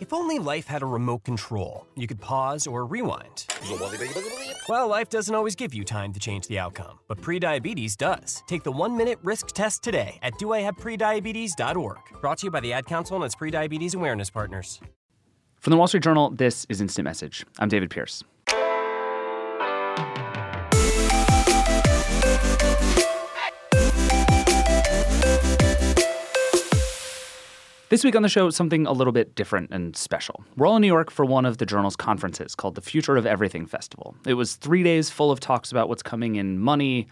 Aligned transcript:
If 0.00 0.12
only 0.12 0.38
life 0.38 0.68
had 0.68 0.82
a 0.82 0.86
remote 0.86 1.24
control, 1.24 1.84
you 1.96 2.06
could 2.06 2.20
pause 2.20 2.68
or 2.68 2.86
rewind. 2.86 3.46
Well, 4.68 4.86
life 4.86 5.08
doesn't 5.08 5.34
always 5.34 5.56
give 5.56 5.74
you 5.74 5.82
time 5.84 6.12
to 6.12 6.20
change 6.20 6.46
the 6.46 6.58
outcome, 6.58 7.00
but 7.08 7.20
prediabetes 7.20 7.96
does. 7.96 8.44
Take 8.46 8.62
the 8.62 8.70
one 8.70 8.96
minute 8.96 9.18
risk 9.24 9.48
test 9.48 9.82
today 9.82 10.18
at 10.22 10.34
doihaveprediabetes.org. 10.34 11.98
Brought 12.20 12.38
to 12.38 12.46
you 12.46 12.50
by 12.50 12.60
the 12.60 12.72
Ad 12.72 12.86
Council 12.86 13.16
and 13.16 13.24
its 13.24 13.34
prediabetes 13.34 13.96
awareness 13.96 14.30
partners. 14.30 14.80
From 15.60 15.72
the 15.72 15.76
Wall 15.76 15.88
Street 15.88 16.04
Journal, 16.04 16.30
this 16.30 16.64
is 16.68 16.80
Instant 16.80 17.04
Message. 17.04 17.44
I'm 17.58 17.68
David 17.68 17.90
Pierce. 17.90 18.22
This 27.90 28.04
week 28.04 28.14
on 28.14 28.20
the 28.20 28.28
show, 28.28 28.50
something 28.50 28.86
a 28.86 28.92
little 28.92 29.14
bit 29.14 29.34
different 29.34 29.70
and 29.70 29.96
special. 29.96 30.44
We're 30.58 30.66
all 30.66 30.76
in 30.76 30.82
New 30.82 30.88
York 30.88 31.10
for 31.10 31.24
one 31.24 31.46
of 31.46 31.56
the 31.56 31.64
journal's 31.64 31.96
conferences 31.96 32.54
called 32.54 32.74
the 32.74 32.82
Future 32.82 33.16
of 33.16 33.24
Everything 33.24 33.64
Festival. 33.64 34.14
It 34.26 34.34
was 34.34 34.56
three 34.56 34.82
days 34.82 35.08
full 35.08 35.30
of 35.30 35.40
talks 35.40 35.70
about 35.70 35.88
what's 35.88 36.02
coming 36.02 36.36
in 36.36 36.58
money, 36.58 37.08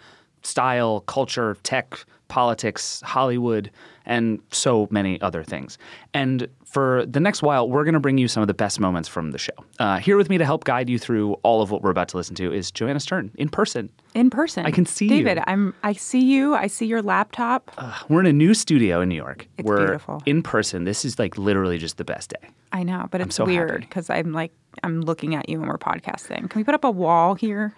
style, 0.47 1.01
culture, 1.01 1.57
tech, 1.63 2.05
politics, 2.29 3.03
Hollywood, 3.05 3.71
and 4.05 4.41
so 4.51 4.89
many 4.91 5.21
other 5.21 5.43
things. 5.43 5.79
And 6.15 6.49
for 6.65 7.05
the 7.07 7.21
next 7.21 7.43
while, 7.43 7.69
we're 7.69 7.85
going 7.85 7.95
to 7.95 8.01
bring 8.01 8.19
you 8.19 8.29
some 8.29 8.43
of 8.43 8.47
the 8.47 8.55
best 8.55 8.81
moments 8.81 9.09
from 9.09 9.33
the 9.33 9.39
show. 9.39 9.53
Uh, 9.79 9.99
here 9.99 10.17
with 10.17 10.29
me 10.29 10.39
to 10.39 10.45
help 10.45 10.65
guide 10.65 10.89
you 10.89 10.99
through 10.99 11.35
all 11.43 11.63
of 11.63 11.71
what 11.71 11.83
we're 11.83 11.91
about 11.91 12.09
to 12.09 12.17
listen 12.17 12.35
to 12.37 12.53
is 12.53 12.71
Joanna 12.71 13.01
Stern 13.01 13.31
in 13.37 13.49
person. 13.49 13.91
In 14.15 14.31
person, 14.31 14.67
I 14.67 14.71
can 14.71 14.87
see 14.87 15.09
David. 15.09 15.39
you. 15.39 15.45
I'm. 15.47 15.75
I 15.83 15.93
see 15.93 16.21
you. 16.21 16.55
I 16.55 16.67
see 16.69 16.87
your 16.87 17.03
laptop. 17.03 17.71
We're 18.09 18.21
in 18.21 18.27
a 18.27 18.33
new 18.33 18.55
studio 18.55 19.01
in 19.01 19.09
New 19.09 19.17
York. 19.17 19.47
It's 19.59 19.67
we're 19.67 19.79
beautiful. 19.79 20.23
in 20.27 20.43
person. 20.43 20.85
This 20.85 21.05
is 21.05 21.19
like 21.19 21.37
literally 21.37 21.79
just 21.79 21.97
the 21.97 22.05
best 22.05 22.31
day. 22.31 22.49
I 22.73 22.83
know, 22.83 23.09
but 23.11 23.21
it's 23.21 23.37
so 23.37 23.45
weird 23.45 23.81
because 23.81 24.11
I'm 24.11 24.33
like 24.33 24.53
I'm 24.83 25.01
looking 25.01 25.35
at 25.35 25.49
you 25.49 25.61
and 25.61 25.69
we're 25.69 25.79
podcasting. 25.79 26.51
Can 26.51 26.61
we 26.61 26.65
put 26.65 26.75
up 26.75 26.85
a 26.85 26.91
wall 26.91 27.35
here? 27.35 27.75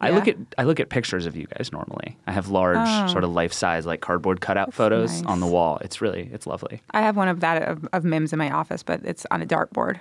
I 0.00 0.10
look 0.10 0.28
at 0.28 0.36
I 0.56 0.64
look 0.64 0.80
at 0.80 0.88
pictures 0.88 1.26
of 1.26 1.36
you 1.36 1.46
guys 1.46 1.72
normally. 1.72 2.16
I 2.26 2.32
have 2.32 2.48
large, 2.48 2.78
oh. 2.80 3.06
sort 3.08 3.24
of 3.24 3.30
life 3.30 3.52
size, 3.52 3.84
like 3.84 4.00
cardboard 4.00 4.40
cutout 4.40 4.72
photos 4.72 5.20
nice. 5.22 5.30
on 5.30 5.40
the 5.40 5.46
wall. 5.46 5.78
It's 5.82 6.00
really 6.00 6.30
it's 6.32 6.46
lovely. 6.46 6.80
I 6.92 7.02
have 7.02 7.16
one 7.16 7.28
of 7.28 7.40
that 7.40 7.62
of, 7.68 7.86
of 7.92 8.04
Mims 8.04 8.32
in 8.32 8.38
my 8.38 8.50
office, 8.50 8.82
but 8.82 9.00
it's 9.04 9.26
on 9.30 9.42
a 9.42 9.46
dartboard. 9.46 9.98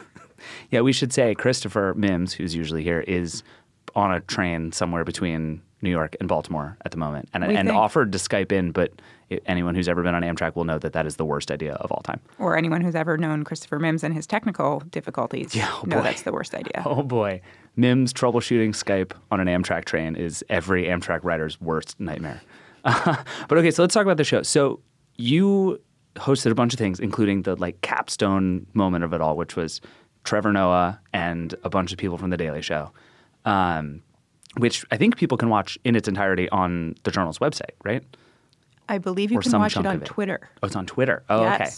Yeah, 0.70 0.80
we 0.80 0.92
should 0.92 1.12
say 1.12 1.34
Christopher 1.34 1.94
Mims, 1.96 2.32
who's 2.32 2.54
usually 2.54 2.82
here, 2.82 3.00
is 3.00 3.42
on 3.94 4.12
a 4.12 4.20
train 4.20 4.72
somewhere 4.72 5.04
between 5.04 5.62
New 5.82 5.90
York 5.90 6.16
and 6.20 6.28
Baltimore 6.28 6.76
at 6.84 6.90
the 6.90 6.96
moment, 6.96 7.28
and 7.32 7.46
We 7.46 7.56
and 7.56 7.68
think- 7.68 7.78
offered 7.78 8.12
to 8.12 8.18
Skype 8.18 8.52
in, 8.52 8.72
but 8.72 8.92
it, 9.30 9.42
anyone 9.46 9.74
who's 9.74 9.88
ever 9.88 10.02
been 10.02 10.14
on 10.14 10.22
Amtrak 10.22 10.54
will 10.54 10.64
know 10.64 10.78
that 10.78 10.92
that 10.92 11.06
is 11.06 11.16
the 11.16 11.24
worst 11.24 11.50
idea 11.50 11.74
of 11.74 11.90
all 11.90 12.02
time. 12.02 12.20
or 12.38 12.56
anyone 12.56 12.80
who's 12.80 12.94
ever 12.94 13.16
known 13.16 13.44
Christopher 13.44 13.78
Mims 13.78 14.04
and 14.04 14.14
his 14.14 14.26
technical 14.26 14.80
difficulties 14.90 15.54
Yeah, 15.54 15.70
oh 15.72 15.82
know 15.86 16.02
that's 16.02 16.22
the 16.22 16.32
worst 16.32 16.54
idea. 16.54 16.82
Oh 16.86 17.02
boy, 17.02 17.40
Mims 17.74 18.12
troubleshooting 18.12 18.70
Skype 18.70 19.12
on 19.30 19.40
an 19.40 19.48
Amtrak 19.48 19.84
train 19.84 20.14
is 20.14 20.44
every 20.48 20.84
Amtrak 20.84 21.20
rider's 21.24 21.60
worst 21.60 21.98
nightmare. 21.98 22.40
but 22.84 23.52
okay, 23.52 23.70
so 23.70 23.82
let's 23.82 23.94
talk 23.94 24.04
about 24.04 24.16
the 24.16 24.24
show. 24.24 24.42
So 24.42 24.80
you 25.16 25.80
hosted 26.14 26.50
a 26.50 26.54
bunch 26.54 26.72
of 26.72 26.78
things, 26.78 27.00
including 27.00 27.42
the 27.42 27.56
like 27.56 27.80
capstone 27.80 28.66
moment 28.74 29.04
of 29.04 29.12
it 29.12 29.20
all, 29.20 29.36
which 29.36 29.56
was 29.56 29.80
Trevor 30.24 30.52
Noah 30.52 31.00
and 31.12 31.54
a 31.64 31.70
bunch 31.70 31.92
of 31.92 31.98
people 31.98 32.18
from 32.18 32.30
The 32.30 32.36
Daily 32.36 32.62
Show, 32.62 32.92
um, 33.44 34.02
which 34.56 34.84
I 34.90 34.96
think 34.96 35.16
people 35.16 35.36
can 35.36 35.48
watch 35.48 35.78
in 35.84 35.96
its 35.96 36.08
entirety 36.08 36.48
on 36.50 36.94
the 37.04 37.10
Journal's 37.10 37.38
website, 37.38 37.74
right? 37.84 38.04
I 38.88 38.98
believe 38.98 39.32
you 39.32 39.40
can 39.40 39.52
watch 39.58 39.76
it 39.76 39.86
on 39.86 39.96
it. 39.96 40.04
Twitter. 40.04 40.48
Oh, 40.62 40.66
it's 40.66 40.76
on 40.76 40.86
Twitter. 40.86 41.22
Oh, 41.28 41.44
okay. 41.44 41.70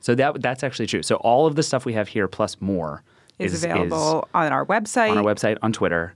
So 0.00 0.14
that 0.14 0.40
that's 0.42 0.62
actually 0.62 0.86
true. 0.86 1.02
So 1.02 1.16
all 1.16 1.46
of 1.46 1.56
the 1.56 1.62
stuff 1.62 1.84
we 1.84 1.92
have 1.94 2.08
here 2.08 2.28
plus 2.28 2.60
more 2.60 3.02
Is, 3.38 3.62
available 3.64 4.28
on 4.34 4.52
our 4.52 4.64
website. 4.66 5.10
on 5.10 5.18
our 5.18 5.24
website, 5.24 5.58
on 5.62 5.72
Twitter. 5.72 6.14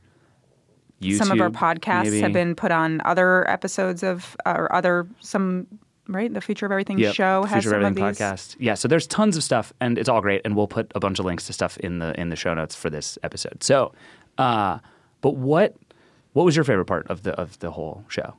YouTube, 1.00 1.18
some 1.18 1.30
of 1.32 1.40
our 1.40 1.50
podcasts 1.50 2.04
maybe. 2.04 2.20
have 2.20 2.32
been 2.32 2.54
put 2.54 2.70
on 2.70 3.00
other 3.04 3.48
episodes 3.50 4.04
of 4.04 4.36
or 4.46 4.72
other 4.72 5.06
some 5.20 5.66
right 6.06 6.32
the 6.32 6.40
future 6.40 6.64
of 6.66 6.70
everything 6.72 6.98
Yep. 6.98 7.14
show 7.14 7.42
has 7.44 7.64
Future 7.64 7.70
some 7.70 7.74
of 7.78 7.80
of 7.82 7.86
Everything 7.98 8.06
these 8.06 8.18
podcast. 8.18 8.56
Yeah, 8.60 8.74
so 8.74 8.86
there's 8.86 9.06
tons 9.08 9.36
of 9.36 9.42
stuff, 9.42 9.72
and 9.80 9.98
it's 9.98 10.08
all 10.08 10.20
great, 10.20 10.42
and 10.44 10.54
we'll 10.56 10.68
put 10.68 10.92
a 10.94 11.00
bunch 11.00 11.18
of 11.18 11.24
links 11.24 11.46
to 11.48 11.52
stuff 11.52 11.76
in 11.78 11.98
the 11.98 12.18
in 12.20 12.28
the 12.28 12.36
show 12.36 12.54
notes 12.54 12.74
for 12.76 12.88
this 12.88 13.18
episode. 13.24 13.64
So, 13.64 13.92
uh, 14.38 14.78
but 15.22 15.36
what 15.36 15.74
what 16.34 16.44
was 16.44 16.54
your 16.54 16.64
favorite 16.64 16.86
part 16.86 17.08
of 17.08 17.24
the 17.24 17.32
of 17.32 17.58
the 17.58 17.72
whole 17.72 18.04
show? 18.08 18.34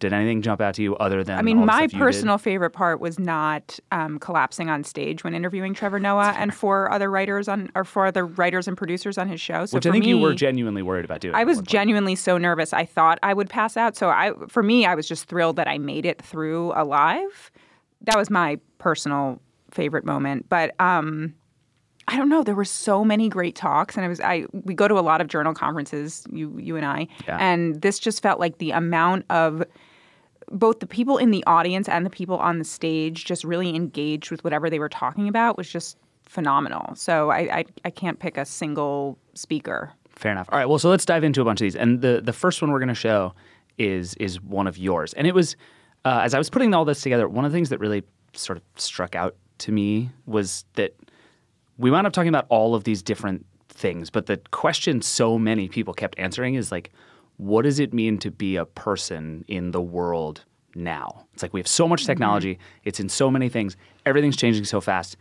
Did 0.00 0.12
anything 0.12 0.42
jump 0.42 0.60
out 0.60 0.74
to 0.74 0.82
you 0.82 0.94
other 0.96 1.24
than? 1.24 1.38
I 1.38 1.42
mean, 1.42 1.64
my 1.64 1.78
stuff 1.78 1.82
you 1.82 1.88
did? 1.88 1.98
personal 1.98 2.38
favorite 2.38 2.70
part 2.70 3.00
was 3.00 3.18
not 3.18 3.80
um, 3.90 4.18
collapsing 4.20 4.70
on 4.70 4.84
stage 4.84 5.24
when 5.24 5.34
interviewing 5.34 5.74
Trevor 5.74 5.98
Noah 5.98 6.34
and 6.38 6.54
four 6.54 6.90
other 6.92 7.10
writers 7.10 7.48
on 7.48 7.70
or 7.74 7.84
four 7.84 8.06
other 8.06 8.24
writers 8.24 8.68
and 8.68 8.76
producers 8.76 9.18
on 9.18 9.28
his 9.28 9.40
show. 9.40 9.66
So 9.66 9.76
which 9.76 9.86
I 9.86 9.90
think 9.90 10.04
me, 10.04 10.10
you 10.10 10.18
were 10.18 10.34
genuinely 10.34 10.82
worried 10.82 11.04
about 11.04 11.20
doing. 11.20 11.34
I 11.34 11.42
was 11.42 11.58
point. 11.58 11.68
genuinely 11.68 12.14
so 12.14 12.38
nervous. 12.38 12.72
I 12.72 12.84
thought 12.84 13.18
I 13.24 13.34
would 13.34 13.50
pass 13.50 13.76
out. 13.76 13.96
So 13.96 14.08
I, 14.08 14.32
for 14.48 14.62
me, 14.62 14.86
I 14.86 14.94
was 14.94 15.08
just 15.08 15.24
thrilled 15.24 15.56
that 15.56 15.66
I 15.66 15.78
made 15.78 16.06
it 16.06 16.22
through 16.22 16.72
alive. 16.76 17.50
That 18.02 18.16
was 18.16 18.30
my 18.30 18.60
personal 18.78 19.40
favorite 19.72 20.04
moment. 20.04 20.48
But 20.48 20.80
um, 20.80 21.34
I 22.06 22.16
don't 22.16 22.28
know. 22.28 22.44
There 22.44 22.54
were 22.54 22.64
so 22.64 23.04
many 23.04 23.28
great 23.28 23.56
talks, 23.56 23.96
and 23.96 24.04
I 24.04 24.08
was 24.08 24.20
I 24.20 24.46
we 24.52 24.74
go 24.74 24.86
to 24.86 24.94
a 24.98 25.00
lot 25.02 25.20
of 25.20 25.26
journal 25.26 25.54
conferences, 25.54 26.24
you 26.30 26.56
you 26.56 26.76
and 26.76 26.86
I, 26.86 27.08
Yeah. 27.26 27.36
and 27.38 27.82
this 27.82 27.98
just 27.98 28.22
felt 28.22 28.38
like 28.38 28.58
the 28.58 28.70
amount 28.70 29.26
of 29.28 29.62
both 30.50 30.80
the 30.80 30.86
people 30.86 31.18
in 31.18 31.30
the 31.30 31.44
audience 31.46 31.88
and 31.88 32.04
the 32.04 32.10
people 32.10 32.36
on 32.36 32.58
the 32.58 32.64
stage 32.64 33.24
just 33.24 33.44
really 33.44 33.74
engaged 33.74 34.30
with 34.30 34.44
whatever 34.44 34.70
they 34.70 34.78
were 34.78 34.88
talking 34.88 35.28
about 35.28 35.56
was 35.56 35.68
just 35.68 35.96
phenomenal. 36.24 36.94
So 36.94 37.30
I 37.30 37.38
I, 37.58 37.64
I 37.84 37.90
can't 37.90 38.18
pick 38.18 38.36
a 38.36 38.44
single 38.44 39.18
speaker. 39.34 39.92
Fair 40.10 40.32
enough. 40.32 40.48
All 40.50 40.58
right. 40.58 40.68
Well, 40.68 40.78
so 40.78 40.90
let's 40.90 41.04
dive 41.04 41.24
into 41.24 41.40
a 41.40 41.44
bunch 41.44 41.60
of 41.60 41.64
these. 41.64 41.76
And 41.76 42.00
the 42.00 42.20
the 42.22 42.32
first 42.32 42.60
one 42.62 42.70
we're 42.70 42.80
going 42.80 42.88
to 42.88 42.94
show 42.94 43.34
is 43.78 44.14
is 44.14 44.40
one 44.40 44.66
of 44.66 44.76
yours. 44.78 45.14
And 45.14 45.26
it 45.26 45.34
was 45.34 45.56
uh, 46.04 46.20
as 46.22 46.34
I 46.34 46.38
was 46.38 46.50
putting 46.50 46.74
all 46.74 46.84
this 46.84 47.02
together, 47.02 47.28
one 47.28 47.44
of 47.44 47.52
the 47.52 47.56
things 47.56 47.68
that 47.70 47.80
really 47.80 48.02
sort 48.32 48.58
of 48.58 48.64
struck 48.76 49.14
out 49.14 49.36
to 49.58 49.72
me 49.72 50.10
was 50.26 50.64
that 50.74 50.94
we 51.76 51.90
wound 51.90 52.06
up 52.06 52.12
talking 52.12 52.28
about 52.28 52.46
all 52.48 52.74
of 52.74 52.84
these 52.84 53.02
different 53.02 53.44
things, 53.68 54.10
but 54.10 54.26
the 54.26 54.36
question 54.50 55.00
so 55.00 55.38
many 55.38 55.68
people 55.68 55.94
kept 55.94 56.18
answering 56.18 56.54
is 56.54 56.72
like, 56.72 56.90
what 57.38 57.62
does 57.62 57.78
it 57.78 57.94
mean 57.94 58.18
to 58.18 58.30
be 58.30 58.56
a 58.56 58.66
person 58.66 59.44
in 59.48 59.70
the 59.70 59.80
world 59.80 60.44
now? 60.74 61.26
It's 61.32 61.42
like 61.42 61.54
we 61.54 61.60
have 61.60 61.68
so 61.68 61.88
much 61.88 62.04
technology, 62.04 62.58
it's 62.84 63.00
in 63.00 63.08
so 63.08 63.30
many 63.30 63.48
things, 63.48 63.76
everything's 64.04 64.36
changing 64.36 64.64
so 64.64 64.80
fast. 64.80 65.16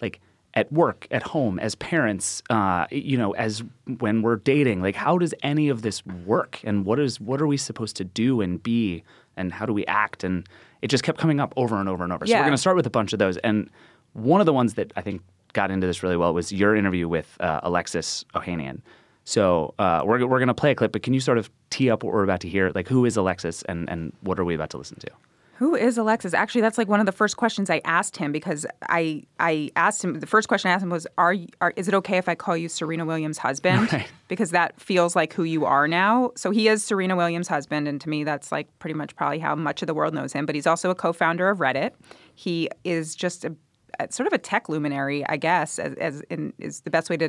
Like 0.00 0.20
at 0.54 0.70
work, 0.70 1.06
at 1.10 1.22
home, 1.22 1.58
as 1.58 1.74
parents, 1.74 2.42
uh, 2.50 2.86
you 2.90 3.16
know, 3.16 3.32
as 3.32 3.62
when 3.98 4.20
we're 4.22 4.36
dating, 4.36 4.82
like 4.82 4.94
how 4.94 5.16
does 5.18 5.34
any 5.42 5.68
of 5.70 5.82
this 5.82 6.04
work? 6.06 6.60
And 6.62 6.84
what 6.84 7.00
is 7.00 7.20
what 7.20 7.40
are 7.40 7.46
we 7.46 7.56
supposed 7.56 7.96
to 7.96 8.04
do 8.04 8.40
and 8.40 8.62
be 8.62 9.02
and 9.36 9.52
how 9.52 9.64
do 9.64 9.72
we 9.72 9.86
act? 9.86 10.24
And 10.24 10.46
it 10.82 10.88
just 10.88 11.04
kept 11.04 11.18
coming 11.18 11.40
up 11.40 11.54
over 11.56 11.76
and 11.76 11.88
over 11.88 12.04
and 12.04 12.12
over. 12.12 12.26
So 12.26 12.34
we're 12.34 12.40
going 12.40 12.52
to 12.52 12.58
start 12.58 12.76
with 12.76 12.86
a 12.86 12.90
bunch 12.90 13.12
of 13.12 13.18
those. 13.18 13.38
And 13.38 13.70
one 14.12 14.40
of 14.40 14.46
the 14.46 14.52
ones 14.52 14.74
that 14.74 14.92
I 14.94 15.00
think 15.00 15.22
got 15.54 15.70
into 15.70 15.86
this 15.86 16.02
really 16.02 16.16
well 16.16 16.34
was 16.34 16.52
your 16.52 16.76
interview 16.76 17.08
with 17.08 17.34
uh, 17.40 17.60
Alexis 17.62 18.24
Ohanian. 18.34 18.80
So 19.24 19.74
uh, 19.78 20.02
we're, 20.04 20.26
we're 20.26 20.38
going 20.38 20.48
to 20.48 20.54
play 20.54 20.72
a 20.72 20.74
clip, 20.74 20.92
but 20.92 21.02
can 21.02 21.14
you 21.14 21.20
sort 21.20 21.38
of 21.38 21.50
tee 21.70 21.90
up 21.90 22.02
what 22.02 22.12
we're 22.12 22.24
about 22.24 22.40
to 22.40 22.48
hear? 22.48 22.70
Like, 22.74 22.88
who 22.88 23.04
is 23.04 23.16
Alexis 23.16 23.62
and, 23.62 23.88
and 23.88 24.12
what 24.22 24.38
are 24.40 24.44
we 24.44 24.54
about 24.54 24.70
to 24.70 24.78
listen 24.78 24.98
to? 25.00 25.08
Who 25.56 25.76
is 25.76 25.96
Alexis? 25.96 26.34
Actually, 26.34 26.62
that's 26.62 26.76
like 26.76 26.88
one 26.88 26.98
of 26.98 27.06
the 27.06 27.12
first 27.12 27.36
questions 27.36 27.70
I 27.70 27.80
asked 27.84 28.16
him 28.16 28.32
because 28.32 28.66
I 28.88 29.22
I 29.38 29.70
asked 29.76 30.02
him 30.02 30.18
the 30.18 30.26
first 30.26 30.48
question 30.48 30.70
I 30.72 30.74
asked 30.74 30.82
him 30.82 30.90
was 30.90 31.06
are, 31.18 31.34
you- 31.34 31.46
are 31.60 31.72
is 31.76 31.86
it 31.86 31.94
okay 31.94 32.16
if 32.18 32.28
I 32.28 32.34
call 32.34 32.56
you 32.56 32.68
Serena 32.68 33.04
Williams' 33.04 33.38
husband? 33.38 33.92
Right. 33.92 34.06
Because 34.28 34.50
that 34.52 34.80
feels 34.80 35.14
like 35.14 35.34
who 35.34 35.44
you 35.44 35.66
are 35.66 35.86
now. 35.86 36.32
So 36.36 36.50
he 36.50 36.66
is 36.66 36.82
Serena 36.82 37.14
Williams' 37.14 37.48
husband, 37.48 37.86
and 37.86 38.00
to 38.00 38.08
me, 38.08 38.24
that's 38.24 38.50
like 38.50 38.66
pretty 38.78 38.94
much 38.94 39.14
probably 39.14 39.38
how 39.40 39.54
much 39.54 39.82
of 39.82 39.86
the 39.86 39.94
world 39.94 40.14
knows 40.14 40.32
him. 40.32 40.46
But 40.46 40.54
he's 40.54 40.66
also 40.66 40.88
a 40.90 40.94
co-founder 40.94 41.48
of 41.50 41.58
Reddit. 41.58 41.90
He 42.34 42.68
is 42.82 43.14
just 43.14 43.44
a, 43.44 43.54
a 44.00 44.10
sort 44.10 44.26
of 44.26 44.32
a 44.32 44.38
tech 44.38 44.70
luminary, 44.70 45.24
I 45.28 45.36
guess, 45.36 45.78
as, 45.78 45.92
as 45.96 46.22
in, 46.30 46.54
is 46.58 46.80
the 46.80 46.90
best 46.90 47.10
way 47.10 47.18
to 47.18 47.28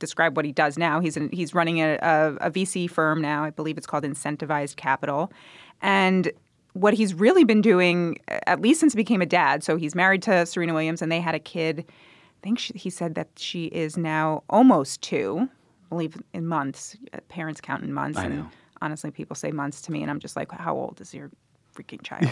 describe 0.00 0.36
what 0.36 0.44
he 0.44 0.50
does 0.50 0.76
now. 0.76 0.98
He's 0.98 1.16
he's 1.32 1.54
running 1.54 1.78
a, 1.78 1.98
a, 2.02 2.48
a 2.48 2.50
VC 2.50 2.90
firm 2.90 3.22
now. 3.22 3.44
I 3.44 3.50
believe 3.50 3.78
it's 3.78 3.86
called 3.86 4.02
Initialized 4.02 4.74
Capital, 4.74 5.32
and 5.80 6.32
what 6.72 6.94
he's 6.94 7.14
really 7.14 7.44
been 7.44 7.60
doing, 7.60 8.18
at 8.46 8.60
least 8.60 8.80
since 8.80 8.92
he 8.92 8.96
became 8.96 9.22
a 9.22 9.26
dad. 9.26 9.62
So 9.62 9.76
he's 9.76 9.94
married 9.94 10.22
to 10.22 10.46
Serena 10.46 10.72
Williams, 10.72 11.02
and 11.02 11.10
they 11.10 11.20
had 11.20 11.34
a 11.34 11.40
kid. 11.40 11.84
I 11.88 12.42
think 12.42 12.58
she, 12.58 12.72
he 12.74 12.90
said 12.90 13.14
that 13.14 13.28
she 13.36 13.66
is 13.66 13.96
now 13.96 14.42
almost 14.48 15.02
two. 15.02 15.48
I 15.50 15.88
believe 15.88 16.16
in 16.32 16.46
months. 16.46 16.96
Parents 17.28 17.60
count 17.60 17.84
in 17.84 17.92
months. 17.92 18.18
I 18.18 18.24
and 18.24 18.38
know. 18.38 18.48
honestly, 18.80 19.10
people 19.10 19.36
say 19.36 19.50
months 19.50 19.82
to 19.82 19.92
me, 19.92 20.02
and 20.02 20.10
I'm 20.10 20.20
just 20.20 20.36
like, 20.36 20.50
how 20.52 20.74
old 20.74 21.00
is 21.00 21.12
your 21.12 21.30
freaking 21.74 22.02
child? 22.02 22.30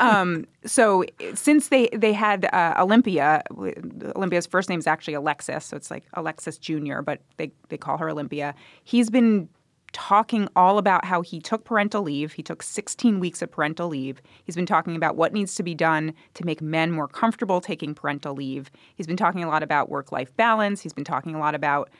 um, 0.00 0.46
so 0.64 1.04
since 1.34 1.68
they 1.68 1.88
they 1.92 2.12
had 2.12 2.46
uh, 2.52 2.74
Olympia, 2.78 3.42
Olympia's 4.16 4.46
first 4.46 4.68
name 4.68 4.78
is 4.78 4.86
actually 4.86 5.14
Alexis, 5.14 5.64
so 5.64 5.76
it's 5.76 5.90
like 5.90 6.04
Alexis 6.14 6.58
Junior, 6.58 7.02
but 7.02 7.20
they 7.36 7.52
they 7.68 7.76
call 7.76 7.98
her 7.98 8.08
Olympia. 8.10 8.54
He's 8.84 9.10
been 9.10 9.48
talking 9.92 10.48
all 10.54 10.78
about 10.78 11.04
how 11.04 11.22
he 11.22 11.40
took 11.40 11.64
parental 11.64 12.02
leave. 12.02 12.32
He 12.32 12.42
took 12.42 12.62
16 12.62 13.20
weeks 13.20 13.42
of 13.42 13.50
parental 13.50 13.88
leave. 13.88 14.20
He's 14.44 14.54
been 14.54 14.66
talking 14.66 14.96
about 14.96 15.16
what 15.16 15.32
needs 15.32 15.54
to 15.56 15.62
be 15.62 15.74
done 15.74 16.14
to 16.34 16.44
make 16.44 16.60
men 16.60 16.90
more 16.90 17.08
comfortable 17.08 17.60
taking 17.60 17.94
parental 17.94 18.34
leave. 18.34 18.70
He's 18.94 19.06
been 19.06 19.16
talking 19.16 19.42
a 19.42 19.48
lot 19.48 19.62
about 19.62 19.88
work 19.88 20.12
life 20.12 20.34
balance. 20.36 20.82
He's 20.82 20.92
been 20.92 21.04
talking 21.04 21.34
a 21.34 21.38
lot 21.38 21.54
about 21.54 21.90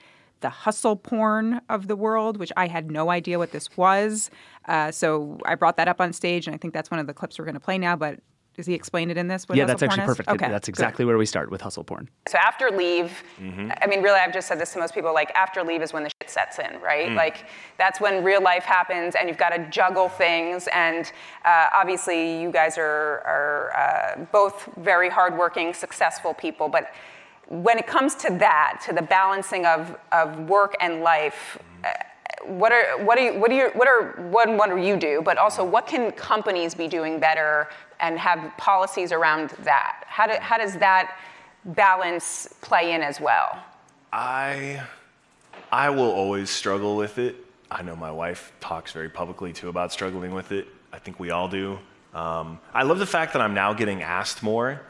the 0.40 0.50
hustle 0.50 0.96
porn 0.96 1.60
of 1.68 1.88
the 1.88 1.96
world, 1.96 2.36
which 2.36 2.52
I 2.56 2.66
had 2.66 2.90
no 2.90 3.10
idea 3.10 3.38
what 3.38 3.52
this 3.52 3.76
was. 3.76 4.30
Uh, 4.66 4.90
so 4.90 5.38
I 5.44 5.54
brought 5.54 5.76
that 5.76 5.88
up 5.88 6.00
on 6.00 6.12
stage, 6.12 6.46
and 6.46 6.54
I 6.54 6.58
think 6.58 6.74
that's 6.74 6.90
one 6.90 7.00
of 7.00 7.06
the 7.06 7.14
clips 7.14 7.38
we're 7.38 7.44
going 7.44 7.54
to 7.54 7.60
play 7.60 7.78
now. 7.78 7.96
But 7.96 8.20
does 8.58 8.66
he 8.66 8.74
explain 8.74 9.08
it 9.08 9.16
in 9.16 9.28
this? 9.28 9.46
yeah, 9.52 9.66
that's 9.66 9.84
actually 9.84 10.02
is? 10.02 10.06
perfect. 10.08 10.28
Okay, 10.28 10.48
that's 10.48 10.66
exactly 10.66 11.04
good. 11.04 11.10
where 11.10 11.16
we 11.16 11.26
start 11.26 11.48
with 11.48 11.60
hustle 11.60 11.84
porn. 11.84 12.08
So 12.26 12.38
after 12.38 12.70
leave, 12.70 13.22
mm-hmm. 13.40 13.70
I 13.80 13.86
mean, 13.86 14.02
really, 14.02 14.18
I've 14.18 14.32
just 14.32 14.48
said 14.48 14.58
this 14.58 14.72
to 14.72 14.80
most 14.80 14.94
people. 14.94 15.14
Like 15.14 15.30
after 15.36 15.62
leave 15.62 15.80
is 15.80 15.92
when 15.92 16.02
the 16.02 16.10
shit 16.20 16.28
sets 16.28 16.58
in, 16.58 16.80
right? 16.80 17.08
Mm. 17.08 17.14
Like 17.14 17.46
that's 17.78 18.00
when 18.00 18.24
real 18.24 18.42
life 18.42 18.64
happens, 18.64 19.14
and 19.14 19.28
you've 19.28 19.38
got 19.38 19.50
to 19.50 19.70
juggle 19.70 20.08
things. 20.08 20.68
And 20.74 21.12
uh, 21.44 21.68
obviously, 21.72 22.42
you 22.42 22.50
guys 22.50 22.76
are 22.76 23.22
are 23.24 23.72
uh, 23.76 24.24
both 24.32 24.68
very 24.78 25.08
hardworking, 25.08 25.72
successful 25.72 26.34
people, 26.34 26.68
but 26.68 26.90
when 27.48 27.78
it 27.78 27.86
comes 27.86 28.14
to 28.16 28.30
that, 28.38 28.80
to 28.86 28.92
the 28.92 29.02
balancing 29.02 29.64
of, 29.64 29.96
of 30.12 30.38
work 30.48 30.76
and 30.80 31.00
life, 31.00 31.58
uh, 31.82 31.92
what 32.44 32.72
are 32.72 33.02
what 33.04 33.18
are 33.18 33.22
you, 33.22 33.40
what 33.40 33.50
are 33.50 33.70
what 33.70 33.88
are 33.88 34.12
what, 34.28 34.48
what 34.50 34.70
do 34.70 34.76
you 34.76 34.96
do? 34.96 35.22
But 35.24 35.38
also, 35.38 35.64
what 35.64 35.86
can 35.86 36.12
companies 36.12 36.74
be 36.74 36.86
doing 36.86 37.18
better 37.18 37.68
and 38.00 38.18
have 38.18 38.52
policies 38.56 39.12
around 39.12 39.50
that? 39.62 40.04
How 40.06 40.26
do, 40.26 40.34
how 40.40 40.56
does 40.56 40.76
that 40.76 41.18
balance 41.64 42.48
play 42.60 42.92
in 42.92 43.02
as 43.02 43.20
well? 43.20 43.58
I 44.12 44.82
I 45.72 45.90
will 45.90 46.10
always 46.10 46.50
struggle 46.50 46.96
with 46.96 47.18
it. 47.18 47.36
I 47.70 47.82
know 47.82 47.96
my 47.96 48.12
wife 48.12 48.52
talks 48.60 48.92
very 48.92 49.08
publicly 49.08 49.52
too 49.52 49.68
about 49.68 49.92
struggling 49.92 50.32
with 50.32 50.52
it. 50.52 50.68
I 50.92 50.98
think 50.98 51.18
we 51.18 51.30
all 51.30 51.48
do. 51.48 51.78
Um, 52.14 52.60
I 52.72 52.84
love 52.84 52.98
the 52.98 53.06
fact 53.06 53.32
that 53.34 53.42
I'm 53.42 53.52
now 53.52 53.72
getting 53.74 54.02
asked 54.02 54.42
more 54.42 54.80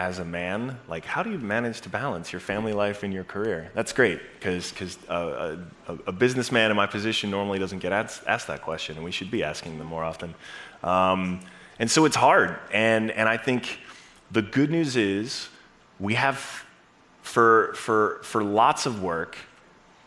as 0.00 0.18
a 0.18 0.24
man, 0.24 0.78
like 0.88 1.04
how 1.04 1.22
do 1.22 1.30
you 1.30 1.38
manage 1.38 1.82
to 1.82 1.90
balance 1.90 2.32
your 2.32 2.40
family 2.40 2.72
life 2.72 3.02
and 3.02 3.12
your 3.12 3.22
career? 3.22 3.70
That's 3.74 3.92
great 3.92 4.18
because 4.38 4.72
because 4.72 4.96
uh, 5.10 5.58
a, 5.88 5.94
a, 6.06 6.12
businessman 6.12 6.70
in 6.70 6.76
my 6.76 6.86
position 6.86 7.30
normally 7.30 7.58
doesn't 7.58 7.80
get 7.80 7.92
asked, 7.92 8.22
asked, 8.26 8.46
that 8.46 8.62
question, 8.62 8.96
and 8.96 9.04
we 9.04 9.10
should 9.10 9.30
be 9.30 9.44
asking 9.44 9.76
them 9.76 9.86
more 9.86 10.02
often. 10.02 10.34
Um, 10.82 11.40
and 11.78 11.90
so 11.90 12.06
it's 12.06 12.16
hard, 12.16 12.58
and 12.72 13.10
and 13.10 13.28
I 13.28 13.36
think 13.36 13.78
the 14.30 14.40
good 14.40 14.70
news 14.70 14.96
is 14.96 15.50
we 15.98 16.14
have 16.14 16.64
for 17.20 17.74
for 17.74 18.20
for 18.22 18.42
lots 18.42 18.86
of 18.86 19.02
work. 19.02 19.36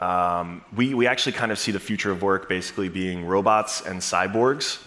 Um, 0.02 0.66
we, 0.76 0.96
we 0.96 1.06
actually 1.06 1.34
kind 1.34 1.52
of 1.52 1.60
see 1.60 1.72
the 1.72 1.80
future 1.80 2.12
of 2.12 2.24
work 2.24 2.50
basically 2.50 2.90
being 2.90 3.26
robots 3.26 3.82
and 3.82 4.02
cyborgs. 4.02 4.82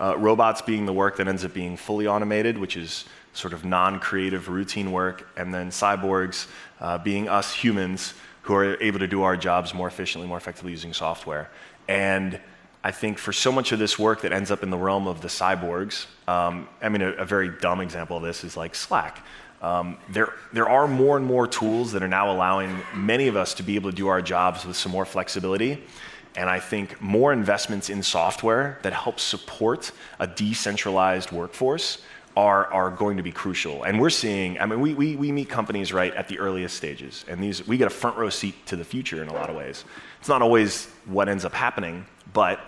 Uh, 0.00 0.16
robots 0.16 0.62
being 0.62 0.86
the 0.86 0.92
work 0.92 1.16
that 1.16 1.28
ends 1.28 1.44
up 1.44 1.52
being 1.52 1.76
fully 1.76 2.06
automated, 2.06 2.56
which 2.56 2.76
is 2.76 3.04
sort 3.32 3.52
of 3.52 3.64
non 3.64 3.98
creative 3.98 4.48
routine 4.48 4.92
work, 4.92 5.28
and 5.36 5.52
then 5.52 5.70
cyborgs 5.70 6.46
uh, 6.80 6.98
being 6.98 7.28
us 7.28 7.52
humans 7.52 8.14
who 8.42 8.54
are 8.54 8.80
able 8.82 8.98
to 8.98 9.06
do 9.06 9.22
our 9.22 9.36
jobs 9.36 9.72
more 9.72 9.88
efficiently, 9.88 10.28
more 10.28 10.36
effectively 10.36 10.72
using 10.72 10.92
software. 10.92 11.50
And 11.88 12.40
I 12.84 12.90
think 12.90 13.18
for 13.18 13.32
so 13.32 13.52
much 13.52 13.70
of 13.70 13.78
this 13.78 13.98
work 13.98 14.22
that 14.22 14.32
ends 14.32 14.50
up 14.50 14.62
in 14.62 14.70
the 14.70 14.76
realm 14.76 15.06
of 15.06 15.20
the 15.20 15.28
cyborgs, 15.28 16.06
um, 16.26 16.68
I 16.80 16.88
mean, 16.88 17.02
a, 17.02 17.10
a, 17.12 17.24
very 17.24 17.48
dumb 17.48 17.80
example 17.80 18.16
of 18.16 18.24
this 18.24 18.42
is 18.42 18.56
like 18.56 18.74
Slack. 18.74 19.24
Um, 19.60 19.98
there, 20.08 20.32
there 20.52 20.68
are 20.68 20.88
more 20.88 21.16
and 21.16 21.24
more 21.24 21.46
tools 21.46 21.92
that 21.92 22.02
are 22.02 22.08
now 22.08 22.32
allowing 22.32 22.76
many 22.94 23.28
of 23.28 23.36
us 23.36 23.54
to 23.54 23.62
be 23.62 23.76
able 23.76 23.90
to 23.90 23.96
do 23.96 24.08
our 24.08 24.20
jobs 24.20 24.66
with 24.66 24.76
some 24.76 24.90
more 24.90 25.04
flexibility. 25.04 25.84
And 26.34 26.50
I 26.50 26.58
think 26.58 27.00
more 27.00 27.32
investments 27.32 27.88
in 27.88 28.02
software 28.02 28.78
that 28.82 28.92
help 28.92 29.20
support 29.20 29.92
a 30.18 30.26
decentralized 30.26 31.30
workforce 31.30 31.98
are, 32.36 32.66
are 32.72 32.90
going 32.90 33.18
to 33.18 33.22
be 33.22 33.32
crucial. 33.32 33.82
And 33.82 34.00
we're 34.00 34.10
seeing, 34.10 34.58
I 34.58 34.66
mean, 34.66 34.80
we, 34.80 34.94
we, 34.94 35.16
we 35.16 35.32
meet 35.32 35.48
companies 35.48 35.92
right 35.92 36.14
at 36.14 36.28
the 36.28 36.38
earliest 36.38 36.76
stages, 36.76 37.24
and 37.28 37.42
these, 37.42 37.66
we 37.66 37.76
get 37.76 37.86
a 37.86 37.90
front 37.90 38.16
row 38.16 38.30
seat 38.30 38.66
to 38.66 38.76
the 38.76 38.84
future 38.84 39.22
in 39.22 39.28
a 39.28 39.34
lot 39.34 39.50
of 39.50 39.56
ways. 39.56 39.84
It's 40.20 40.28
not 40.28 40.42
always 40.42 40.86
what 41.06 41.28
ends 41.28 41.44
up 41.44 41.52
happening, 41.52 42.06
but 42.32 42.60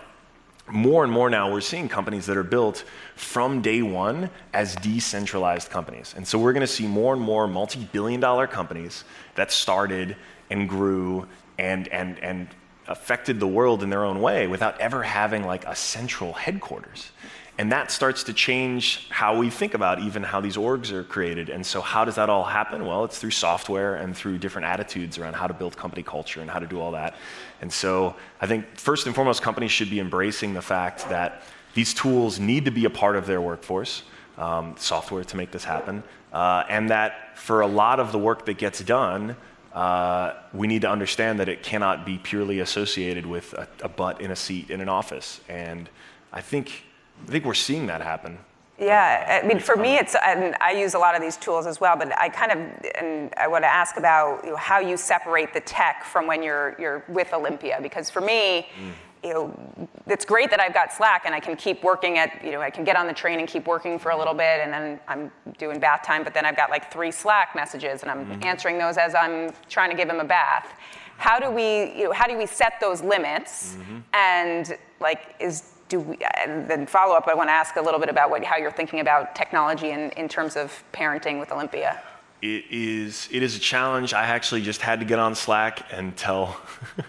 more 0.67 1.03
and 1.03 1.13
more 1.13 1.29
now 1.29 1.51
we're 1.51 1.61
seeing 1.61 1.87
companies 1.87 2.25
that 2.25 2.37
are 2.37 2.43
built 2.43 2.83
from 3.15 3.61
day 3.61 3.81
one 3.81 4.29
as 4.53 4.75
decentralized 4.77 5.69
companies. 5.69 6.13
And 6.17 6.27
so 6.27 6.39
we're 6.39 6.53
going 6.53 6.61
to 6.61 6.67
see 6.67 6.87
more 6.87 7.13
and 7.13 7.21
more 7.21 7.47
multi 7.47 7.87
billion 7.91 8.19
dollar 8.19 8.47
companies 8.47 9.03
that 9.35 9.51
started 9.51 10.15
and 10.49 10.67
grew 10.67 11.27
and, 11.59 11.87
and, 11.89 12.19
and 12.19 12.47
affected 12.87 13.39
the 13.39 13.47
world 13.47 13.83
in 13.83 13.89
their 13.89 14.03
own 14.03 14.21
way 14.21 14.47
without 14.47 14.79
ever 14.79 15.03
having 15.03 15.43
like 15.43 15.65
a 15.65 15.75
central 15.75 16.33
headquarters. 16.33 17.11
And 17.57 17.71
that 17.71 17.89
starts 17.89 18.23
to 18.25 18.33
change 18.33 19.07
how 19.09 19.37
we 19.37 19.49
think 19.49 19.75
about 19.75 19.99
even 19.99 20.23
how 20.23 20.41
these 20.41 20.57
orgs 20.57 20.91
are 20.91 21.03
created. 21.03 21.49
And 21.49 21.65
so, 21.65 21.79
how 21.79 22.03
does 22.03 22.15
that 22.15 22.29
all 22.29 22.43
happen? 22.43 22.85
Well, 22.85 23.05
it's 23.05 23.17
through 23.17 23.31
software 23.31 23.95
and 23.95 24.15
through 24.15 24.39
different 24.39 24.67
attitudes 24.67 25.17
around 25.17 25.35
how 25.35 25.47
to 25.47 25.53
build 25.53 25.77
company 25.77 26.03
culture 26.03 26.41
and 26.41 26.49
how 26.49 26.59
to 26.59 26.67
do 26.67 26.81
all 26.81 26.91
that. 26.91 27.15
And 27.61 27.71
so, 27.71 28.15
I 28.41 28.47
think 28.47 28.77
first 28.77 29.05
and 29.05 29.15
foremost, 29.15 29.41
companies 29.41 29.71
should 29.71 29.89
be 29.89 30.01
embracing 30.01 30.53
the 30.53 30.61
fact 30.61 31.07
that 31.09 31.43
these 31.75 31.93
tools 31.93 32.39
need 32.39 32.65
to 32.65 32.71
be 32.71 32.85
a 32.85 32.89
part 32.89 33.15
of 33.15 33.25
their 33.25 33.39
workforce, 33.39 34.03
um, 34.37 34.75
software 34.77 35.23
to 35.23 35.37
make 35.37 35.51
this 35.51 35.63
happen, 35.63 36.03
uh, 36.33 36.63
and 36.67 36.89
that 36.89 37.37
for 37.37 37.61
a 37.61 37.67
lot 37.67 38.01
of 38.01 38.11
the 38.11 38.19
work 38.19 38.45
that 38.47 38.57
gets 38.57 38.81
done, 38.81 39.37
uh, 39.73 40.33
we 40.53 40.67
need 40.67 40.81
to 40.81 40.89
understand 40.89 41.39
that 41.39 41.49
it 41.49 41.63
cannot 41.63 42.05
be 42.05 42.17
purely 42.17 42.59
associated 42.59 43.25
with 43.25 43.53
a, 43.53 43.67
a 43.81 43.89
butt 43.89 44.19
in 44.19 44.31
a 44.31 44.35
seat 44.35 44.69
in 44.69 44.81
an 44.81 44.89
office. 44.89 45.41
And 45.49 45.89
I 46.31 46.41
think 46.41 46.84
I 47.23 47.31
think 47.31 47.45
we're 47.45 47.53
seeing 47.53 47.87
that 47.87 48.01
happen. 48.01 48.37
Yeah, 48.77 49.41
I 49.41 49.47
mean, 49.47 49.59
for 49.59 49.77
me, 49.77 49.95
it's, 49.95 50.15
and 50.21 50.53
I 50.59 50.71
use 50.71 50.95
a 50.95 50.99
lot 50.99 51.15
of 51.15 51.21
these 51.21 51.37
tools 51.37 51.65
as 51.65 51.79
well, 51.79 51.95
but 51.95 52.17
I 52.19 52.27
kind 52.27 52.51
of, 52.51 52.85
and 52.95 53.33
I 53.37 53.47
want 53.47 53.63
to 53.63 53.73
ask 53.73 53.95
about 53.95 54.43
you 54.43 54.49
know, 54.49 54.57
how 54.57 54.79
you 54.79 54.97
separate 54.97 55.53
the 55.53 55.61
tech 55.61 56.03
from 56.03 56.27
when 56.27 56.43
you're, 56.43 56.75
you're 56.77 57.05
with 57.07 57.31
Olympia, 57.31 57.79
because 57.81 58.09
for 58.09 58.19
me, 58.19 58.67
mm. 58.77 58.91
you 59.23 59.33
know, 59.33 59.87
it's 60.07 60.25
great 60.25 60.49
that 60.49 60.59
I've 60.59 60.73
got 60.73 60.91
Slack 60.91 61.21
and 61.25 61.33
I 61.33 61.39
can 61.39 61.55
keep 61.55 61.85
working 61.85 62.17
at, 62.17 62.43
you 62.43 62.51
know, 62.51 62.59
I 62.59 62.69
can 62.69 62.83
get 62.83 62.97
on 62.97 63.07
the 63.07 63.13
train 63.13 63.39
and 63.39 63.47
keep 63.47 63.65
working 63.65 63.97
for 63.97 64.11
a 64.11 64.17
little 64.17 64.33
bit, 64.33 64.59
and 64.59 64.73
then 64.73 64.99
I'm 65.07 65.31
doing 65.57 65.79
bath 65.79 66.03
time, 66.03 66.25
but 66.25 66.33
then 66.33 66.45
I've 66.45 66.57
got 66.57 66.69
like 66.69 66.91
three 66.91 67.11
Slack 67.11 67.55
messages, 67.55 68.01
and 68.01 68.11
I'm 68.11 68.25
mm-hmm. 68.25 68.43
answering 68.43 68.77
those 68.77 68.97
as 68.97 69.15
I'm 69.15 69.53
trying 69.69 69.89
to 69.89 69.95
give 69.95 70.09
him 70.09 70.19
a 70.19 70.25
bath. 70.25 70.67
How 71.15 71.39
do 71.39 71.49
we, 71.49 71.97
you 71.97 72.03
know, 72.03 72.11
how 72.11 72.27
do 72.27 72.37
we 72.37 72.45
set 72.45 72.73
those 72.81 73.01
limits? 73.01 73.75
Mm-hmm. 73.75 73.97
And 74.13 74.77
like, 74.99 75.33
is 75.39 75.71
do 75.89 75.99
we, 75.99 76.17
and 76.43 76.67
then 76.67 76.85
follow 76.85 77.15
up, 77.15 77.27
I 77.27 77.33
want 77.33 77.49
to 77.49 77.53
ask 77.53 77.75
a 77.75 77.81
little 77.81 77.99
bit 77.99 78.09
about 78.09 78.29
what, 78.29 78.43
how 78.43 78.57
you're 78.57 78.71
thinking 78.71 78.99
about 78.99 79.35
technology 79.35 79.91
in, 79.91 80.11
in 80.11 80.27
terms 80.27 80.55
of 80.55 80.83
parenting 80.93 81.39
with 81.39 81.51
Olympia. 81.51 82.01
It 82.41 82.65
is, 82.69 83.29
it 83.31 83.43
is 83.43 83.55
a 83.55 83.59
challenge. 83.59 84.13
I 84.13 84.23
actually 84.27 84.61
just 84.61 84.81
had 84.81 84.99
to 84.99 85.05
get 85.05 85.19
on 85.19 85.35
Slack 85.35 85.85
and 85.91 86.15
tell, 86.17 86.59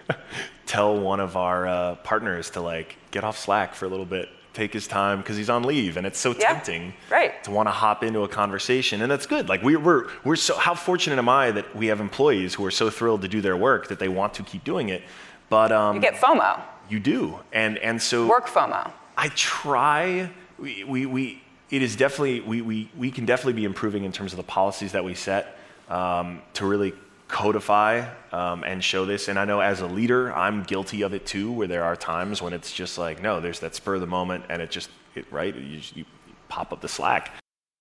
tell 0.66 0.98
one 0.98 1.20
of 1.20 1.36
our 1.36 1.66
uh, 1.66 1.94
partners 1.96 2.50
to 2.50 2.60
like 2.60 2.96
get 3.10 3.24
off 3.24 3.38
Slack 3.38 3.74
for 3.74 3.86
a 3.86 3.88
little 3.88 4.06
bit, 4.06 4.28
take 4.52 4.72
his 4.72 4.86
time 4.86 5.18
because 5.18 5.36
he's 5.36 5.50
on 5.50 5.62
leave, 5.62 5.96
and 5.96 6.06
it's 6.06 6.18
so 6.18 6.32
yeah, 6.32 6.52
tempting 6.52 6.94
right. 7.10 7.42
to 7.44 7.50
want 7.50 7.66
to 7.66 7.72
hop 7.72 8.02
into 8.04 8.22
a 8.22 8.28
conversation, 8.28 9.02
and 9.02 9.10
that's 9.10 9.26
good. 9.26 9.48
Like 9.48 9.62
we, 9.62 9.76
we're, 9.76 10.08
we're 10.24 10.36
so 10.36 10.56
how 10.56 10.74
fortunate 10.74 11.18
am 11.18 11.28
I 11.28 11.50
that 11.50 11.74
we 11.74 11.86
have 11.86 12.00
employees 12.00 12.54
who 12.54 12.64
are 12.64 12.70
so 12.70 12.88
thrilled 12.88 13.22
to 13.22 13.28
do 13.28 13.40
their 13.40 13.56
work 13.56 13.88
that 13.88 13.98
they 13.98 14.08
want 14.08 14.34
to 14.34 14.42
keep 14.42 14.64
doing 14.64 14.90
it. 14.90 15.02
But 15.48 15.72
um, 15.72 15.96
you 15.96 16.02
get 16.02 16.14
FOMO. 16.14 16.60
You 16.88 17.00
do, 17.00 17.38
and 17.52 17.78
and 17.78 18.00
so 18.00 18.26
work 18.26 18.46
FOMO. 18.46 18.90
I 19.16 19.28
try. 19.28 20.30
We 20.58 20.84
we, 20.84 21.06
we 21.06 21.42
it 21.70 21.82
is 21.82 21.96
definitely 21.96 22.40
we, 22.40 22.62
we 22.62 22.90
we 22.96 23.10
can 23.10 23.26
definitely 23.26 23.54
be 23.54 23.64
improving 23.64 24.04
in 24.04 24.12
terms 24.12 24.32
of 24.32 24.36
the 24.36 24.44
policies 24.44 24.92
that 24.92 25.04
we 25.04 25.14
set 25.14 25.58
um, 25.88 26.42
to 26.54 26.66
really 26.66 26.92
codify 27.28 28.08
um, 28.32 28.62
and 28.62 28.82
show 28.82 29.04
this. 29.04 29.28
And 29.28 29.38
I 29.38 29.44
know 29.44 29.60
as 29.60 29.80
a 29.80 29.86
leader, 29.86 30.32
I'm 30.32 30.62
guilty 30.62 31.02
of 31.02 31.12
it 31.12 31.26
too, 31.26 31.50
where 31.50 31.66
there 31.66 31.82
are 31.82 31.96
times 31.96 32.40
when 32.40 32.52
it's 32.52 32.72
just 32.72 32.98
like, 32.98 33.20
no, 33.20 33.40
there's 33.40 33.60
that 33.60 33.74
spur 33.74 33.96
of 33.96 34.00
the 34.00 34.06
moment, 34.06 34.44
and 34.48 34.62
it 34.62 34.70
just 34.70 34.90
it 35.14 35.26
right. 35.32 35.54
You, 35.54 35.80
you 35.94 36.04
pop 36.48 36.72
up 36.72 36.80
the 36.80 36.88
slack. 36.88 37.32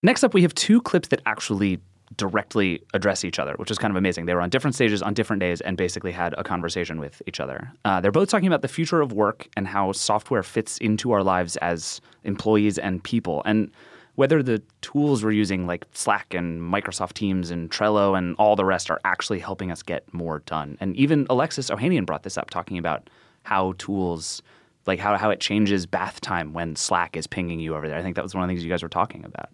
Next 0.01 0.23
up, 0.23 0.33
we 0.33 0.41
have 0.41 0.53
two 0.55 0.81
clips 0.81 1.07
that 1.09 1.21
actually 1.25 1.79
directly 2.17 2.81
address 2.93 3.25
each 3.25 3.39
other, 3.39 3.53
which 3.57 3.71
is 3.71 3.77
kind 3.77 3.91
of 3.91 3.95
amazing. 3.97 4.25
They 4.25 4.35
were 4.35 4.41
on 4.41 4.49
different 4.49 4.75
stages 4.75 5.01
on 5.01 5.13
different 5.13 5.39
days 5.39 5.61
and 5.61 5.75
basically 5.75 6.11
had 6.11 6.35
a 6.37 6.43
conversation 6.43 6.99
with 6.99 7.21
each 7.27 7.39
other. 7.39 7.71
Uh, 7.83 7.99
they're 7.99 8.11
both 8.11 8.29
talking 8.29 8.47
about 8.47 8.61
the 8.61 8.67
future 8.67 9.01
of 9.01 9.11
work 9.11 9.47
and 9.57 9.67
how 9.67 9.91
software 9.91 10.43
fits 10.43 10.77
into 10.77 11.11
our 11.11 11.23
lives 11.23 11.57
as 11.57 12.01
employees 12.23 12.77
and 12.77 13.03
people. 13.03 13.41
And 13.45 13.71
whether 14.15 14.41
the 14.41 14.61
tools 14.81 15.23
we're 15.23 15.31
using, 15.31 15.67
like 15.67 15.85
Slack 15.93 16.33
and 16.33 16.61
Microsoft 16.61 17.13
Teams 17.13 17.51
and 17.51 17.69
Trello 17.69 18.17
and 18.17 18.35
all 18.37 18.55
the 18.55 18.65
rest, 18.65 18.89
are 18.89 18.99
actually 19.03 19.39
helping 19.39 19.71
us 19.71 19.83
get 19.83 20.11
more 20.13 20.39
done. 20.45 20.77
And 20.79 20.95
even 20.95 21.27
Alexis 21.29 21.69
Ohanian 21.69 22.05
brought 22.05 22.23
this 22.23 22.37
up, 22.37 22.49
talking 22.49 22.77
about 22.77 23.09
how 23.43 23.73
tools, 23.77 24.41
like 24.85 24.99
how, 24.99 25.17
how 25.17 25.31
it 25.31 25.41
changes 25.41 25.85
bath 25.85 26.21
time 26.21 26.53
when 26.53 26.75
Slack 26.75 27.17
is 27.17 27.27
pinging 27.27 27.59
you 27.59 27.75
over 27.75 27.87
there. 27.87 27.97
I 27.97 28.03
think 28.03 28.15
that 28.15 28.23
was 28.23 28.33
one 28.33 28.43
of 28.43 28.47
the 28.47 28.53
things 28.53 28.63
you 28.63 28.69
guys 28.71 28.83
were 28.83 28.89
talking 28.89 29.25
about. 29.25 29.49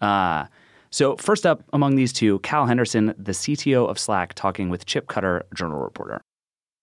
Uh, 0.00 0.46
so, 0.94 1.16
first 1.16 1.44
up 1.44 1.64
among 1.72 1.96
these 1.96 2.12
two, 2.12 2.38
Cal 2.38 2.66
Henderson, 2.66 3.16
the 3.18 3.32
CTO 3.32 3.88
of 3.90 3.98
Slack, 3.98 4.32
talking 4.34 4.68
with 4.68 4.86
Chip 4.86 5.08
Cutter, 5.08 5.44
journal 5.52 5.80
reporter. 5.80 6.20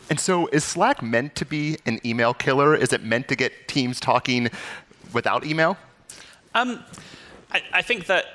And 0.09 0.19
so, 0.19 0.47
is 0.47 0.65
Slack 0.65 1.01
meant 1.01 1.33
to 1.35 1.45
be 1.45 1.77
an 1.85 2.05
email 2.05 2.33
killer? 2.33 2.75
Is 2.75 2.91
it 2.91 3.05
meant 3.05 3.29
to 3.29 3.37
get 3.37 3.69
teams 3.69 4.01
talking 4.01 4.49
without 5.13 5.45
email? 5.45 5.77
Um, 6.53 6.83
I, 7.53 7.61
I 7.71 7.81
think 7.81 8.07
that 8.07 8.25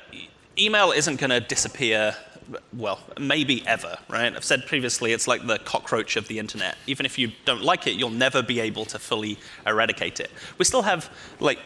email 0.58 0.92
isn't 0.92 1.20
going 1.20 1.28
to 1.28 1.40
disappear 1.40 2.16
well, 2.72 3.00
maybe 3.20 3.66
ever, 3.66 3.98
right? 4.08 4.34
I've 4.34 4.44
said 4.44 4.64
previously 4.66 5.12
it's 5.12 5.28
like 5.28 5.46
the 5.46 5.58
cockroach 5.58 6.16
of 6.16 6.28
the 6.28 6.38
internet. 6.38 6.76
Even 6.86 7.04
if 7.04 7.18
you 7.18 7.32
don't 7.44 7.62
like 7.62 7.86
it, 7.86 7.96
you'll 7.96 8.08
never 8.08 8.42
be 8.42 8.60
able 8.60 8.86
to 8.86 8.98
fully 8.98 9.38
eradicate 9.66 10.20
it. 10.20 10.30
We 10.56 10.64
still 10.64 10.82
have 10.82 11.10
like 11.40 11.58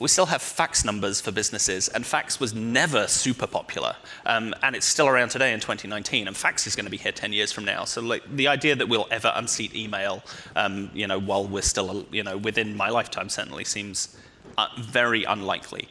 we 0.00 0.08
still 0.08 0.26
have 0.26 0.40
fax 0.40 0.84
numbers 0.84 1.20
for 1.20 1.30
businesses, 1.30 1.88
and 1.88 2.04
fax 2.04 2.40
was 2.40 2.54
never 2.54 3.06
super 3.06 3.46
popular, 3.46 3.94
um, 4.24 4.54
and 4.62 4.74
it's 4.74 4.86
still 4.86 5.06
around 5.06 5.28
today 5.28 5.52
in 5.52 5.60
2019. 5.60 6.26
And 6.26 6.36
fax 6.36 6.66
is 6.66 6.74
going 6.74 6.86
to 6.86 6.90
be 6.90 6.96
here 6.96 7.12
10 7.12 7.32
years 7.34 7.52
from 7.52 7.66
now. 7.66 7.84
So, 7.84 8.00
like 8.00 8.22
the 8.34 8.48
idea 8.48 8.74
that 8.74 8.88
we'll 8.88 9.06
ever 9.10 9.30
unseat 9.36 9.76
email, 9.76 10.22
um, 10.56 10.90
you 10.94 11.06
know, 11.06 11.20
while 11.20 11.46
we're 11.46 11.62
still, 11.62 12.06
you 12.10 12.22
know, 12.22 12.38
within 12.38 12.74
my 12.76 12.88
lifetime, 12.88 13.28
certainly 13.28 13.64
seems 13.64 14.16
uh, 14.56 14.68
very 14.78 15.24
unlikely. 15.24 15.88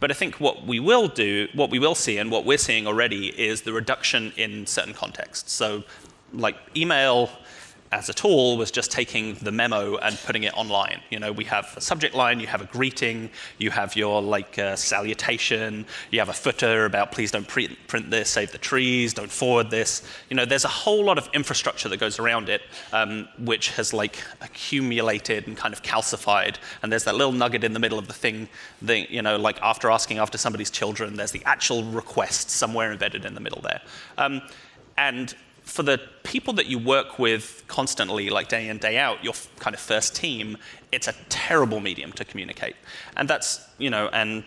But 0.00 0.10
I 0.10 0.14
think 0.14 0.40
what 0.40 0.66
we 0.66 0.80
will 0.80 1.08
do, 1.08 1.48
what 1.54 1.68
we 1.68 1.78
will 1.78 1.94
see, 1.94 2.16
and 2.16 2.30
what 2.30 2.46
we're 2.46 2.56
seeing 2.58 2.86
already 2.86 3.28
is 3.38 3.62
the 3.62 3.74
reduction 3.74 4.32
in 4.38 4.66
certain 4.66 4.94
contexts. 4.94 5.52
So, 5.52 5.84
like 6.32 6.56
email 6.74 7.28
as 7.92 8.08
a 8.08 8.14
tool 8.14 8.56
was 8.56 8.70
just 8.70 8.92
taking 8.92 9.34
the 9.34 9.50
memo 9.50 9.96
and 9.96 10.16
putting 10.24 10.44
it 10.44 10.56
online. 10.56 11.00
You 11.10 11.18
know, 11.18 11.32
we 11.32 11.44
have 11.44 11.74
a 11.76 11.80
subject 11.80 12.14
line, 12.14 12.38
you 12.38 12.46
have 12.46 12.60
a 12.60 12.66
greeting, 12.66 13.30
you 13.58 13.70
have 13.70 13.96
your 13.96 14.22
like 14.22 14.58
uh, 14.58 14.76
salutation, 14.76 15.84
you 16.12 16.20
have 16.20 16.28
a 16.28 16.32
footer 16.32 16.84
about 16.84 17.10
please 17.10 17.32
don't 17.32 17.48
print, 17.48 17.76
print 17.88 18.08
this, 18.08 18.30
save 18.30 18.52
the 18.52 18.58
trees, 18.58 19.12
don't 19.12 19.30
forward 19.30 19.70
this. 19.70 20.02
You 20.28 20.36
know, 20.36 20.44
there's 20.44 20.64
a 20.64 20.68
whole 20.68 21.04
lot 21.04 21.18
of 21.18 21.28
infrastructure 21.34 21.88
that 21.88 21.96
goes 21.98 22.20
around 22.20 22.48
it, 22.48 22.62
um, 22.92 23.28
which 23.38 23.70
has 23.70 23.92
like 23.92 24.22
accumulated 24.40 25.48
and 25.48 25.56
kind 25.56 25.74
of 25.74 25.82
calcified. 25.82 26.56
And 26.82 26.92
there's 26.92 27.04
that 27.04 27.16
little 27.16 27.32
nugget 27.32 27.64
in 27.64 27.72
the 27.72 27.80
middle 27.80 27.98
of 27.98 28.06
the 28.06 28.12
thing, 28.12 28.48
that, 28.82 29.10
you 29.10 29.22
know, 29.22 29.36
like 29.36 29.60
after 29.62 29.90
asking 29.90 30.18
after 30.18 30.38
somebody's 30.38 30.70
children, 30.70 31.16
there's 31.16 31.32
the 31.32 31.42
actual 31.44 31.82
request 31.82 32.50
somewhere 32.50 32.92
embedded 32.92 33.24
in 33.24 33.34
the 33.34 33.40
middle 33.40 33.60
there. 33.62 33.80
Um, 34.16 34.42
and 34.96 35.34
for 35.70 35.84
the 35.84 36.00
people 36.24 36.52
that 36.54 36.66
you 36.66 36.78
work 36.78 37.18
with 37.18 37.62
constantly, 37.68 38.28
like 38.28 38.48
day 38.48 38.68
in, 38.68 38.78
day 38.78 38.98
out, 38.98 39.22
your 39.22 39.34
kind 39.60 39.72
of 39.72 39.80
first 39.80 40.16
team, 40.16 40.58
it's 40.90 41.06
a 41.06 41.14
terrible 41.28 41.78
medium 41.78 42.12
to 42.14 42.24
communicate. 42.24 42.74
And 43.16 43.28
that's, 43.28 43.64
you 43.78 43.88
know, 43.88 44.10
and 44.12 44.44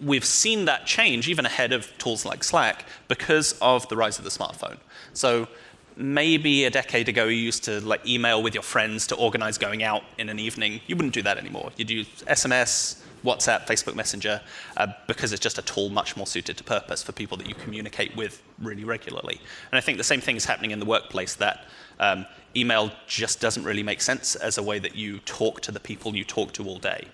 we've 0.00 0.24
seen 0.24 0.64
that 0.64 0.86
change 0.86 1.28
even 1.28 1.44
ahead 1.44 1.72
of 1.74 1.96
tools 1.98 2.24
like 2.24 2.42
Slack 2.42 2.86
because 3.08 3.58
of 3.60 3.86
the 3.90 3.96
rise 3.96 4.18
of 4.18 4.24
the 4.24 4.30
smartphone. 4.30 4.78
So 5.12 5.48
maybe 5.96 6.64
a 6.64 6.70
decade 6.70 7.10
ago 7.10 7.26
you 7.26 7.36
used 7.36 7.64
to 7.64 7.80
like 7.82 8.06
email 8.06 8.42
with 8.42 8.54
your 8.54 8.62
friends 8.62 9.06
to 9.08 9.16
organize 9.16 9.58
going 9.58 9.82
out 9.82 10.02
in 10.16 10.30
an 10.30 10.38
evening. 10.38 10.80
You 10.86 10.96
wouldn't 10.96 11.14
do 11.14 11.22
that 11.22 11.36
anymore. 11.36 11.72
You'd 11.76 11.90
use 11.90 12.06
SMS, 12.26 13.02
WhatsApp, 13.24 13.66
Facebook 13.66 13.94
Messenger, 13.94 14.40
uh, 14.76 14.86
because 15.06 15.32
it's 15.32 15.42
just 15.42 15.58
a 15.58 15.62
tool 15.62 15.88
much 15.88 16.16
more 16.16 16.26
suited 16.26 16.56
to 16.56 16.64
purpose 16.64 17.02
for 17.02 17.12
people 17.12 17.36
that 17.36 17.48
you 17.48 17.54
communicate 17.54 18.16
with 18.16 18.42
really 18.58 18.84
regularly. 18.84 19.40
And 19.70 19.78
I 19.78 19.80
think 19.80 19.98
the 19.98 20.04
same 20.04 20.20
thing 20.20 20.36
is 20.36 20.44
happening 20.44 20.70
in 20.70 20.78
the 20.78 20.86
workplace 20.86 21.34
that 21.36 21.64
um, 22.00 22.26
email 22.56 22.92
just 23.06 23.40
doesn't 23.40 23.64
really 23.64 23.82
make 23.82 24.00
sense 24.00 24.34
as 24.36 24.58
a 24.58 24.62
way 24.62 24.78
that 24.78 24.94
you 24.94 25.18
talk 25.20 25.60
to 25.62 25.72
the 25.72 25.80
people 25.80 26.14
you 26.14 26.24
talk 26.24 26.52
to 26.52 26.64
all 26.64 26.78
day. 26.78 27.08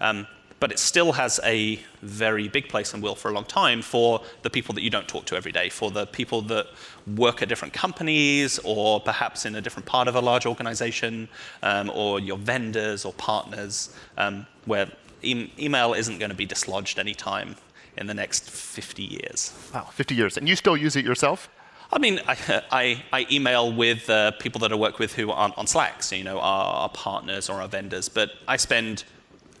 Um, 0.00 0.26
but 0.60 0.72
it 0.72 0.78
still 0.78 1.12
has 1.12 1.40
a 1.44 1.78
very 2.00 2.48
big 2.48 2.70
place 2.70 2.94
and 2.94 3.02
will 3.02 3.14
for 3.14 3.30
a 3.30 3.34
long 3.34 3.44
time 3.44 3.82
for 3.82 4.22
the 4.42 4.48
people 4.48 4.74
that 4.74 4.82
you 4.82 4.88
don't 4.88 5.06
talk 5.06 5.26
to 5.26 5.36
every 5.36 5.52
day, 5.52 5.68
for 5.68 5.90
the 5.90 6.06
people 6.06 6.40
that 6.40 6.68
work 7.16 7.42
at 7.42 7.50
different 7.50 7.74
companies 7.74 8.58
or 8.64 8.98
perhaps 9.00 9.44
in 9.44 9.56
a 9.56 9.60
different 9.60 9.84
part 9.84 10.08
of 10.08 10.14
a 10.14 10.20
large 10.20 10.46
organization, 10.46 11.28
um, 11.62 11.90
or 11.90 12.18
your 12.18 12.38
vendors 12.38 13.04
or 13.04 13.12
partners, 13.14 13.94
um, 14.16 14.46
where 14.64 14.90
e- 15.24 15.52
email 15.58 15.94
isn't 15.94 16.18
going 16.18 16.30
to 16.30 16.36
be 16.36 16.46
dislodged 16.46 16.98
anytime 16.98 17.56
in 17.96 18.06
the 18.06 18.14
next 18.14 18.50
50 18.50 19.02
years. 19.02 19.52
Wow, 19.72 19.84
50 19.92 20.14
years. 20.14 20.36
And 20.36 20.48
you 20.48 20.56
still 20.56 20.76
use 20.76 20.96
it 20.96 21.04
yourself? 21.04 21.48
I 21.92 21.98
mean, 21.98 22.20
I, 22.26 22.62
I, 22.70 23.02
I 23.12 23.26
email 23.30 23.72
with 23.72 24.08
uh, 24.10 24.32
people 24.32 24.58
that 24.60 24.72
I 24.72 24.74
work 24.74 24.98
with 24.98 25.14
who 25.14 25.30
aren't 25.30 25.56
on 25.56 25.66
Slack, 25.66 26.02
so, 26.02 26.16
you 26.16 26.24
know, 26.24 26.38
our, 26.40 26.64
our 26.64 26.88
partners 26.88 27.48
or 27.48 27.60
our 27.60 27.68
vendors, 27.68 28.08
but 28.08 28.30
I 28.48 28.56
spend 28.56 29.04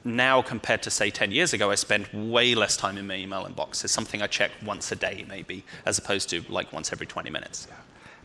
now 0.04 0.42
compared 0.42 0.82
to 0.82 0.90
say 0.90 1.10
10 1.10 1.30
years 1.32 1.52
ago, 1.54 1.70
I 1.70 1.76
spend 1.76 2.08
way 2.12 2.54
less 2.54 2.76
time 2.76 2.98
in 2.98 3.06
my 3.06 3.16
email 3.16 3.46
inbox. 3.46 3.84
It's 3.84 3.92
something 3.92 4.20
I 4.20 4.26
check 4.26 4.50
once 4.64 4.92
a 4.92 4.96
day, 4.96 5.24
maybe, 5.28 5.64
as 5.86 5.98
opposed 5.98 6.28
to 6.30 6.44
like 6.50 6.72
once 6.72 6.92
every 6.92 7.06
20 7.06 7.30
minutes. 7.30 7.68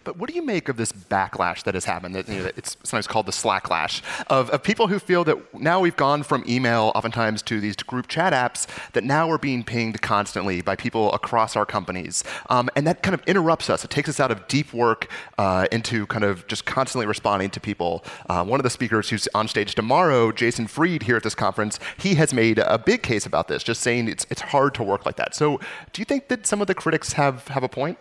But 0.03 0.17
what 0.17 0.29
do 0.29 0.35
you 0.35 0.41
make 0.41 0.69
of 0.69 0.77
this 0.77 0.91
backlash 0.91 1.63
that 1.63 1.73
has 1.73 1.85
happened? 1.85 2.15
That, 2.15 2.27
you 2.27 2.43
know, 2.43 2.51
it's 2.55 2.77
sometimes 2.83 3.07
called 3.07 3.25
the 3.25 3.31
slacklash 3.31 4.01
of, 4.27 4.49
of 4.49 4.63
people 4.63 4.87
who 4.87 4.99
feel 4.99 5.23
that 5.25 5.37
now 5.59 5.79
we've 5.79 5.95
gone 5.95 6.23
from 6.23 6.43
email 6.47 6.91
oftentimes 6.95 7.41
to 7.43 7.59
these 7.59 7.75
group 7.75 8.07
chat 8.07 8.33
apps 8.33 8.67
that 8.93 9.03
now 9.03 9.27
we're 9.27 9.37
being 9.37 9.63
pinged 9.63 10.01
constantly 10.01 10.61
by 10.61 10.75
people 10.75 11.11
across 11.13 11.55
our 11.55 11.65
companies. 11.65 12.23
Um, 12.49 12.69
and 12.75 12.85
that 12.87 13.03
kind 13.03 13.13
of 13.13 13.21
interrupts 13.27 13.69
us. 13.69 13.83
It 13.83 13.89
takes 13.89 14.09
us 14.09 14.19
out 14.19 14.31
of 14.31 14.47
deep 14.47 14.73
work 14.73 15.09
uh, 15.37 15.67
into 15.71 16.05
kind 16.07 16.23
of 16.23 16.47
just 16.47 16.65
constantly 16.65 17.05
responding 17.05 17.49
to 17.51 17.59
people. 17.59 18.03
Uh, 18.29 18.43
one 18.43 18.59
of 18.59 18.63
the 18.63 18.69
speakers 18.69 19.09
who's 19.09 19.27
on 19.33 19.47
stage 19.47 19.75
tomorrow, 19.75 20.31
Jason 20.31 20.67
Fried, 20.67 21.03
here 21.03 21.17
at 21.17 21.23
this 21.23 21.35
conference, 21.35 21.79
he 21.97 22.15
has 22.15 22.33
made 22.33 22.59
a 22.59 22.77
big 22.77 23.03
case 23.03 23.25
about 23.25 23.47
this, 23.47 23.63
just 23.63 23.81
saying 23.81 24.07
it's, 24.07 24.25
it's 24.29 24.41
hard 24.41 24.73
to 24.75 24.83
work 24.83 25.05
like 25.05 25.15
that. 25.17 25.35
So 25.35 25.59
do 25.93 26.01
you 26.01 26.05
think 26.05 26.27
that 26.29 26.45
some 26.45 26.61
of 26.61 26.67
the 26.67 26.75
critics 26.75 27.13
have, 27.13 27.47
have 27.49 27.63
a 27.63 27.69
point? 27.69 27.97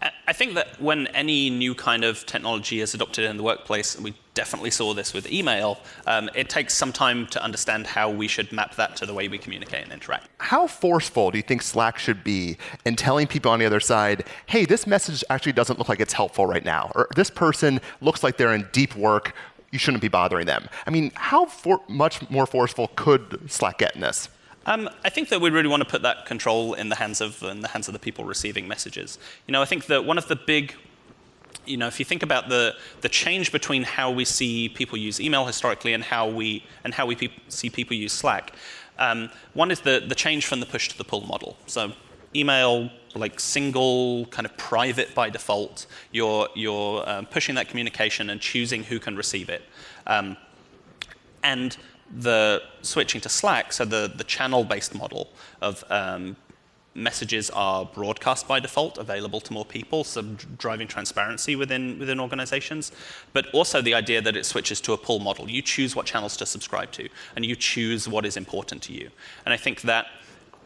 I 0.00 0.32
think 0.32 0.54
that 0.54 0.80
when 0.80 1.08
any 1.08 1.50
new 1.50 1.74
kind 1.74 2.04
of 2.04 2.24
technology 2.24 2.80
is 2.80 2.94
adopted 2.94 3.24
in 3.24 3.36
the 3.36 3.42
workplace, 3.42 3.96
and 3.96 4.04
we 4.04 4.14
definitely 4.34 4.70
saw 4.70 4.94
this 4.94 5.12
with 5.12 5.30
email, 5.32 5.80
um, 6.06 6.30
it 6.36 6.48
takes 6.48 6.74
some 6.74 6.92
time 6.92 7.26
to 7.28 7.42
understand 7.42 7.86
how 7.86 8.08
we 8.08 8.28
should 8.28 8.52
map 8.52 8.76
that 8.76 8.94
to 8.96 9.06
the 9.06 9.14
way 9.14 9.26
we 9.26 9.38
communicate 9.38 9.82
and 9.82 9.92
interact. 9.92 10.28
How 10.38 10.68
forceful 10.68 11.32
do 11.32 11.38
you 11.38 11.42
think 11.42 11.62
Slack 11.62 11.98
should 11.98 12.22
be 12.22 12.58
in 12.84 12.94
telling 12.94 13.26
people 13.26 13.50
on 13.50 13.58
the 13.58 13.66
other 13.66 13.80
side, 13.80 14.24
hey, 14.46 14.64
this 14.64 14.86
message 14.86 15.24
actually 15.30 15.52
doesn't 15.52 15.78
look 15.78 15.88
like 15.88 15.98
it's 15.98 16.12
helpful 16.12 16.46
right 16.46 16.64
now, 16.64 16.92
or 16.94 17.08
this 17.16 17.30
person 17.30 17.80
looks 18.00 18.22
like 18.22 18.36
they're 18.36 18.54
in 18.54 18.68
deep 18.70 18.94
work, 18.94 19.34
you 19.72 19.78
shouldn't 19.78 20.02
be 20.02 20.08
bothering 20.08 20.46
them? 20.46 20.68
I 20.86 20.90
mean, 20.90 21.10
how 21.14 21.46
for- 21.46 21.82
much 21.88 22.28
more 22.30 22.46
forceful 22.46 22.88
could 22.94 23.50
Slack 23.50 23.78
get 23.78 23.96
in 23.96 24.00
this? 24.00 24.28
Um, 24.68 24.90
I 25.02 25.08
think 25.08 25.30
that 25.30 25.40
we 25.40 25.48
really 25.48 25.68
want 25.68 25.82
to 25.82 25.88
put 25.88 26.02
that 26.02 26.26
control 26.26 26.74
in 26.74 26.90
the 26.90 26.96
hands 26.96 27.22
of 27.22 27.42
in 27.42 27.62
the 27.62 27.68
hands 27.68 27.88
of 27.88 27.94
the 27.94 27.98
people 27.98 28.26
receiving 28.26 28.68
messages. 28.68 29.18
You 29.46 29.52
know, 29.52 29.62
I 29.62 29.64
think 29.64 29.86
that 29.86 30.04
one 30.04 30.18
of 30.18 30.28
the 30.28 30.36
big 30.36 30.74
you 31.64 31.78
know, 31.78 31.86
if 31.86 31.98
you 31.98 32.04
think 32.04 32.22
about 32.22 32.50
the, 32.50 32.74
the 33.00 33.08
change 33.08 33.50
between 33.50 33.82
how 33.82 34.10
we 34.10 34.24
see 34.24 34.68
people 34.68 34.98
use 34.98 35.20
email 35.20 35.46
historically 35.46 35.94
and 35.94 36.04
how 36.04 36.28
we 36.28 36.66
and 36.84 36.92
how 36.92 37.06
we 37.06 37.14
pe- 37.14 37.30
see 37.48 37.70
people 37.70 37.96
use 37.96 38.12
Slack, 38.12 38.52
um, 38.98 39.30
one 39.54 39.70
is 39.70 39.80
the 39.80 40.04
the 40.06 40.14
change 40.14 40.44
from 40.44 40.60
the 40.60 40.66
push 40.66 40.88
to 40.88 40.98
the 40.98 41.04
pull 41.04 41.22
model. 41.22 41.56
So, 41.66 41.92
email 42.36 42.90
like 43.14 43.40
single 43.40 44.26
kind 44.26 44.44
of 44.44 44.54
private 44.58 45.14
by 45.14 45.30
default. 45.30 45.86
You're 46.12 46.46
you're 46.54 47.08
um, 47.08 47.24
pushing 47.24 47.54
that 47.54 47.68
communication 47.68 48.28
and 48.28 48.38
choosing 48.38 48.84
who 48.84 48.98
can 48.98 49.16
receive 49.16 49.48
it, 49.48 49.62
um, 50.06 50.36
and 51.42 51.74
the 52.16 52.62
switching 52.82 53.20
to 53.20 53.28
Slack, 53.28 53.72
so 53.72 53.84
the, 53.84 54.12
the 54.14 54.24
channel-based 54.24 54.94
model 54.94 55.30
of 55.60 55.84
um, 55.90 56.36
messages 56.94 57.50
are 57.50 57.84
broadcast 57.84 58.48
by 58.48 58.60
default, 58.60 58.98
available 58.98 59.40
to 59.40 59.52
more 59.52 59.64
people, 59.64 60.04
so 60.04 60.22
driving 60.56 60.88
transparency 60.88 61.54
within, 61.54 61.98
within 61.98 62.18
organizations, 62.18 62.92
but 63.32 63.46
also 63.52 63.80
the 63.80 63.94
idea 63.94 64.20
that 64.20 64.36
it 64.36 64.44
switches 64.44 64.80
to 64.80 64.92
a 64.92 64.98
pull 64.98 65.20
model. 65.20 65.48
You 65.48 65.62
choose 65.62 65.94
what 65.94 66.06
channels 66.06 66.36
to 66.38 66.46
subscribe 66.46 66.90
to, 66.92 67.08
and 67.36 67.44
you 67.44 67.54
choose 67.56 68.08
what 68.08 68.26
is 68.26 68.36
important 68.36 68.82
to 68.84 68.92
you. 68.92 69.10
And 69.44 69.54
I 69.54 69.56
think 69.56 69.82
that 69.82 70.06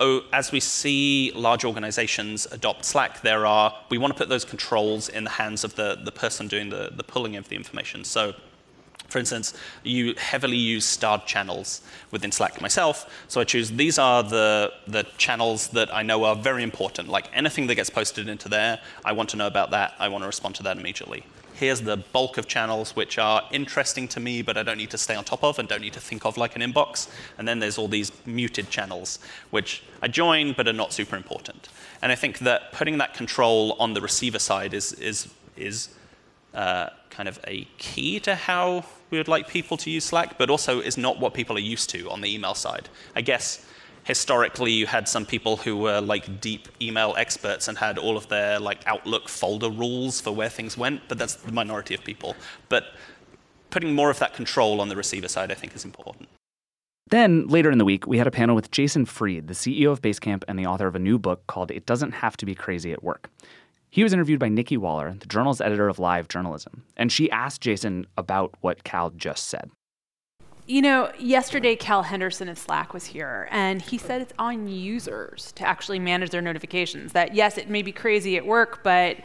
oh, 0.00 0.22
as 0.32 0.50
we 0.52 0.61
see 0.61 1.32
large 1.34 1.64
organizations 1.64 2.46
adopt 2.50 2.84
Slack, 2.84 3.22
there 3.22 3.46
are, 3.46 3.75
we 3.88 3.99
want 3.99 4.12
to 4.12 4.18
put 4.18 4.28
those 4.28 4.44
controls 4.44 5.08
in 5.08 5.25
the 5.25 5.30
hands 5.30 5.64
of 5.64 5.76
the, 5.76 5.99
the 6.02 6.12
person 6.12 6.49
doing 6.49 6.70
the, 6.70 6.90
the 6.94 7.04
pulling 7.04 7.37
of 7.37 7.49
the 7.49 7.56
information. 7.56 8.04
So 8.04 8.34
for 9.12 9.19
instance, 9.19 9.54
you 9.85 10.14
heavily 10.16 10.57
use 10.57 10.85
starred 10.85 11.26
channels 11.26 11.83
within 12.11 12.33
Slack 12.33 12.61
myself. 12.61 13.25
So 13.28 13.40
I 13.40 13.45
choose 13.45 13.71
these 13.71 13.99
are 13.99 14.23
the, 14.23 14.73
the 14.88 15.04
channels 15.19 15.69
that 15.69 15.95
I 15.95 16.02
know 16.02 16.25
are 16.25 16.35
very 16.35 16.62
important. 16.62 17.09
Like 17.09 17.28
anything 17.35 17.66
that 17.66 17.75
gets 17.75 17.90
posted 17.90 18.28
into 18.28 18.49
there, 18.49 18.81
I 19.04 19.12
want 19.12 19.28
to 19.31 19.37
know 19.37 19.47
about 19.47 19.71
that. 19.73 19.95
I 19.99 20.09
want 20.09 20.23
to 20.23 20.26
respond 20.26 20.54
to 20.57 20.62
that 20.64 20.78
immediately. 20.78 21.25
Here's 21.54 21.83
the 21.83 21.99
bulk 21.99 22.38
of 22.38 22.49
channels 22.49 22.97
which 22.97 23.19
are 23.19 23.42
interesting 23.52 24.09
to 24.09 24.19
me, 24.19 24.40
but 24.40 24.57
I 24.57 24.62
don't 24.62 24.78
need 24.78 24.90
to 24.90 24.99
stay 24.99 25.14
on 25.14 25.25
top 25.25 25.45
of 25.45 25.59
and 25.59 25.69
don't 25.69 25.83
need 25.83 25.92
to 25.92 26.00
think 26.00 26.25
of 26.25 26.37
like 26.38 26.57
an 26.57 26.62
inbox. 26.62 27.09
And 27.37 27.47
then 27.47 27.59
there's 27.59 27.76
all 27.76 27.88
these 27.88 28.11
muted 28.25 28.71
channels, 28.71 29.19
which 29.50 29.83
I 30.00 30.09
join 30.09 30.54
but 30.54 30.66
are 30.66 30.73
not 30.73 30.92
super 30.92 31.16
important. 31.16 31.69
And 32.00 32.11
I 32.11 32.14
think 32.14 32.38
that 32.40 32.73
putting 32.73 32.99
that 32.99 33.12
control 33.14 33.76
on 33.78 33.92
the 33.92 34.00
receiver 34.00 34.38
side 34.38 34.73
is, 34.73 34.95
is, 34.95 35.28
is 35.57 35.90
uh, 36.54 36.88
kind 37.11 37.28
of 37.28 37.38
a 37.47 37.69
key 37.76 38.19
to 38.21 38.35
how 38.35 38.85
we 39.12 39.19
would 39.19 39.28
like 39.28 39.47
people 39.47 39.76
to 39.76 39.90
use 39.90 40.07
Slack, 40.07 40.38
but 40.38 40.50
also 40.50 40.81
is 40.81 40.97
not 40.97 41.21
what 41.21 41.35
people 41.35 41.57
are 41.57 41.61
used 41.61 41.90
to 41.90 42.11
on 42.11 42.23
the 42.23 42.35
email 42.35 42.54
side. 42.54 42.88
I 43.14 43.21
guess 43.21 43.64
historically 44.04 44.73
you 44.73 44.87
had 44.87 45.07
some 45.07 45.25
people 45.25 45.59
who 45.59 45.76
were 45.76 46.00
like 46.00 46.40
deep 46.40 46.66
email 46.81 47.14
experts 47.16 47.69
and 47.69 47.78
had 47.78 47.99
all 47.99 48.16
of 48.16 48.26
their 48.28 48.59
like 48.59 48.85
Outlook 48.87 49.28
folder 49.28 49.71
rules 49.71 50.21
for 50.21 50.33
where 50.33 50.49
things 50.49 50.76
went, 50.76 51.02
but 51.09 51.19
that's 51.19 51.35
the 51.35 51.52
minority 51.52 51.95
of 51.95 52.02
people. 52.02 52.35
But 52.71 52.85
putting 53.71 53.95
more 53.95 54.11
of 54.11 54.19
that 54.19 54.35
control 54.35 54.81
on 54.81 54.88
the 54.88 54.97
receiver 54.97 55.28
side, 55.28 55.52
I 55.52 55.54
think, 55.54 55.76
is 55.76 55.85
important. 55.85 56.28
Then, 57.09 57.47
later 57.49 57.71
in 57.71 57.76
the 57.76 57.85
week, 57.85 58.07
we 58.07 58.16
had 58.16 58.26
a 58.26 58.31
panel 58.31 58.54
with 58.54 58.71
Jason 58.71 59.04
Fried, 59.04 59.47
the 59.47 59.54
CEO 59.54 59.92
of 59.92 60.00
Basecamp 60.00 60.45
and 60.49 60.59
the 60.59 60.64
author 60.64 60.87
of 60.87 60.95
a 60.95 60.99
new 60.99 61.19
book 61.19 61.47
called 61.47 61.71
It 61.71 61.85
Doesn't 61.85 62.12
Have 62.12 62.38
to 62.38 62.47
Be 62.47 62.54
Crazy 62.54 62.92
at 62.92 63.02
Work. 63.02 63.28
He 63.92 64.02
was 64.02 64.14
interviewed 64.14 64.40
by 64.40 64.49
Nikki 64.49 64.78
Waller, 64.78 65.14
the 65.20 65.26
journal's 65.26 65.61
editor 65.61 65.87
of 65.87 65.99
Live 65.99 66.26
Journalism, 66.26 66.84
and 66.96 67.12
she 67.12 67.30
asked 67.30 67.61
Jason 67.61 68.06
about 68.16 68.54
what 68.62 68.84
Cal 68.84 69.11
just 69.11 69.49
said. 69.49 69.70
You 70.66 70.80
know, 70.80 71.12
yesterday 71.18 71.76
Cal 71.76 72.04
Henderson 72.04 72.49
of 72.49 72.56
Slack 72.56 72.94
was 72.94 73.04
here, 73.04 73.49
and 73.50 73.82
he 73.82 73.99
said 73.99 74.22
it's 74.22 74.32
on 74.38 74.66
users 74.66 75.52
to 75.56 75.68
actually 75.68 75.99
manage 75.99 76.30
their 76.30 76.40
notifications. 76.40 77.12
That 77.12 77.34
yes, 77.34 77.58
it 77.58 77.68
may 77.68 77.82
be 77.82 77.92
crazy 77.92 78.38
at 78.38 78.46
work, 78.46 78.82
but 78.82 79.18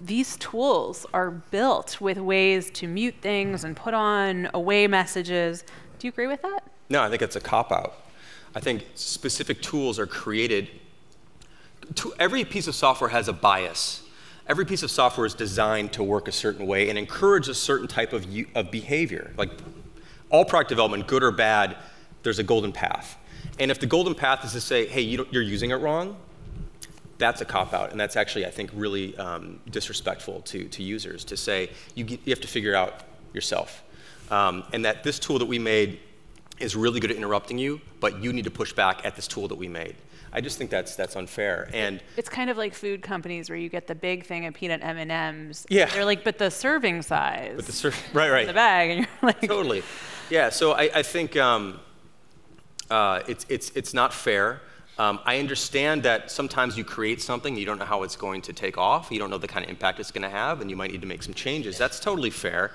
these 0.00 0.38
tools 0.38 1.04
are 1.12 1.30
built 1.30 2.00
with 2.00 2.16
ways 2.16 2.70
to 2.70 2.88
mute 2.88 3.16
things 3.20 3.62
and 3.62 3.76
put 3.76 3.92
on 3.92 4.48
away 4.54 4.86
messages. 4.86 5.64
Do 5.98 6.06
you 6.06 6.12
agree 6.12 6.28
with 6.28 6.40
that? 6.40 6.60
No, 6.88 7.02
I 7.02 7.10
think 7.10 7.20
it's 7.20 7.36
a 7.36 7.40
cop 7.40 7.70
out. 7.72 7.92
I 8.54 8.60
think 8.60 8.86
specific 8.94 9.60
tools 9.60 9.98
are 9.98 10.06
created. 10.06 10.70
To, 11.96 12.14
every 12.18 12.44
piece 12.44 12.66
of 12.66 12.74
software 12.74 13.10
has 13.10 13.28
a 13.28 13.32
bias. 13.32 14.02
Every 14.46 14.64
piece 14.64 14.82
of 14.82 14.90
software 14.90 15.26
is 15.26 15.34
designed 15.34 15.92
to 15.92 16.02
work 16.02 16.28
a 16.28 16.32
certain 16.32 16.66
way 16.66 16.88
and 16.88 16.98
encourage 16.98 17.48
a 17.48 17.54
certain 17.54 17.86
type 17.86 18.12
of, 18.12 18.26
of 18.54 18.70
behavior. 18.70 19.32
Like 19.36 19.50
all 20.28 20.44
product 20.44 20.68
development, 20.68 21.06
good 21.06 21.22
or 21.22 21.30
bad, 21.30 21.76
there's 22.22 22.38
a 22.38 22.42
golden 22.42 22.72
path. 22.72 23.16
And 23.58 23.70
if 23.70 23.78
the 23.78 23.86
golden 23.86 24.14
path 24.14 24.44
is 24.44 24.52
to 24.52 24.60
say, 24.60 24.86
hey, 24.86 25.02
you 25.02 25.26
are 25.34 25.40
using 25.40 25.70
it 25.70 25.76
wrong, 25.76 26.16
that's 27.18 27.40
a 27.40 27.44
cop 27.44 27.74
out. 27.74 27.92
And 27.92 28.00
that's 28.00 28.16
actually, 28.16 28.46
I 28.46 28.50
think, 28.50 28.70
really 28.72 29.16
um, 29.18 29.60
disrespectful 29.70 30.40
to, 30.42 30.64
to 30.68 30.82
users 30.82 31.24
to 31.26 31.36
say, 31.36 31.70
you, 31.94 32.06
you 32.06 32.30
have 32.30 32.40
to 32.40 32.48
figure 32.48 32.74
out 32.74 33.02
yourself. 33.34 33.82
Um, 34.30 34.64
and 34.72 34.84
that 34.84 35.02
this 35.02 35.18
tool 35.18 35.38
that 35.38 35.46
we 35.46 35.58
made 35.58 36.00
is 36.58 36.76
really 36.76 37.00
good 37.00 37.10
at 37.10 37.16
interrupting 37.16 37.58
you, 37.58 37.80
but 38.00 38.22
you 38.22 38.32
need 38.32 38.44
to 38.44 38.50
push 38.50 38.72
back 38.72 39.04
at 39.04 39.16
this 39.16 39.26
tool 39.26 39.48
that 39.48 39.56
we 39.56 39.68
made. 39.68 39.96
I 40.32 40.40
just 40.40 40.58
think 40.58 40.70
that's 40.70 40.96
that's 40.96 41.16
unfair. 41.16 41.68
And 41.72 42.02
it's 42.16 42.28
kind 42.28 42.50
of 42.50 42.56
like 42.56 42.74
food 42.74 43.02
companies 43.02 43.50
where 43.50 43.58
you 43.58 43.68
get 43.68 43.86
the 43.86 43.94
big 43.94 44.24
thing 44.24 44.46
of 44.46 44.54
peanut 44.54 44.80
M 44.82 44.96
and 44.96 45.10
M's. 45.10 45.66
Yeah. 45.68 45.86
They're 45.86 46.04
like, 46.04 46.22
but 46.22 46.38
the 46.38 46.50
serving 46.50 47.02
size. 47.02 47.54
But 47.56 47.66
the 47.66 47.72
ser- 47.72 47.92
right, 48.12 48.30
right. 48.30 48.46
The 48.46 48.52
bag, 48.52 48.90
and 48.90 48.98
you're 49.00 49.08
like. 49.22 49.40
Totally. 49.40 49.82
Yeah. 50.30 50.50
So 50.50 50.72
I, 50.72 50.90
I 50.94 51.02
think 51.02 51.36
um, 51.36 51.80
uh, 52.90 53.22
it's 53.26 53.46
it's 53.48 53.70
it's 53.74 53.92
not 53.94 54.12
fair. 54.12 54.60
Um, 54.98 55.18
I 55.24 55.38
understand 55.38 56.02
that 56.02 56.30
sometimes 56.30 56.76
you 56.76 56.84
create 56.84 57.22
something, 57.22 57.56
you 57.56 57.64
don't 57.64 57.78
know 57.78 57.86
how 57.86 58.02
it's 58.02 58.16
going 58.16 58.42
to 58.42 58.52
take 58.52 58.76
off, 58.76 59.10
you 59.10 59.18
don't 59.18 59.30
know 59.30 59.38
the 59.38 59.48
kind 59.48 59.64
of 59.64 59.70
impact 59.70 59.98
it's 59.98 60.10
going 60.10 60.24
to 60.24 60.28
have, 60.28 60.60
and 60.60 60.68
you 60.68 60.76
might 60.76 60.90
need 60.90 61.00
to 61.00 61.06
make 61.06 61.22
some 61.22 61.32
changes. 61.32 61.78
That's 61.78 61.98
totally 61.98 62.28
fair. 62.28 62.72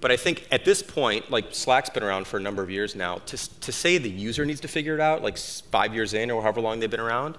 But 0.00 0.12
I 0.12 0.16
think 0.16 0.46
at 0.50 0.64
this 0.64 0.82
point, 0.82 1.30
like 1.30 1.46
Slack's 1.50 1.90
been 1.90 2.04
around 2.04 2.26
for 2.26 2.36
a 2.36 2.40
number 2.40 2.62
of 2.62 2.70
years 2.70 2.94
now, 2.94 3.16
to, 3.26 3.60
to 3.60 3.72
say 3.72 3.98
the 3.98 4.08
user 4.08 4.44
needs 4.44 4.60
to 4.60 4.68
figure 4.68 4.94
it 4.94 5.00
out, 5.00 5.22
like 5.22 5.36
five 5.36 5.94
years 5.94 6.14
in 6.14 6.30
or 6.30 6.42
however 6.42 6.60
long 6.60 6.78
they've 6.78 6.90
been 6.90 7.00
around, 7.00 7.36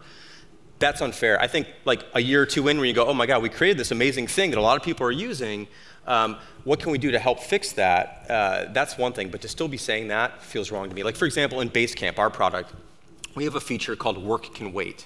that's 0.78 1.02
unfair. 1.02 1.40
I 1.42 1.48
think 1.48 1.68
like 1.86 2.04
a 2.14 2.22
year 2.22 2.42
or 2.42 2.46
two 2.46 2.68
in, 2.68 2.78
when 2.80 2.88
you 2.88 2.94
go, 2.94 3.06
oh 3.06 3.14
my 3.14 3.26
God, 3.26 3.42
we 3.42 3.50
created 3.50 3.78
this 3.78 3.92
amazing 3.92 4.28
thing 4.28 4.50
that 4.50 4.60
a 4.60 4.62
lot 4.62 4.78
of 4.78 4.84
people 4.84 5.06
are 5.06 5.12
using. 5.12 5.68
Um, 6.08 6.38
what 6.64 6.80
can 6.80 6.92
we 6.92 6.98
do 6.98 7.12
to 7.12 7.20
help 7.20 7.40
fix 7.40 7.74
that? 7.74 8.26
Uh, 8.30 8.66
that's 8.74 8.98
one 8.98 9.14
thing, 9.14 9.30
but 9.30 9.42
to 9.42 9.48
still 9.48 9.68
be 9.68 9.78
saying 9.78 10.08
that 10.10 10.42
feels 10.42 10.72
wrong 10.72 10.90
to 10.90 10.96
me. 10.96 11.04
Like, 11.04 11.16
for 11.16 11.26
example, 11.26 11.62
in 11.62 11.70
Basecamp, 11.70 12.18
our 12.18 12.30
product, 12.30 12.74
we 13.36 13.44
have 13.44 13.56
a 13.56 13.62
feature 13.62 13.96
called 13.96 14.18
Work 14.18 14.54
Can 14.56 14.74
Wait. 14.74 15.06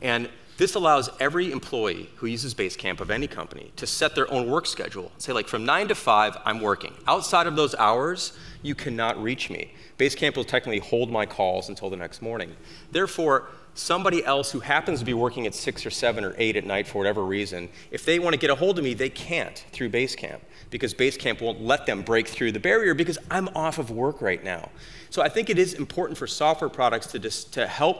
And 0.00 0.28
this 0.58 0.74
allows 0.74 1.10
every 1.18 1.50
employee 1.50 2.10
who 2.16 2.26
uses 2.26 2.54
Basecamp 2.54 3.00
of 3.00 3.10
any 3.10 3.26
company 3.26 3.72
to 3.76 3.86
set 3.86 4.14
their 4.14 4.30
own 4.30 4.50
work 4.50 4.66
schedule. 4.66 5.10
Say, 5.18 5.32
like, 5.32 5.48
from 5.48 5.64
9 5.64 5.88
to 5.88 5.94
5, 5.94 6.36
I'm 6.44 6.60
working. 6.60 6.94
Outside 7.06 7.46
of 7.46 7.56
those 7.56 7.74
hours, 7.74 8.36
you 8.62 8.74
cannot 8.74 9.20
reach 9.22 9.50
me. 9.50 9.72
Basecamp 9.98 10.36
will 10.36 10.44
technically 10.44 10.78
hold 10.78 11.10
my 11.10 11.26
calls 11.26 11.68
until 11.68 11.88
the 11.88 11.96
next 11.96 12.22
morning. 12.22 12.54
Therefore, 12.90 13.48
somebody 13.74 14.24
else 14.24 14.52
who 14.52 14.60
happens 14.60 14.98
to 15.00 15.04
be 15.04 15.14
working 15.14 15.46
at 15.46 15.54
6 15.54 15.86
or 15.86 15.90
7 15.90 16.24
or 16.24 16.34
8 16.36 16.56
at 16.56 16.66
night 16.66 16.86
for 16.86 16.98
whatever 16.98 17.24
reason, 17.24 17.68
if 17.90 18.04
they 18.04 18.18
want 18.18 18.34
to 18.34 18.38
get 18.38 18.50
a 18.50 18.54
hold 18.54 18.78
of 18.78 18.84
me, 18.84 18.94
they 18.94 19.08
can't 19.08 19.64
through 19.72 19.90
Basecamp 19.90 20.40
because 20.70 20.94
Basecamp 20.94 21.40
won't 21.40 21.62
let 21.62 21.86
them 21.86 22.02
break 22.02 22.28
through 22.28 22.52
the 22.52 22.60
barrier 22.60 22.94
because 22.94 23.18
I'm 23.30 23.48
off 23.54 23.78
of 23.78 23.90
work 23.90 24.20
right 24.20 24.42
now. 24.42 24.70
So 25.10 25.22
I 25.22 25.28
think 25.28 25.50
it 25.50 25.58
is 25.58 25.74
important 25.74 26.18
for 26.18 26.26
software 26.26 26.70
products 26.70 27.06
to, 27.08 27.18
dis- 27.18 27.44
to 27.44 27.66
help 27.66 27.98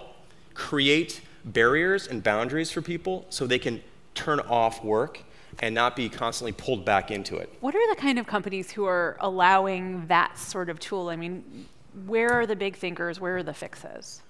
create 0.55 1.23
barriers 1.45 2.07
and 2.07 2.23
boundaries 2.23 2.71
for 2.71 2.83
people 2.83 3.27
so 3.31 3.47
they 3.47 3.59
can 3.59 3.83
turn 4.15 4.41
off 4.41 4.85
work 4.85 5.23
and 5.61 5.75
not 5.75 5.97
be 5.97 6.09
constantly 6.09 6.53
pulled 6.53 6.85
back 6.85 7.11
into 7.11 7.37
it. 7.37 7.53
What 7.61 7.75
are 7.75 7.95
the 7.95 8.01
kind 8.01 8.19
of 8.19 8.27
companies 8.27 8.71
who 8.71 8.87
are 8.87 9.17
allowing 9.21 10.07
that 10.07 10.39
sort 10.39 10.71
of 10.71 10.81
tool? 10.81 11.09
I 11.09 11.17
mean, 11.17 11.67
where 12.07 12.31
are 12.31 12.47
the 12.47 12.57
big 12.57 12.77
thinkers? 12.77 13.21
Where 13.21 13.37
are 13.37 13.43
the 13.43 13.55
fixes? 13.55 14.23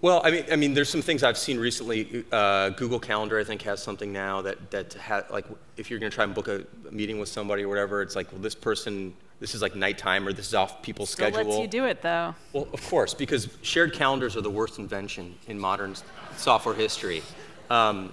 Well, 0.00 0.22
I 0.24 0.30
mean, 0.30 0.44
I 0.50 0.56
mean, 0.56 0.74
there's 0.74 0.88
some 0.88 1.02
things 1.02 1.24
I've 1.24 1.36
seen 1.36 1.58
recently. 1.58 2.24
Uh, 2.30 2.70
Google 2.70 3.00
Calendar, 3.00 3.38
I 3.38 3.44
think, 3.44 3.62
has 3.62 3.82
something 3.82 4.12
now 4.12 4.42
that 4.42 4.70
that 4.70 4.94
ha- 4.94 5.24
like 5.28 5.44
if 5.76 5.90
you're 5.90 5.98
going 5.98 6.10
to 6.10 6.14
try 6.14 6.24
and 6.24 6.32
book 6.32 6.46
a 6.46 6.64
meeting 6.92 7.18
with 7.18 7.28
somebody 7.28 7.64
or 7.64 7.68
whatever, 7.68 8.00
it's 8.00 8.14
like, 8.14 8.30
well, 8.30 8.40
this 8.40 8.54
person 8.54 9.12
this 9.40 9.54
is 9.54 9.62
like 9.62 9.76
nighttime 9.76 10.26
or 10.26 10.32
this 10.32 10.48
is 10.48 10.54
off 10.54 10.82
people's 10.82 11.10
Still 11.10 11.28
schedule. 11.30 11.50
lets 11.50 11.62
you 11.62 11.68
do 11.68 11.84
it 11.84 12.02
though. 12.02 12.34
Well, 12.52 12.68
of 12.72 12.84
course, 12.88 13.14
because 13.14 13.48
shared 13.62 13.92
calendars 13.92 14.36
are 14.36 14.40
the 14.40 14.50
worst 14.50 14.78
invention 14.78 15.34
in 15.46 15.58
modern 15.58 15.94
software 16.36 16.74
history. 16.74 17.22
Um, 17.70 18.12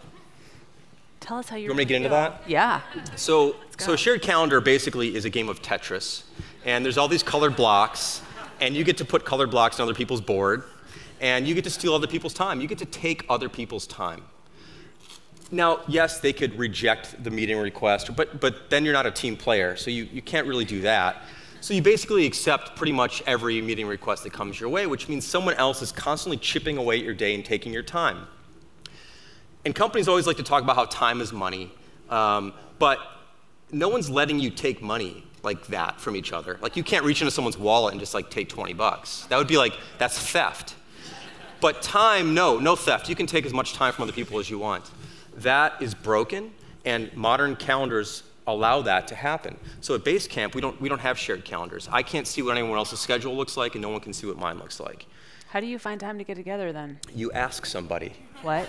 Tell 1.19 1.39
us 1.39 1.49
how 1.49 1.55
you're. 1.55 1.63
you 1.63 1.69
want 1.69 1.77
me 1.79 1.85
to 1.85 1.89
get 1.89 1.97
into 1.97 2.09
that? 2.09 2.43
Yeah. 2.45 2.81
So, 3.15 3.55
so 3.79 3.93
a 3.93 3.97
shared 3.97 4.21
calendar 4.21 4.61
basically 4.61 5.15
is 5.15 5.25
a 5.25 5.29
game 5.29 5.49
of 5.49 5.61
Tetris, 5.63 6.23
and 6.65 6.85
there's 6.85 6.99
all 6.99 7.07
these 7.07 7.23
colored 7.23 7.55
blocks, 7.55 8.21
and 8.61 8.75
you 8.75 8.83
get 8.83 8.97
to 8.97 9.05
put 9.05 9.25
colored 9.25 9.49
blocks 9.49 9.79
on 9.79 9.85
other 9.85 9.95
people's 9.95 10.21
board, 10.21 10.63
and 11.19 11.47
you 11.47 11.55
get 11.55 11.63
to 11.63 11.71
steal 11.71 11.95
other 11.95 12.05
people's 12.05 12.33
time. 12.33 12.61
You 12.61 12.67
get 12.67 12.77
to 12.77 12.85
take 12.85 13.25
other 13.27 13.49
people's 13.49 13.87
time. 13.87 14.21
Now, 15.55 15.79
yes, 15.87 16.19
they 16.19 16.33
could 16.33 16.59
reject 16.59 17.23
the 17.23 17.31
meeting 17.31 17.57
request, 17.57 18.13
but, 18.13 18.41
but 18.41 18.69
then 18.69 18.83
you're 18.83 18.93
not 18.93 19.05
a 19.05 19.11
team 19.11 19.37
player, 19.37 19.77
so 19.77 19.89
you, 19.89 20.03
you 20.11 20.21
can't 20.21 20.45
really 20.47 20.65
do 20.65 20.81
that. 20.81 21.23
So 21.61 21.73
you 21.73 21.81
basically 21.81 22.25
accept 22.25 22.75
pretty 22.75 22.91
much 22.91 23.23
every 23.25 23.61
meeting 23.61 23.87
request 23.87 24.23
that 24.23 24.33
comes 24.33 24.59
your 24.59 24.67
way, 24.67 24.85
which 24.85 25.07
means 25.07 25.25
someone 25.25 25.53
else 25.53 25.81
is 25.81 25.93
constantly 25.93 26.35
chipping 26.35 26.77
away 26.77 26.97
at 26.97 27.05
your 27.05 27.13
day 27.13 27.33
and 27.33 27.45
taking 27.45 27.71
your 27.71 27.83
time. 27.83 28.27
And 29.63 29.73
companies 29.73 30.09
always 30.09 30.27
like 30.27 30.35
to 30.37 30.43
talk 30.43 30.61
about 30.61 30.75
how 30.75 30.85
time 30.85 31.21
is 31.21 31.31
money, 31.31 31.71
um, 32.09 32.51
but 32.77 32.99
no 33.71 33.87
one's 33.87 34.09
letting 34.09 34.41
you 34.41 34.49
take 34.49 34.81
money 34.81 35.23
like 35.41 35.67
that 35.67 36.01
from 36.01 36.17
each 36.17 36.33
other. 36.33 36.59
Like 36.61 36.75
you 36.75 36.83
can't 36.83 37.05
reach 37.05 37.21
into 37.21 37.31
someone's 37.31 37.57
wallet 37.57 37.93
and 37.93 38.01
just 38.01 38.13
like 38.13 38.29
take 38.29 38.49
20 38.49 38.73
bucks. 38.73 39.25
That 39.29 39.37
would 39.37 39.47
be 39.47 39.57
like, 39.57 39.73
that's 39.99 40.19
theft. 40.19 40.75
But 41.61 41.81
time, 41.81 42.33
no, 42.33 42.59
no 42.59 42.75
theft. 42.75 43.07
You 43.07 43.15
can 43.15 43.25
take 43.25 43.45
as 43.45 43.53
much 43.53 43.73
time 43.73 43.93
from 43.93 44.03
other 44.03 44.11
people 44.11 44.37
as 44.37 44.49
you 44.49 44.59
want. 44.59 44.91
That 45.37 45.81
is 45.81 45.93
broken, 45.93 46.51
and 46.85 47.13
modern 47.15 47.55
calendars 47.55 48.23
allow 48.47 48.81
that 48.83 49.07
to 49.07 49.15
happen. 49.15 49.57
So 49.81 49.95
at 49.95 50.03
Basecamp, 50.03 50.53
we 50.53 50.61
don't, 50.61 50.79
we 50.79 50.87
don't 50.87 50.99
have 50.99 51.17
shared 51.17 51.43
calendars. 51.45 51.89
I 51.91 52.03
can't 52.03 52.27
see 52.27 52.41
what 52.41 52.57
anyone 52.57 52.77
else's 52.77 52.99
schedule 52.99 53.35
looks 53.35 53.57
like, 53.57 53.75
and 53.75 53.81
no 53.81 53.89
one 53.89 54.01
can 54.01 54.13
see 54.13 54.27
what 54.27 54.37
mine 54.37 54.59
looks 54.59 54.79
like. 54.79 55.07
How 55.55 55.61
do 55.61 55.67
you 55.67 55.79
find 55.79 56.01
time 56.01 56.17
to 56.17 56.25
get 56.25 56.35
together 56.35 56.73
then? 56.73 56.99
You 57.15 57.31
ask 57.31 57.65
somebody. 57.65 58.11
What? 58.41 58.67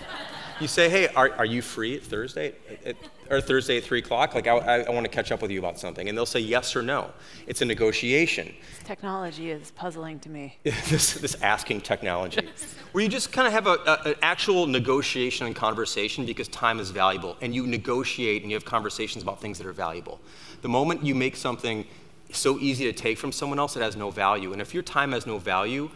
You 0.61 0.69
say, 0.69 0.89
hey, 0.89 1.09
are, 1.09 1.33
are 1.33 1.45
you 1.45 1.61
free 1.61 1.99
Thursday? 1.99 2.55
At, 2.71 2.87
at, 2.87 2.97
or 3.29 3.41
Thursday 3.41 3.79
at 3.79 3.83
3 3.83 3.99
o'clock? 3.99 4.37
Like, 4.37 4.47
I, 4.47 4.53
I, 4.53 4.79
I 4.83 4.91
want 4.91 5.03
to 5.05 5.11
catch 5.11 5.33
up 5.33 5.43
with 5.43 5.51
you 5.51 5.59
about 5.59 5.81
something. 5.81 6.09
And 6.09 6.17
they'll 6.17 6.25
say 6.25 6.39
yes 6.39 6.77
or 6.77 6.83
no. 6.83 7.11
It's 7.49 7.61
a 7.61 7.65
negotiation. 7.65 8.55
This 8.79 8.87
technology 8.87 9.51
is 9.51 9.73
puzzling 9.73 10.21
to 10.21 10.31
me. 10.31 10.59
this, 10.63 11.15
this 11.15 11.35
asking 11.43 11.81
technology. 11.81 12.49
where 12.93 13.03
you 13.03 13.11
just 13.11 13.33
kind 13.33 13.49
of 13.49 13.53
have 13.53 13.67
a, 13.67 13.79
a, 13.85 14.11
an 14.11 14.15
actual 14.23 14.69
negotiation 14.69 15.49
and 15.49 15.57
conversation 15.57 16.25
because 16.25 16.47
time 16.47 16.79
is 16.79 16.91
valuable. 16.91 17.37
And 17.41 17.53
you 17.53 17.67
negotiate 17.67 18.43
and 18.43 18.51
you 18.53 18.55
have 18.55 18.65
conversations 18.65 19.25
about 19.25 19.41
things 19.41 19.59
that 19.59 19.67
are 19.67 19.73
valuable. 19.73 20.21
The 20.63 20.69
moment 20.69 21.05
you 21.05 21.17
make 21.17 21.35
something 21.35 21.85
so 22.31 22.61
easy 22.61 22.85
to 22.85 22.93
take 22.93 23.19
from 23.19 23.33
someone 23.33 23.59
else, 23.59 23.77
it 23.77 23.83
has 23.83 23.97
no 23.97 24.13
value. 24.13 24.53
And 24.53 24.63
if 24.63 24.73
your 24.73 24.85
time 24.85 25.11
has 25.11 25.27
no 25.27 25.39
value, 25.39 25.91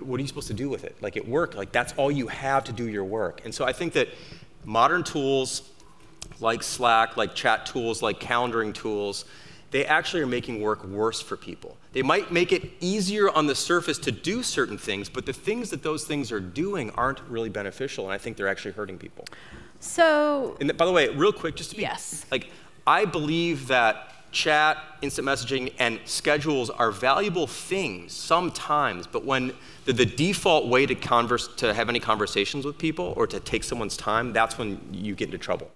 what 0.00 0.18
are 0.18 0.22
you 0.22 0.28
supposed 0.28 0.48
to 0.48 0.54
do 0.54 0.68
with 0.68 0.84
it? 0.84 0.96
Like 1.00 1.16
at 1.16 1.26
work, 1.26 1.54
like 1.54 1.72
that's 1.72 1.92
all 1.96 2.10
you 2.10 2.28
have 2.28 2.64
to 2.64 2.72
do 2.72 2.88
your 2.88 3.04
work. 3.04 3.42
And 3.44 3.54
so 3.54 3.64
I 3.64 3.72
think 3.72 3.92
that 3.94 4.08
modern 4.64 5.04
tools 5.04 5.70
like 6.40 6.62
Slack, 6.62 7.16
like 7.16 7.34
chat 7.34 7.66
tools, 7.66 8.02
like 8.02 8.20
calendaring 8.20 8.74
tools, 8.74 9.24
they 9.70 9.84
actually 9.84 10.22
are 10.22 10.26
making 10.26 10.60
work 10.60 10.84
worse 10.84 11.20
for 11.20 11.36
people. 11.36 11.76
They 11.92 12.02
might 12.02 12.32
make 12.32 12.52
it 12.52 12.70
easier 12.80 13.30
on 13.30 13.46
the 13.46 13.54
surface 13.54 13.98
to 13.98 14.12
do 14.12 14.42
certain 14.42 14.78
things, 14.78 15.08
but 15.08 15.26
the 15.26 15.32
things 15.32 15.70
that 15.70 15.82
those 15.82 16.04
things 16.04 16.32
are 16.32 16.40
doing 16.40 16.90
aren't 16.90 17.20
really 17.28 17.50
beneficial, 17.50 18.04
and 18.04 18.12
I 18.12 18.18
think 18.18 18.36
they're 18.36 18.48
actually 18.48 18.72
hurting 18.72 18.98
people. 18.98 19.26
So. 19.80 20.56
And 20.60 20.74
by 20.76 20.86
the 20.86 20.92
way, 20.92 21.08
real 21.08 21.32
quick, 21.32 21.54
just 21.54 21.70
to 21.70 21.76
be 21.76 21.82
yes. 21.82 22.24
like, 22.30 22.50
I 22.86 23.04
believe 23.04 23.68
that 23.68 24.14
chat, 24.32 24.78
instant 25.02 25.28
messaging, 25.28 25.72
and 25.78 26.00
schedules 26.04 26.70
are 26.70 26.90
valuable 26.90 27.46
things 27.46 28.12
sometimes, 28.12 29.06
but 29.06 29.24
when 29.24 29.52
the, 29.92 30.06
default 30.06 30.68
way 30.68 30.86
to 30.86 30.94
converse 30.94 31.48
to 31.56 31.72
have 31.72 31.88
any 31.88 32.00
conversations 32.00 32.64
with 32.64 32.78
people 32.78 33.14
or 33.16 33.26
to 33.26 33.40
take 33.40 33.64
someone's 33.64 33.96
time, 33.96 34.32
that's 34.32 34.58
when 34.58 34.80
you 34.92 35.14
get 35.14 35.26
into 35.26 35.38
trouble. 35.38 35.70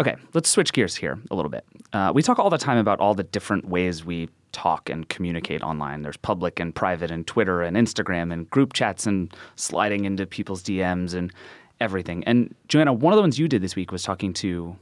Okay, 0.00 0.16
let's 0.34 0.50
switch 0.50 0.72
gears 0.72 0.94
here 0.94 1.18
a 1.30 1.34
little 1.34 1.50
bit. 1.50 1.64
Uh, 1.92 2.12
we 2.14 2.22
talk 2.22 2.38
all 2.38 2.50
the 2.50 2.58
time 2.58 2.78
about 2.78 3.00
all 3.00 3.14
the 3.14 3.22
different 3.22 3.66
ways 3.66 4.04
we 4.04 4.28
talk 4.52 4.90
and 4.90 5.08
communicate 5.08 5.62
online. 5.62 6.02
There's 6.02 6.16
public 6.18 6.60
and 6.60 6.74
private 6.74 7.10
and 7.10 7.26
Twitter 7.26 7.62
and 7.62 7.76
Instagram 7.76 8.32
and 8.32 8.48
group 8.50 8.72
chats 8.72 9.06
and 9.06 9.34
sliding 9.56 10.04
into 10.04 10.26
people's 10.26 10.62
DMs 10.62 11.14
and 11.14 11.32
everything. 11.80 12.24
And 12.24 12.54
Joanna, 12.68 12.92
one 12.92 13.12
of 13.12 13.16
the 13.16 13.22
ones 13.22 13.38
you 13.38 13.48
did 13.48 13.62
this 13.62 13.76
week 13.76 13.92
was 13.92 14.02
talking 14.02 14.32
to 14.34 14.76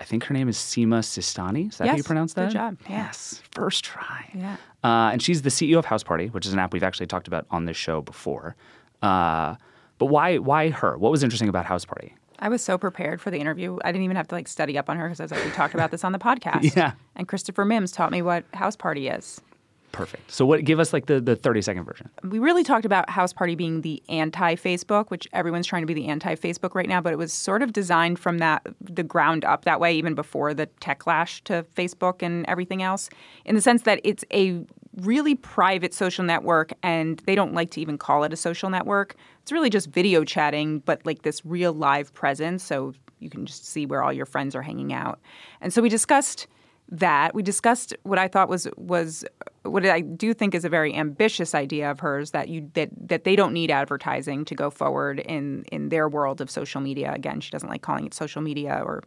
I 0.00 0.04
think 0.04 0.24
her 0.24 0.34
name 0.34 0.48
is 0.48 0.56
Sima 0.56 1.00
Sistani. 1.00 1.70
Is 1.70 1.78
that 1.78 1.86
yes, 1.86 1.92
how 1.92 1.96
you 1.96 2.02
pronounce 2.04 2.34
that? 2.34 2.46
Good 2.46 2.52
job. 2.52 2.76
Yes, 2.88 3.42
first 3.50 3.84
try. 3.84 4.30
Yeah. 4.34 4.56
Uh, 4.84 5.10
and 5.12 5.20
she's 5.22 5.42
the 5.42 5.50
CEO 5.50 5.78
of 5.78 5.84
House 5.86 6.02
Party, 6.04 6.28
which 6.28 6.46
is 6.46 6.52
an 6.52 6.58
app 6.58 6.72
we've 6.72 6.84
actually 6.84 7.06
talked 7.06 7.26
about 7.26 7.46
on 7.50 7.64
this 7.64 7.76
show 7.76 8.00
before. 8.00 8.54
Uh, 9.02 9.56
but 9.98 10.06
why 10.06 10.38
why 10.38 10.70
her? 10.70 10.96
What 10.96 11.10
was 11.10 11.22
interesting 11.22 11.48
about 11.48 11.66
House 11.66 11.84
Party? 11.84 12.14
I 12.38 12.48
was 12.48 12.62
so 12.62 12.78
prepared 12.78 13.20
for 13.20 13.32
the 13.32 13.38
interview. 13.38 13.78
I 13.84 13.90
didn't 13.90 14.04
even 14.04 14.16
have 14.16 14.28
to 14.28 14.36
like 14.36 14.46
study 14.46 14.78
up 14.78 14.88
on 14.88 14.96
her 14.96 15.08
because 15.08 15.18
I 15.20 15.24
was 15.24 15.32
like, 15.32 15.44
we 15.44 15.50
talked 15.50 15.74
about 15.74 15.90
this 15.90 16.04
on 16.04 16.12
the 16.12 16.18
podcast. 16.20 16.76
yeah. 16.76 16.92
And 17.16 17.26
Christopher 17.26 17.64
Mims 17.64 17.90
taught 17.90 18.12
me 18.12 18.22
what 18.22 18.44
House 18.54 18.76
Party 18.76 19.08
is. 19.08 19.40
Perfect. 19.92 20.30
So 20.30 20.44
what 20.44 20.64
give 20.64 20.80
us 20.80 20.92
like 20.92 21.06
the, 21.06 21.20
the 21.20 21.34
30 21.34 21.62
second 21.62 21.84
version. 21.84 22.10
We 22.22 22.38
really 22.38 22.62
talked 22.62 22.84
about 22.84 23.08
House 23.08 23.32
Party 23.32 23.54
being 23.54 23.80
the 23.80 24.02
anti-Facebook, 24.08 25.10
which 25.10 25.26
everyone's 25.32 25.66
trying 25.66 25.82
to 25.82 25.86
be 25.86 25.94
the 25.94 26.06
anti-Facebook 26.06 26.74
right 26.74 26.88
now, 26.88 27.00
but 27.00 27.12
it 27.12 27.16
was 27.16 27.32
sort 27.32 27.62
of 27.62 27.72
designed 27.72 28.18
from 28.18 28.38
that 28.38 28.66
the 28.80 29.02
ground 29.02 29.44
up 29.44 29.64
that 29.64 29.80
way 29.80 29.94
even 29.94 30.14
before 30.14 30.54
the 30.54 30.66
techlash 30.80 31.42
to 31.44 31.64
Facebook 31.74 32.22
and 32.22 32.44
everything 32.48 32.82
else 32.82 33.08
in 33.44 33.54
the 33.54 33.60
sense 33.60 33.82
that 33.82 34.00
it's 34.04 34.24
a 34.32 34.64
really 35.02 35.34
private 35.34 35.94
social 35.94 36.24
network 36.24 36.72
and 36.82 37.20
they 37.20 37.34
don't 37.34 37.54
like 37.54 37.70
to 37.70 37.80
even 37.80 37.96
call 37.96 38.24
it 38.24 38.32
a 38.32 38.36
social 38.36 38.68
network. 38.68 39.14
It's 39.42 39.52
really 39.52 39.70
just 39.70 39.88
video 39.88 40.24
chatting 40.24 40.80
but 40.80 41.04
like 41.06 41.22
this 41.22 41.44
real 41.44 41.72
live 41.72 42.12
presence 42.14 42.62
so 42.62 42.92
you 43.20 43.30
can 43.30 43.46
just 43.46 43.66
see 43.66 43.86
where 43.86 44.02
all 44.02 44.12
your 44.12 44.26
friends 44.26 44.54
are 44.54 44.62
hanging 44.62 44.92
out. 44.92 45.18
And 45.60 45.72
so 45.72 45.82
we 45.82 45.88
discussed 45.88 46.46
that. 46.90 47.34
We 47.34 47.42
discussed 47.42 47.94
what 48.02 48.18
I 48.18 48.28
thought 48.28 48.48
was 48.48 48.68
was 48.76 49.24
what 49.62 49.84
I 49.84 50.00
do 50.00 50.32
think 50.32 50.54
is 50.54 50.64
a 50.64 50.68
very 50.68 50.94
ambitious 50.94 51.54
idea 51.54 51.90
of 51.90 52.00
hers 52.00 52.30
that 52.30 52.48
you 52.48 52.70
that 52.74 52.90
that 53.08 53.24
they 53.24 53.36
don't 53.36 53.52
need 53.52 53.70
advertising 53.70 54.44
to 54.46 54.54
go 54.54 54.70
forward 54.70 55.20
in 55.20 55.64
in 55.70 55.90
their 55.90 56.08
world 56.08 56.40
of 56.40 56.50
social 56.50 56.80
media. 56.80 57.12
Again, 57.12 57.40
she 57.40 57.50
doesn't 57.50 57.68
like 57.68 57.82
calling 57.82 58.06
it 58.06 58.14
social 58.14 58.42
media, 58.42 58.82
or 58.84 59.04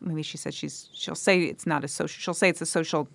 maybe 0.00 0.22
she 0.22 0.36
says 0.36 0.54
she's 0.54 0.88
she'll 0.92 1.14
say 1.14 1.42
it's 1.44 1.66
not 1.66 1.84
a 1.84 1.88
social. 1.88 2.18
She'll 2.20 2.34
say 2.34 2.48
it's 2.48 2.60
a 2.60 2.66
social 2.66 3.08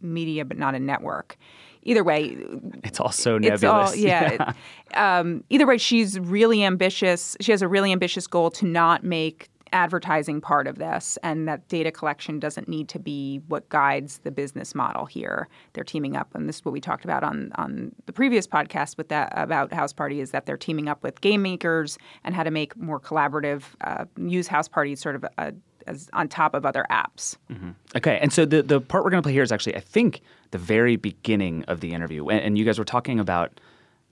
media, 0.00 0.44
but 0.44 0.58
not 0.58 0.74
a 0.74 0.80
network. 0.80 1.36
Either 1.84 2.04
way, 2.04 2.36
it's 2.84 3.00
also 3.00 3.38
nebulous. 3.38 3.62
It's 3.62 3.64
all, 3.64 3.96
yeah. 3.96 4.54
yeah. 4.92 5.18
um, 5.18 5.42
either 5.50 5.66
way, 5.66 5.78
she's 5.78 6.18
really 6.20 6.62
ambitious. 6.62 7.36
She 7.40 7.50
has 7.50 7.60
a 7.60 7.66
really 7.66 7.90
ambitious 7.90 8.28
goal 8.28 8.52
to 8.52 8.66
not 8.66 9.02
make 9.02 9.48
advertising 9.72 10.40
part 10.40 10.66
of 10.66 10.78
this 10.78 11.18
and 11.22 11.48
that 11.48 11.66
data 11.68 11.90
collection 11.90 12.38
doesn't 12.38 12.68
need 12.68 12.88
to 12.88 12.98
be 12.98 13.40
what 13.48 13.68
guides 13.68 14.18
the 14.18 14.30
business 14.30 14.74
model 14.74 15.06
here. 15.06 15.48
They're 15.72 15.84
teaming 15.84 16.16
up, 16.16 16.34
and 16.34 16.48
this 16.48 16.56
is 16.56 16.64
what 16.64 16.72
we 16.72 16.80
talked 16.80 17.04
about 17.04 17.24
on, 17.24 17.52
on 17.56 17.92
the 18.06 18.12
previous 18.12 18.46
podcast 18.46 18.96
with 18.96 19.08
that 19.08 19.32
about 19.36 19.72
House 19.72 19.92
Party 19.92 20.20
is 20.20 20.30
that 20.30 20.46
they're 20.46 20.56
teaming 20.56 20.88
up 20.88 21.02
with 21.02 21.20
game 21.20 21.42
makers 21.42 21.98
and 22.24 22.34
how 22.34 22.42
to 22.42 22.50
make 22.50 22.76
more 22.76 23.00
collaborative, 23.00 23.62
uh, 23.82 24.04
use 24.16 24.46
House 24.46 24.68
Party 24.68 24.94
sort 24.94 25.16
of 25.16 25.24
a, 25.38 25.52
as 25.86 26.08
on 26.12 26.28
top 26.28 26.54
of 26.54 26.64
other 26.64 26.86
apps. 26.90 27.36
Mm-hmm. 27.50 27.70
Okay, 27.96 28.18
and 28.20 28.32
so 28.32 28.44
the 28.44 28.62
the 28.62 28.80
part 28.80 29.04
we're 29.04 29.10
going 29.10 29.22
to 29.22 29.26
play 29.26 29.32
here 29.32 29.42
is 29.42 29.52
actually 29.52 29.76
I 29.76 29.80
think 29.80 30.20
the 30.52 30.58
very 30.58 30.96
beginning 30.96 31.64
of 31.64 31.80
the 31.80 31.92
interview, 31.92 32.28
and, 32.28 32.40
and 32.40 32.58
you 32.58 32.64
guys 32.64 32.78
were 32.78 32.84
talking 32.84 33.18
about 33.18 33.60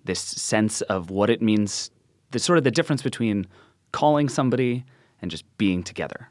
this 0.04 0.20
sense 0.20 0.80
of 0.82 1.10
what 1.10 1.30
it 1.30 1.42
means, 1.42 1.90
the 2.30 2.38
sort 2.38 2.58
of 2.58 2.64
the 2.64 2.70
difference 2.70 3.02
between 3.02 3.46
calling 3.92 4.28
somebody 4.28 4.84
and 5.22 5.30
just 5.30 5.44
being 5.58 5.82
together. 5.82 6.28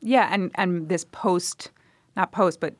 Yeah, 0.00 0.28
and 0.32 0.50
and 0.54 0.88
this 0.88 1.04
post, 1.12 1.70
not 2.16 2.32
post, 2.32 2.60
but 2.60 2.74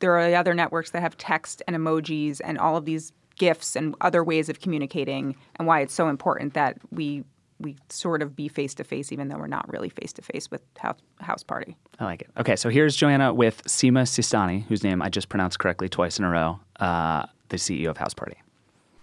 there 0.00 0.18
are 0.18 0.34
other 0.34 0.54
networks 0.54 0.90
that 0.90 1.00
have 1.00 1.16
text 1.16 1.62
and 1.66 1.76
emojis 1.76 2.40
and 2.44 2.58
all 2.58 2.76
of 2.76 2.84
these 2.84 3.12
gifs 3.36 3.76
and 3.76 3.94
other 4.00 4.24
ways 4.24 4.48
of 4.48 4.60
communicating, 4.60 5.36
and 5.56 5.66
why 5.66 5.80
it's 5.80 5.94
so 5.94 6.08
important 6.08 6.54
that 6.54 6.78
we 6.90 7.24
we 7.58 7.76
sort 7.88 8.22
of 8.22 8.36
be 8.36 8.48
face 8.48 8.74
to 8.74 8.84
face, 8.84 9.12
even 9.12 9.28
though 9.28 9.38
we're 9.38 9.46
not 9.46 9.70
really 9.72 9.88
face 9.88 10.12
to 10.14 10.22
face 10.22 10.50
with 10.50 10.62
house, 10.78 10.98
house 11.20 11.42
Party. 11.42 11.76
I 11.98 12.04
like 12.04 12.22
it. 12.22 12.30
Okay, 12.38 12.56
so 12.56 12.68
here's 12.68 12.94
Joanna 12.94 13.32
with 13.32 13.62
Sima 13.64 14.02
Sistani, 14.02 14.64
whose 14.66 14.84
name 14.84 15.00
I 15.00 15.08
just 15.08 15.28
pronounced 15.28 15.58
correctly 15.58 15.88
twice 15.88 16.18
in 16.18 16.24
a 16.24 16.30
row, 16.30 16.60
uh, 16.80 17.26
the 17.48 17.56
CEO 17.56 17.88
of 17.88 17.96
House 17.96 18.12
Party. 18.12 18.36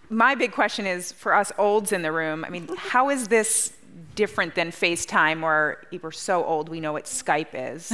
My 0.10 0.36
big 0.36 0.52
question 0.52 0.86
is 0.86 1.12
for 1.12 1.34
us 1.34 1.52
olds 1.58 1.92
in 1.92 2.04
the 2.04 2.12
room. 2.12 2.46
I 2.46 2.50
mean, 2.50 2.70
how 2.78 3.10
is 3.10 3.30
this 3.30 3.74
different 4.16 4.56
than 4.56 4.72
FaceTime, 4.72 5.42
where 5.42 5.84
we're 6.02 6.12
so 6.12 6.44
old 6.44 6.70
we 6.70 6.80
know 6.80 6.94
what 6.94 7.06
Skype 7.06 7.54
is? 7.54 7.92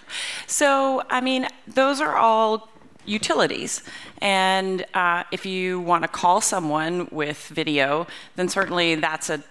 so, 0.46 1.02
I 1.10 1.20
mean, 1.20 1.46
those 1.66 2.00
are 2.00 2.16
all 2.16 2.68
utilities. 3.04 3.82
And 4.20 4.84
uh, 4.94 5.24
if 5.32 5.46
you 5.46 5.80
want 5.80 6.02
to 6.02 6.08
call 6.08 6.40
someone 6.40 7.08
with 7.10 7.46
video, 7.48 8.06
then 8.36 8.48
certainly 8.48 8.94
that's 8.96 9.30
a, 9.30 9.42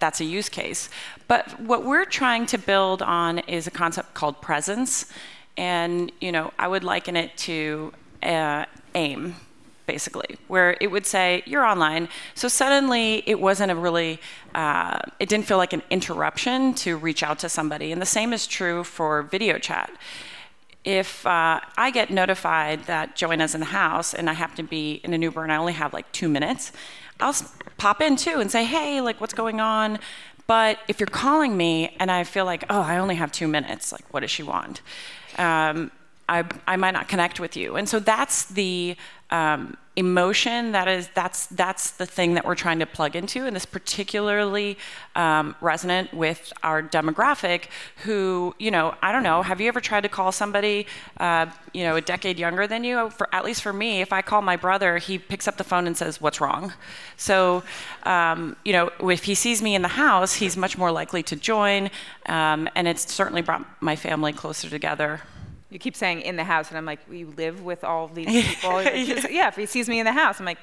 that's 0.00 0.20
a 0.20 0.24
use 0.24 0.48
case. 0.48 0.88
But 1.28 1.60
what 1.60 1.84
we're 1.84 2.06
trying 2.06 2.46
to 2.46 2.58
build 2.58 3.02
on 3.02 3.40
is 3.40 3.66
a 3.66 3.70
concept 3.70 4.14
called 4.14 4.40
presence. 4.40 5.06
And, 5.56 6.10
you 6.20 6.32
know, 6.32 6.52
I 6.58 6.68
would 6.68 6.84
liken 6.84 7.16
it 7.16 7.36
to 7.38 7.92
uh, 8.22 8.64
AIM 8.94 9.36
basically, 9.92 10.30
where 10.48 10.70
it 10.80 10.90
would 10.90 11.06
say, 11.14 11.42
You're 11.44 11.66
online. 11.74 12.08
So 12.34 12.48
suddenly 12.48 13.22
it 13.26 13.38
wasn't 13.48 13.70
a 13.76 13.78
really, 13.86 14.12
uh, 14.54 14.98
it 15.20 15.28
didn't 15.28 15.46
feel 15.50 15.58
like 15.64 15.74
an 15.74 15.82
interruption 15.90 16.72
to 16.84 16.96
reach 16.96 17.22
out 17.22 17.38
to 17.40 17.48
somebody. 17.58 17.92
And 17.92 18.00
the 18.00 18.12
same 18.18 18.32
is 18.32 18.46
true 18.46 18.84
for 18.84 19.10
video 19.36 19.58
chat. 19.58 19.90
If 20.84 21.26
uh, 21.26 21.60
I 21.86 21.90
get 21.98 22.10
notified 22.10 22.78
that 22.86 23.16
Joanna's 23.18 23.54
in 23.54 23.60
the 23.60 23.72
house 23.84 24.14
and 24.14 24.30
I 24.30 24.32
have 24.44 24.54
to 24.60 24.62
be 24.62 25.00
in 25.04 25.12
an 25.12 25.20
Uber 25.20 25.42
and 25.42 25.52
I 25.52 25.56
only 25.56 25.74
have 25.74 25.92
like 25.92 26.10
two 26.12 26.30
minutes, 26.38 26.72
I'll 27.20 27.36
pop 27.76 28.00
in 28.00 28.16
too 28.16 28.36
and 28.40 28.50
say, 28.50 28.64
Hey, 28.64 29.02
like, 29.02 29.20
what's 29.20 29.34
going 29.34 29.60
on? 29.60 29.98
But 30.46 30.78
if 30.88 31.00
you're 31.00 31.16
calling 31.26 31.54
me 31.64 31.94
and 32.00 32.10
I 32.10 32.24
feel 32.24 32.46
like, 32.46 32.64
oh, 32.70 32.80
I 32.80 32.96
only 32.96 33.16
have 33.16 33.30
two 33.30 33.48
minutes, 33.58 33.92
like, 33.92 34.06
what 34.12 34.20
does 34.20 34.30
she 34.30 34.42
want? 34.42 34.80
Um, 35.36 35.90
I, 36.28 36.44
I 36.66 36.76
might 36.76 36.92
not 36.92 37.08
connect 37.08 37.40
with 37.40 37.56
you. 37.56 37.76
And 37.76 37.86
so 37.86 37.98
that's 38.00 38.46
the 38.46 38.96
um, 39.30 39.76
emotion 39.94 40.72
that 40.72 40.88
is 40.88 41.08
that's 41.14 41.46
that's 41.48 41.90
the 41.92 42.06
thing 42.06 42.32
that 42.32 42.46
we're 42.46 42.54
trying 42.54 42.78
to 42.78 42.86
plug 42.86 43.14
into. 43.14 43.44
And 43.44 43.54
this 43.54 43.66
particularly 43.66 44.78
um, 45.14 45.54
resonant 45.60 46.14
with 46.14 46.50
our 46.62 46.82
demographic 46.82 47.64
who 48.04 48.54
you 48.58 48.70
know 48.70 48.94
i 49.02 49.12
don't 49.12 49.22
know 49.22 49.42
have 49.42 49.60
you 49.60 49.68
ever 49.68 49.80
tried 49.80 50.00
to 50.00 50.08
call 50.08 50.32
somebody 50.32 50.86
uh, 51.18 51.46
you 51.74 51.84
know 51.84 51.96
a 51.96 52.00
decade 52.00 52.38
younger 52.38 52.66
than 52.66 52.84
you? 52.84 53.10
For 53.10 53.28
at 53.34 53.44
least 53.44 53.62
for 53.62 53.72
me 53.72 54.00
if 54.00 54.12
i 54.12 54.22
call 54.22 54.40
my 54.40 54.56
brother 54.56 54.96
he 54.96 55.18
picks 55.18 55.46
up 55.46 55.58
the 55.58 55.64
phone 55.64 55.86
and 55.86 55.96
says 55.96 56.20
what's 56.20 56.40
wrong? 56.40 56.72
So 57.18 57.62
um, 58.04 58.56
you 58.64 58.72
know 58.72 58.90
if 59.10 59.24
he 59.24 59.34
sees 59.34 59.60
me 59.60 59.74
in 59.74 59.82
the 59.82 59.88
house 59.88 60.34
he's 60.34 60.56
much 60.56 60.78
more 60.78 60.90
likely 60.90 61.22
to 61.24 61.36
join 61.36 61.90
um, 62.26 62.66
and 62.74 62.88
it's 62.88 63.12
certainly 63.12 63.42
brought 63.42 63.66
my 63.82 63.96
family 63.96 64.32
closer 64.32 64.70
together 64.70 65.20
you 65.72 65.78
keep 65.78 65.96
saying 65.96 66.20
in 66.20 66.36
the 66.36 66.44
house, 66.44 66.68
and 66.68 66.78
I'm 66.78 66.84
like, 66.84 67.00
you 67.10 67.32
live 67.36 67.62
with 67.62 67.84
all 67.84 68.08
these 68.08 68.26
people. 68.46 68.82
yeah. 68.82 69.26
yeah, 69.28 69.48
if 69.48 69.56
he 69.56 69.66
sees 69.66 69.88
me 69.88 69.98
in 69.98 70.06
the 70.06 70.12
house, 70.12 70.38
I'm 70.38 70.46
like, 70.46 70.58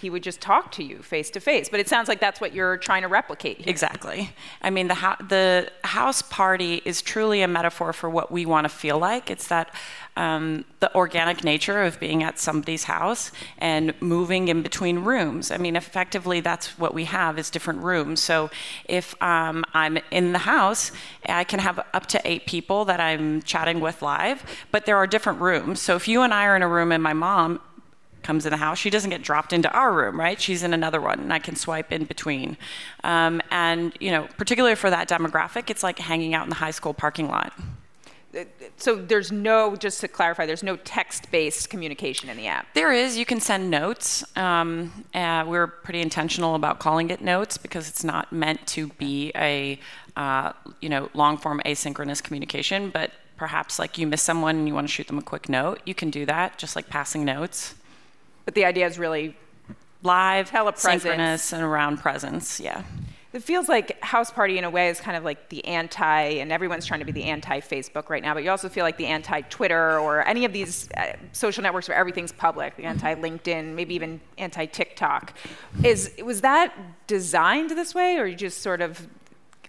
he 0.00 0.10
would 0.10 0.22
just 0.22 0.40
talk 0.40 0.72
to 0.72 0.82
you 0.82 1.02
face 1.02 1.30
to 1.30 1.40
face. 1.40 1.68
But 1.68 1.80
it 1.80 1.88
sounds 1.88 2.08
like 2.08 2.20
that's 2.20 2.40
what 2.40 2.54
you're 2.54 2.76
trying 2.76 3.02
to 3.02 3.08
replicate. 3.08 3.58
Here. 3.58 3.66
Exactly. 3.68 4.30
I 4.60 4.70
mean, 4.70 4.88
the, 4.88 4.94
the 5.28 5.70
house 5.84 6.22
party 6.22 6.82
is 6.84 7.02
truly 7.02 7.42
a 7.42 7.48
metaphor 7.48 7.92
for 7.92 8.10
what 8.10 8.32
we 8.32 8.46
want 8.46 8.64
to 8.64 8.68
feel 8.68 8.98
like. 8.98 9.30
It's 9.30 9.48
that 9.48 9.74
um, 10.16 10.64
the 10.80 10.94
organic 10.94 11.42
nature 11.44 11.82
of 11.82 11.98
being 11.98 12.22
at 12.22 12.38
somebody's 12.38 12.84
house 12.84 13.32
and 13.58 13.94
moving 14.00 14.48
in 14.48 14.62
between 14.62 14.98
rooms. 15.00 15.50
I 15.50 15.56
mean, 15.56 15.76
effectively, 15.76 16.40
that's 16.40 16.78
what 16.78 16.94
we 16.94 17.04
have 17.04 17.38
is 17.38 17.50
different 17.50 17.80
rooms. 17.80 18.20
So 18.20 18.50
if 18.84 19.20
um, 19.22 19.64
I'm 19.72 19.98
in 20.10 20.32
the 20.32 20.40
house, 20.40 20.92
I 21.26 21.44
can 21.44 21.60
have 21.60 21.78
up 21.94 22.06
to 22.06 22.20
eight 22.24 22.46
people 22.46 22.84
that 22.86 23.00
I'm 23.00 23.42
chatting 23.42 23.80
with 23.80 24.02
live, 24.02 24.44
but 24.70 24.84
there 24.84 24.96
are 24.96 25.06
different 25.06 25.40
rooms. 25.40 25.80
So 25.80 25.96
if 25.96 26.08
you 26.08 26.22
and 26.22 26.34
I 26.34 26.44
are 26.46 26.56
in 26.56 26.62
a 26.62 26.68
room 26.68 26.92
and 26.92 27.02
my 27.02 27.12
mom 27.14 27.60
comes 28.22 28.46
in 28.46 28.50
the 28.50 28.56
house, 28.56 28.78
she 28.78 28.90
doesn't 28.90 29.10
get 29.10 29.22
dropped 29.22 29.52
into 29.52 29.70
our 29.72 29.92
room, 29.92 30.18
right? 30.18 30.40
She's 30.40 30.62
in 30.62 30.72
another 30.72 31.00
one, 31.00 31.20
and 31.20 31.32
I 31.32 31.38
can 31.38 31.56
swipe 31.56 31.92
in 31.92 32.04
between. 32.04 32.56
Um, 33.04 33.40
and 33.50 33.92
you 34.00 34.10
know, 34.10 34.28
particularly 34.36 34.76
for 34.76 34.90
that 34.90 35.08
demographic, 35.08 35.70
it's 35.70 35.82
like 35.82 35.98
hanging 35.98 36.34
out 36.34 36.44
in 36.44 36.48
the 36.48 36.56
high 36.56 36.70
school 36.70 36.94
parking 36.94 37.28
lot. 37.28 37.52
so 38.76 38.96
there's 38.96 39.30
no, 39.30 39.76
just 39.76 40.00
to 40.00 40.08
clarify, 40.08 40.46
there's 40.46 40.62
no 40.62 40.76
text-based 40.76 41.68
communication 41.68 42.30
in 42.30 42.36
the 42.36 42.46
app. 42.46 42.66
There 42.74 42.92
is. 42.92 43.16
You 43.16 43.26
can 43.26 43.40
send 43.40 43.70
notes. 43.70 44.24
Um, 44.36 45.04
uh, 45.14 45.44
we're 45.46 45.66
pretty 45.66 46.00
intentional 46.00 46.54
about 46.54 46.78
calling 46.78 47.10
it 47.10 47.20
notes 47.20 47.58
because 47.58 47.88
it's 47.88 48.04
not 48.04 48.32
meant 48.32 48.66
to 48.68 48.88
be 48.88 49.32
a, 49.34 49.78
uh, 50.16 50.52
you 50.80 50.88
know, 50.88 51.10
long-form 51.14 51.60
asynchronous 51.66 52.22
communication. 52.22 52.88
But 52.88 53.10
perhaps 53.36 53.78
like 53.78 53.98
you 53.98 54.06
miss 54.06 54.22
someone 54.22 54.56
and 54.56 54.68
you 54.68 54.74
want 54.74 54.86
to 54.86 54.92
shoot 54.92 55.08
them 55.08 55.18
a 55.18 55.22
quick 55.22 55.48
note, 55.48 55.80
you 55.84 55.94
can 55.94 56.10
do 56.10 56.24
that, 56.26 56.58
just 56.58 56.76
like 56.76 56.88
passing 56.88 57.24
notes. 57.24 57.74
But 58.44 58.54
the 58.54 58.64
idea 58.64 58.86
is 58.86 58.98
really 58.98 59.36
live, 60.02 60.50
telepresence, 60.50 60.78
synchronous, 60.78 61.52
and 61.52 61.62
around 61.62 61.98
presence. 61.98 62.60
Yeah. 62.60 62.82
It 63.32 63.42
feels 63.42 63.66
like 63.66 63.98
House 64.02 64.30
Party 64.30 64.58
in 64.58 64.64
a 64.64 64.68
way 64.68 64.88
is 64.88 65.00
kind 65.00 65.16
of 65.16 65.24
like 65.24 65.48
the 65.48 65.64
anti, 65.64 66.20
and 66.20 66.52
everyone's 66.52 66.84
trying 66.84 67.00
to 67.00 67.06
be 67.06 67.12
the 67.12 67.24
anti 67.24 67.60
Facebook 67.60 68.10
right 68.10 68.22
now, 68.22 68.34
but 68.34 68.44
you 68.44 68.50
also 68.50 68.68
feel 68.68 68.84
like 68.84 68.98
the 68.98 69.06
anti 69.06 69.40
Twitter 69.42 69.98
or 69.98 70.26
any 70.26 70.44
of 70.44 70.52
these 70.52 70.90
uh, 70.98 71.14
social 71.32 71.62
networks 71.62 71.88
where 71.88 71.96
everything's 71.96 72.32
public, 72.32 72.76
the 72.76 72.84
anti 72.84 73.14
LinkedIn, 73.14 73.74
maybe 73.74 73.94
even 73.94 74.20
anti 74.36 74.66
TikTok. 74.66 75.32
Is 75.82 76.12
was 76.22 76.42
that 76.42 76.74
designed 77.06 77.70
this 77.70 77.94
way, 77.94 78.18
or 78.18 78.26
you 78.26 78.36
just 78.36 78.60
sort 78.60 78.82
of 78.82 79.08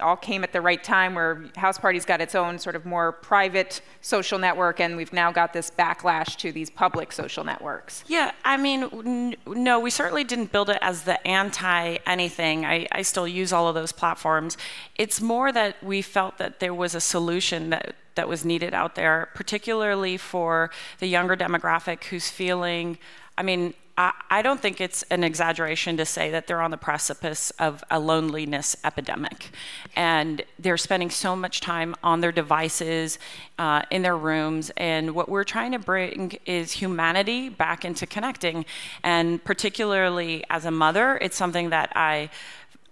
all 0.03 0.15
came 0.15 0.43
at 0.43 0.53
the 0.53 0.61
right 0.61 0.83
time 0.83 1.15
where 1.15 1.45
House 1.55 1.77
Party's 1.77 2.05
got 2.05 2.21
its 2.21 2.35
own 2.35 2.59
sort 2.59 2.75
of 2.75 2.85
more 2.85 3.11
private 3.11 3.81
social 4.01 4.37
network, 4.37 4.79
and 4.79 4.95
we've 4.95 5.13
now 5.13 5.31
got 5.31 5.53
this 5.53 5.71
backlash 5.71 6.35
to 6.37 6.51
these 6.51 6.69
public 6.69 7.11
social 7.11 7.43
networks. 7.43 8.03
Yeah, 8.07 8.31
I 8.45 8.57
mean, 8.57 8.83
n- 8.93 9.35
no, 9.47 9.79
we 9.79 9.89
certainly 9.89 10.23
didn't 10.23 10.51
build 10.51 10.69
it 10.69 10.77
as 10.81 11.03
the 11.03 11.25
anti 11.27 11.97
anything. 12.05 12.65
I, 12.65 12.87
I 12.91 13.01
still 13.01 13.27
use 13.27 13.51
all 13.51 13.67
of 13.67 13.75
those 13.75 13.91
platforms. 13.91 14.57
It's 14.95 15.21
more 15.21 15.51
that 15.51 15.83
we 15.83 16.01
felt 16.01 16.37
that 16.37 16.59
there 16.59 16.73
was 16.73 16.93
a 16.93 17.01
solution 17.01 17.69
that 17.71 17.95
that 18.15 18.27
was 18.27 18.45
needed 18.45 18.73
out 18.75 18.93
there, 18.93 19.29
particularly 19.33 20.17
for 20.17 20.69
the 20.99 21.07
younger 21.07 21.35
demographic 21.35 22.03
who's 22.05 22.29
feeling. 22.29 22.99
I 23.37 23.43
mean, 23.43 23.73
I, 23.95 24.41
don't 24.41 24.59
think 24.59 24.81
it's 24.81 25.03
an 25.03 25.23
exaggeration 25.23 25.97
to 25.97 26.05
say 26.05 26.31
that 26.31 26.47
they're 26.47 26.61
on 26.61 26.71
the 26.71 26.77
precipice 26.77 27.51
of 27.59 27.83
a 27.91 27.99
loneliness 27.99 28.75
epidemic. 28.83 29.51
And 29.95 30.43
they're 30.57 30.77
spending 30.77 31.11
so 31.11 31.35
much 31.35 31.61
time 31.61 31.93
on 32.03 32.21
their 32.21 32.31
devices, 32.31 33.19
uh, 33.59 33.83
in 33.91 34.01
their 34.01 34.17
rooms. 34.17 34.71
And 34.77 35.13
what 35.13 35.29
we're 35.29 35.43
trying 35.43 35.73
to 35.73 35.79
bring 35.79 36.39
is 36.45 36.71
humanity 36.71 37.49
back 37.49 37.85
into 37.85 38.07
connecting. 38.07 38.65
And 39.03 39.43
particularly 39.43 40.43
as 40.49 40.65
a 40.65 40.71
mother, 40.71 41.19
it's 41.21 41.37
something 41.37 41.69
that 41.69 41.91
I 41.95 42.31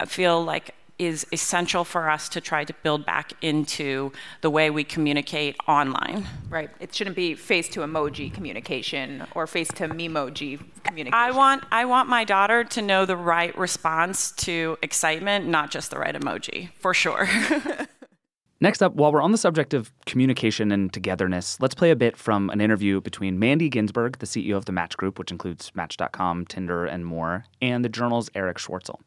feel 0.05 0.43
like 0.43 0.75
is 1.01 1.25
essential 1.33 1.83
for 1.83 2.11
us 2.11 2.29
to 2.29 2.39
try 2.39 2.63
to 2.63 2.73
build 2.83 3.03
back 3.07 3.33
into 3.41 4.11
the 4.41 4.51
way 4.51 4.69
we 4.69 4.83
communicate 4.83 5.55
online. 5.67 6.27
Right. 6.47 6.69
It 6.79 6.93
shouldn't 6.93 7.15
be 7.15 7.33
face 7.33 7.67
to 7.69 7.79
emoji 7.79 8.31
communication 8.31 9.25
or 9.33 9.47
face 9.47 9.69
to 9.69 9.87
memoji 9.87 10.61
communication. 10.83 11.19
I 11.19 11.31
want 11.31 11.63
I 11.71 11.85
want 11.85 12.07
my 12.07 12.23
daughter 12.23 12.63
to 12.65 12.83
know 12.83 13.05
the 13.05 13.17
right 13.17 13.57
response 13.57 14.31
to 14.43 14.77
excitement, 14.83 15.47
not 15.47 15.71
just 15.71 15.89
the 15.89 15.97
right 15.97 16.13
emoji, 16.13 16.69
for 16.77 16.93
sure. 16.93 17.27
Next 18.61 18.83
up, 18.83 18.93
while 18.93 19.11
we're 19.11 19.23
on 19.23 19.31
the 19.31 19.39
subject 19.39 19.73
of 19.73 19.91
communication 20.05 20.71
and 20.71 20.93
togetherness, 20.93 21.59
let's 21.59 21.73
play 21.73 21.89
a 21.89 21.95
bit 21.95 22.15
from 22.15 22.51
an 22.51 22.61
interview 22.61 23.01
between 23.01 23.39
Mandy 23.39 23.69
Ginsberg, 23.69 24.19
the 24.19 24.27
CEO 24.27 24.55
of 24.55 24.65
the 24.65 24.71
Match 24.71 24.95
Group, 24.97 25.17
which 25.17 25.31
includes 25.31 25.71
Match.com, 25.73 26.45
Tinder, 26.45 26.85
and 26.85 27.03
more, 27.03 27.45
and 27.59 27.83
the 27.83 27.89
journal's 27.89 28.29
Erich 28.35 28.59
Schwartzel. 28.59 28.99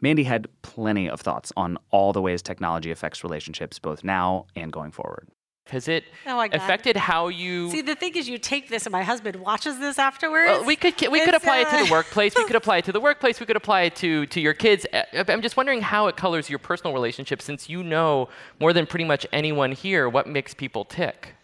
Mandy 0.00 0.24
had 0.24 0.48
plenty 0.62 1.08
of 1.08 1.20
thoughts 1.20 1.52
on 1.56 1.78
all 1.90 2.12
the 2.12 2.22
ways 2.22 2.42
technology 2.42 2.90
affects 2.90 3.22
relationships 3.22 3.78
both 3.78 4.02
now 4.02 4.46
and 4.56 4.72
going 4.72 4.92
forward. 4.92 5.28
Has 5.66 5.86
it 5.86 6.04
oh 6.26 6.40
affected 6.52 6.96
how 6.96 7.28
you 7.28 7.70
see? 7.70 7.80
The 7.80 7.94
thing 7.94 8.16
is, 8.16 8.28
you 8.28 8.38
take 8.38 8.70
this, 8.70 8.86
and 8.86 8.92
my 8.92 9.02
husband 9.04 9.36
watches 9.36 9.78
this 9.78 10.00
afterwards. 10.00 10.48
Well, 10.48 10.64
we 10.64 10.74
could 10.74 10.94
we 11.10 11.24
could 11.24 11.34
apply 11.34 11.62
uh... 11.62 11.68
it 11.68 11.78
to 11.78 11.84
the 11.84 11.92
workplace. 11.92 12.34
We 12.36 12.44
could 12.44 12.56
apply 12.56 12.78
it 12.78 12.86
to 12.86 12.92
the 12.92 13.00
workplace. 13.00 13.38
We 13.38 13.46
could 13.46 13.56
apply 13.56 13.82
it 13.82 13.96
to 13.96 14.26
to 14.26 14.40
your 14.40 14.54
kids. 14.54 14.84
Uh, 14.92 15.02
I'm 15.28 15.42
just 15.42 15.56
wondering 15.56 15.80
how 15.80 16.08
it 16.08 16.16
colors 16.16 16.50
your 16.50 16.58
personal 16.58 16.92
relationship, 16.92 17.40
since 17.40 17.68
you 17.68 17.84
know 17.84 18.28
more 18.58 18.72
than 18.72 18.84
pretty 18.84 19.04
much 19.04 19.26
anyone 19.32 19.70
here 19.70 20.08
what 20.08 20.26
makes 20.26 20.54
people 20.54 20.84
tick. 20.84 21.36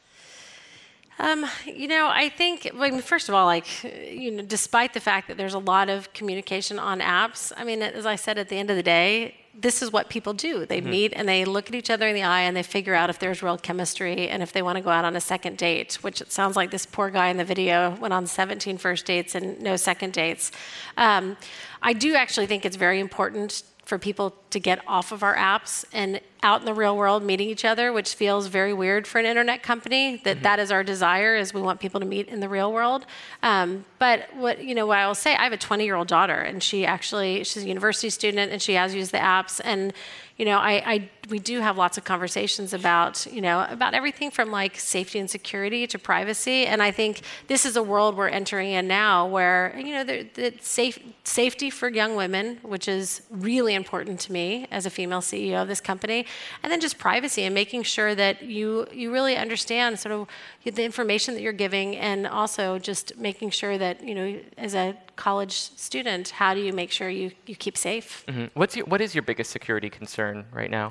Um, 1.18 1.46
you 1.64 1.88
know, 1.88 2.08
I 2.08 2.28
think, 2.28 2.70
I 2.74 2.90
mean, 2.90 3.00
first 3.00 3.28
of 3.28 3.34
all, 3.34 3.46
like, 3.46 3.66
you 3.84 4.30
know, 4.30 4.42
despite 4.42 4.92
the 4.92 5.00
fact 5.00 5.28
that 5.28 5.36
there's 5.36 5.54
a 5.54 5.58
lot 5.58 5.88
of 5.88 6.12
communication 6.12 6.78
on 6.78 7.00
apps, 7.00 7.52
I 7.56 7.64
mean, 7.64 7.82
as 7.82 8.04
I 8.04 8.16
said, 8.16 8.36
at 8.36 8.48
the 8.50 8.56
end 8.56 8.70
of 8.70 8.76
the 8.76 8.82
day, 8.82 9.34
this 9.58 9.80
is 9.80 9.90
what 9.90 10.10
people 10.10 10.34
do. 10.34 10.66
They 10.66 10.80
mm-hmm. 10.80 10.90
meet 10.90 11.12
and 11.16 11.26
they 11.26 11.46
look 11.46 11.68
at 11.68 11.74
each 11.74 11.88
other 11.88 12.06
in 12.06 12.14
the 12.14 12.22
eye 12.22 12.42
and 12.42 12.54
they 12.54 12.62
figure 12.62 12.94
out 12.94 13.08
if 13.08 13.18
there's 13.18 13.42
real 13.42 13.56
chemistry 13.56 14.28
and 14.28 14.42
if 14.42 14.52
they 14.52 14.60
want 14.60 14.76
to 14.76 14.82
go 14.82 14.90
out 14.90 15.06
on 15.06 15.16
a 15.16 15.20
second 15.20 15.56
date, 15.56 15.94
which 16.02 16.20
it 16.20 16.30
sounds 16.30 16.56
like 16.56 16.70
this 16.70 16.84
poor 16.84 17.08
guy 17.08 17.28
in 17.28 17.38
the 17.38 17.44
video 17.44 17.96
went 17.96 18.12
on 18.12 18.26
17 18.26 18.76
first 18.76 19.06
dates 19.06 19.34
and 19.34 19.58
no 19.60 19.76
second 19.76 20.12
dates. 20.12 20.52
Um, 20.98 21.38
I 21.80 21.94
do 21.94 22.14
actually 22.14 22.46
think 22.46 22.66
it's 22.66 22.76
very 22.76 23.00
important 23.00 23.62
for 23.86 23.98
people 23.98 24.34
to 24.50 24.58
get 24.58 24.80
off 24.88 25.12
of 25.12 25.22
our 25.22 25.36
apps 25.36 25.84
and 25.92 26.20
out 26.42 26.58
in 26.58 26.66
the 26.66 26.74
real 26.74 26.96
world 26.96 27.22
meeting 27.22 27.48
each 27.48 27.64
other, 27.64 27.92
which 27.92 28.14
feels 28.14 28.48
very 28.48 28.72
weird 28.72 29.06
for 29.06 29.20
an 29.20 29.26
internet 29.26 29.62
company. 29.62 30.20
That, 30.24 30.36
mm-hmm. 30.36 30.42
that 30.42 30.58
is 30.58 30.72
our 30.72 30.82
desire 30.82 31.36
is 31.36 31.54
we 31.54 31.62
want 31.62 31.78
people 31.78 32.00
to 32.00 32.06
meet 32.06 32.26
in 32.26 32.40
the 32.40 32.48
real 32.48 32.72
world. 32.72 33.06
Um, 33.44 33.84
but 34.00 34.34
what 34.34 34.62
you 34.62 34.74
know, 34.74 34.86
what 34.86 34.98
I 34.98 35.06
will 35.06 35.14
say, 35.14 35.36
I 35.36 35.44
have 35.44 35.52
a 35.52 35.56
20 35.56 35.84
year 35.84 35.94
old 35.94 36.08
daughter, 36.08 36.34
and 36.34 36.60
she 36.60 36.84
actually 36.84 37.44
she's 37.44 37.62
a 37.62 37.68
university 37.68 38.10
student, 38.10 38.50
and 38.50 38.60
she 38.60 38.74
has 38.74 38.92
used 38.92 39.12
the 39.12 39.18
apps, 39.18 39.60
and 39.64 39.92
you 40.36 40.44
know, 40.44 40.58
I, 40.58 40.72
I, 40.84 41.10
we 41.30 41.38
do 41.38 41.60
have 41.60 41.78
lots 41.78 41.96
of 41.96 42.04
conversations 42.04 42.74
about, 42.74 43.26
you 43.32 43.40
know, 43.40 43.66
about 43.70 43.94
everything 43.94 44.30
from 44.30 44.50
like 44.50 44.78
safety 44.78 45.18
and 45.18 45.30
security 45.30 45.86
to 45.86 45.98
privacy. 45.98 46.66
And 46.66 46.82
I 46.82 46.90
think 46.90 47.22
this 47.46 47.64
is 47.64 47.74
a 47.74 47.82
world 47.82 48.16
we're 48.16 48.28
entering 48.28 48.70
in 48.72 48.86
now 48.86 49.26
where, 49.26 49.74
you 49.78 49.92
know, 49.94 50.04
the, 50.04 50.26
the 50.34 50.52
safe, 50.60 50.98
safety 51.24 51.70
for 51.70 51.88
young 51.88 52.16
women, 52.16 52.58
which 52.62 52.86
is 52.86 53.22
really 53.30 53.74
important 53.74 54.20
to 54.20 54.32
me 54.32 54.66
as 54.70 54.84
a 54.84 54.90
female 54.90 55.22
CEO 55.22 55.62
of 55.62 55.68
this 55.68 55.80
company, 55.80 56.26
and 56.62 56.70
then 56.70 56.80
just 56.80 56.98
privacy 56.98 57.44
and 57.44 57.54
making 57.54 57.82
sure 57.82 58.14
that 58.14 58.42
you, 58.42 58.86
you 58.92 59.10
really 59.10 59.36
understand 59.36 59.98
sort 59.98 60.12
of 60.12 60.28
the 60.74 60.84
information 60.84 61.34
that 61.34 61.40
you're 61.42 61.52
giving 61.52 61.96
and 61.96 62.26
also 62.26 62.78
just 62.78 63.16
making 63.16 63.50
sure 63.50 63.78
that, 63.78 64.02
you 64.02 64.14
know, 64.14 64.40
as 64.58 64.74
a 64.74 64.96
college 65.14 65.52
student, 65.52 66.30
how 66.30 66.54
do 66.54 66.60
you 66.60 66.72
make 66.72 66.90
sure 66.90 67.08
you, 67.08 67.30
you 67.46 67.54
keep 67.54 67.76
safe? 67.78 68.24
Mm-hmm. 68.26 68.46
What's 68.54 68.76
your, 68.76 68.86
what 68.86 69.00
is 69.00 69.14
your 69.14 69.22
biggest 69.22 69.50
security 69.50 69.88
concern 69.88 70.44
right 70.52 70.70
now? 70.70 70.88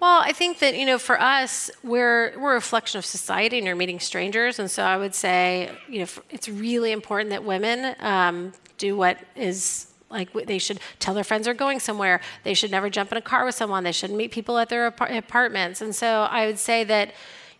Well, 0.00 0.20
I 0.22 0.32
think 0.32 0.58
that 0.58 0.76
you 0.76 0.84
know, 0.84 0.98
for 0.98 1.18
us, 1.20 1.70
we're 1.82 2.38
we're 2.38 2.50
a 2.50 2.54
reflection 2.54 2.98
of 2.98 3.06
society, 3.06 3.58
and 3.58 3.66
you're 3.66 3.76
meeting 3.76 4.00
strangers, 4.00 4.58
and 4.58 4.70
so 4.70 4.82
I 4.82 4.98
would 4.98 5.14
say, 5.14 5.70
you 5.88 6.00
know, 6.00 6.06
it's 6.30 6.48
really 6.48 6.92
important 6.92 7.30
that 7.30 7.44
women 7.44 7.94
um, 8.00 8.52
do 8.76 8.96
what 8.96 9.18
is 9.36 9.86
like 10.10 10.32
they 10.32 10.58
should 10.58 10.78
tell 10.98 11.14
their 11.14 11.24
friends 11.24 11.44
they're 11.44 11.54
going 11.54 11.80
somewhere. 11.80 12.20
They 12.42 12.54
should 12.54 12.70
never 12.70 12.90
jump 12.90 13.12
in 13.12 13.18
a 13.18 13.22
car 13.22 13.44
with 13.44 13.54
someone. 13.54 13.84
They 13.84 13.92
shouldn't 13.92 14.18
meet 14.18 14.30
people 14.30 14.58
at 14.58 14.68
their 14.68 14.86
apartments. 14.86 15.80
And 15.80 15.94
so 15.94 16.22
I 16.30 16.46
would 16.46 16.58
say 16.58 16.84
that 16.84 17.12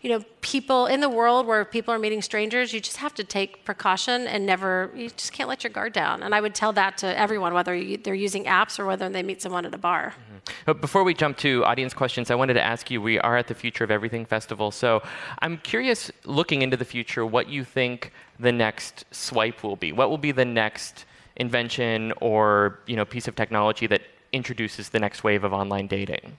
you 0.05 0.11
know, 0.11 0.23
people 0.43 0.85
in 0.85 1.01
the 1.01 1.09
world 1.09 1.47
where 1.47 1.65
people 1.65 1.95
are 1.95 1.99
meeting 1.99 2.21
strangers, 2.21 2.75
you 2.75 2.81
just 2.81 2.99
have 2.99 3.15
to 3.15 3.25
take 3.25 3.65
precaution 3.65 4.27
and 4.27 4.45
never, 4.45 4.91
you 4.95 5.09
just 5.09 5.33
can't 5.33 5.49
let 5.49 5.65
your 5.65 5.73
guard 5.73 5.95
down. 5.95 6.23
And 6.23 6.35
I 6.35 6.43
would 6.43 6.55
tell 6.55 6.75
that 6.75 6.99
to 6.99 7.19
everyone, 7.19 7.55
whether 7.55 7.75
you, 7.75 7.97
they're 7.97 8.15
using 8.15 8.45
apps 8.45 8.79
or 8.79 8.85
whether 8.85 9.09
they 9.09 9.23
meet 9.23 9.41
someone 9.41 9.65
at 9.65 9.75
a 9.75 9.79
bar. 9.79 10.13
Mm-hmm. 10.13 10.53
But 10.67 10.83
before 10.83 11.05
we 11.05 11.15
jump 11.15 11.39
to 11.39 11.65
audience 11.65 11.95
questions, 11.95 12.31
I 12.31 12.35
wanted 12.35 12.53
to 12.53 12.63
ask 12.63 12.91
you 12.91 13.01
we 13.01 13.19
are 13.21 13.39
at 13.39 13.47
the 13.47 13.55
Future 13.55 13.83
of 13.83 13.91
Everything 13.91 14.27
Festival. 14.27 14.71
So 14.71 15.03
I'm 15.39 15.57
curious, 15.57 16.13
looking 16.27 16.61
into 16.61 16.77
the 16.77 16.85
future, 16.85 17.25
what 17.25 17.49
you 17.49 17.65
think 17.65 18.13
the 18.39 18.53
next 18.53 19.07
swipe 19.11 19.63
will 19.63 19.77
be. 19.77 19.93
What 19.93 20.11
will 20.11 20.19
be 20.19 20.33
the 20.33 20.45
next 20.45 21.07
invention 21.37 22.13
or 22.21 22.79
you 22.87 22.97
know, 22.97 23.07
piece 23.07 23.27
of 23.27 23.37
technology 23.37 23.87
that 23.87 24.03
introduces 24.33 24.91
the 24.91 25.01
next 25.01 25.25
wave 25.25 25.45
of 25.45 25.55
online 25.55 25.87
dating? 25.87 26.37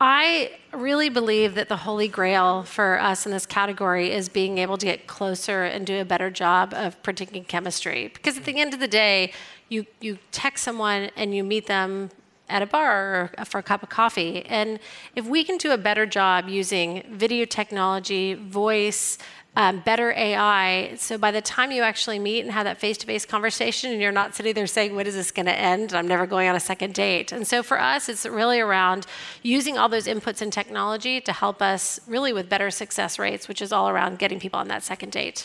I 0.00 0.52
really 0.72 1.10
believe 1.10 1.56
that 1.56 1.68
the 1.68 1.76
holy 1.76 2.08
grail 2.08 2.62
for 2.62 2.98
us 2.98 3.26
in 3.26 3.32
this 3.32 3.44
category 3.44 4.10
is 4.12 4.30
being 4.30 4.56
able 4.56 4.78
to 4.78 4.86
get 4.86 5.06
closer 5.06 5.64
and 5.64 5.86
do 5.86 6.00
a 6.00 6.06
better 6.06 6.30
job 6.30 6.72
of 6.72 7.02
predicting 7.02 7.44
chemistry. 7.44 8.08
Because 8.08 8.38
at 8.38 8.44
the 8.44 8.58
end 8.58 8.72
of 8.72 8.80
the 8.80 8.88
day, 8.88 9.34
you, 9.68 9.84
you 10.00 10.18
text 10.32 10.64
someone 10.64 11.10
and 11.16 11.34
you 11.34 11.44
meet 11.44 11.66
them 11.66 12.10
at 12.48 12.62
a 12.62 12.66
bar 12.66 13.30
or 13.38 13.44
for 13.44 13.58
a 13.58 13.62
cup 13.62 13.82
of 13.82 13.90
coffee. 13.90 14.44
And 14.46 14.80
if 15.14 15.26
we 15.26 15.44
can 15.44 15.58
do 15.58 15.70
a 15.70 15.78
better 15.78 16.06
job 16.06 16.48
using 16.48 17.04
video 17.10 17.44
technology, 17.44 18.34
voice, 18.34 19.18
um, 19.56 19.80
better 19.80 20.12
AI. 20.12 20.94
So 20.96 21.18
by 21.18 21.30
the 21.30 21.40
time 21.40 21.72
you 21.72 21.82
actually 21.82 22.18
meet 22.18 22.40
and 22.40 22.50
have 22.52 22.64
that 22.64 22.78
face 22.78 22.96
to 22.98 23.06
face 23.06 23.24
conversation, 23.26 23.92
and 23.92 24.00
you're 24.00 24.12
not 24.12 24.34
sitting 24.34 24.54
there 24.54 24.66
saying, 24.66 24.94
When 24.94 25.06
is 25.06 25.14
this 25.14 25.30
going 25.30 25.46
to 25.46 25.58
end? 25.58 25.92
I'm 25.92 26.06
never 26.06 26.26
going 26.26 26.48
on 26.48 26.54
a 26.54 26.60
second 26.60 26.94
date. 26.94 27.32
And 27.32 27.46
so 27.46 27.62
for 27.62 27.80
us, 27.80 28.08
it's 28.08 28.24
really 28.24 28.60
around 28.60 29.06
using 29.42 29.76
all 29.76 29.88
those 29.88 30.06
inputs 30.06 30.40
in 30.40 30.50
technology 30.50 31.20
to 31.22 31.32
help 31.32 31.60
us 31.60 32.00
really 32.06 32.32
with 32.32 32.48
better 32.48 32.70
success 32.70 33.18
rates, 33.18 33.48
which 33.48 33.60
is 33.60 33.72
all 33.72 33.88
around 33.88 34.18
getting 34.18 34.38
people 34.38 34.60
on 34.60 34.68
that 34.68 34.82
second 34.82 35.10
date. 35.10 35.44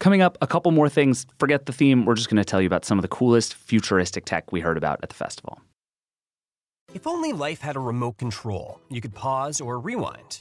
Coming 0.00 0.22
up, 0.22 0.36
a 0.40 0.46
couple 0.46 0.72
more 0.72 0.88
things. 0.88 1.26
Forget 1.38 1.66
the 1.66 1.72
theme. 1.72 2.04
We're 2.04 2.16
just 2.16 2.28
going 2.28 2.36
to 2.36 2.44
tell 2.44 2.60
you 2.60 2.66
about 2.66 2.84
some 2.84 2.98
of 2.98 3.02
the 3.02 3.08
coolest 3.08 3.54
futuristic 3.54 4.24
tech 4.24 4.52
we 4.52 4.60
heard 4.60 4.76
about 4.76 5.00
at 5.02 5.08
the 5.08 5.14
festival. 5.14 5.60
If 6.94 7.08
only 7.08 7.32
life 7.32 7.60
had 7.60 7.74
a 7.74 7.80
remote 7.80 8.18
control, 8.18 8.80
you 8.88 9.00
could 9.00 9.12
pause 9.12 9.60
or 9.60 9.80
rewind. 9.80 10.38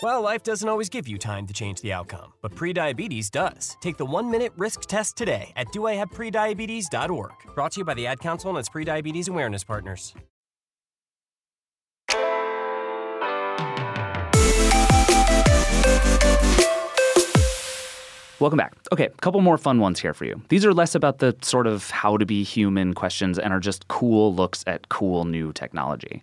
Well, 0.00 0.22
life 0.22 0.44
doesn't 0.44 0.68
always 0.68 0.88
give 0.88 1.08
you 1.08 1.18
time 1.18 1.44
to 1.48 1.52
change 1.52 1.80
the 1.80 1.92
outcome, 1.92 2.32
but 2.40 2.54
prediabetes 2.54 3.32
does. 3.32 3.76
Take 3.80 3.96
the 3.96 4.04
one 4.04 4.30
minute 4.30 4.52
risk 4.56 4.82
test 4.82 5.16
today 5.16 5.52
at 5.56 5.66
doihaveprediabetes.org. 5.68 7.32
Brought 7.52 7.72
to 7.72 7.80
you 7.80 7.84
by 7.84 7.94
the 7.94 8.06
Ad 8.06 8.20
Council 8.20 8.50
and 8.50 8.58
its 8.60 8.68
prediabetes 8.68 9.28
awareness 9.28 9.64
partners. 9.64 10.14
Welcome 18.40 18.56
back. 18.56 18.74
Okay, 18.92 19.06
a 19.06 19.10
couple 19.10 19.40
more 19.40 19.56
fun 19.56 19.78
ones 19.78 20.00
here 20.00 20.12
for 20.12 20.24
you. 20.24 20.42
These 20.48 20.66
are 20.66 20.74
less 20.74 20.94
about 20.94 21.18
the 21.18 21.36
sort 21.42 21.66
of 21.66 21.90
how 21.90 22.16
to 22.16 22.26
be 22.26 22.42
human 22.42 22.92
questions 22.92 23.38
and 23.38 23.52
are 23.52 23.60
just 23.60 23.86
cool 23.88 24.34
looks 24.34 24.64
at 24.66 24.88
cool 24.88 25.24
new 25.24 25.52
technology. 25.52 26.22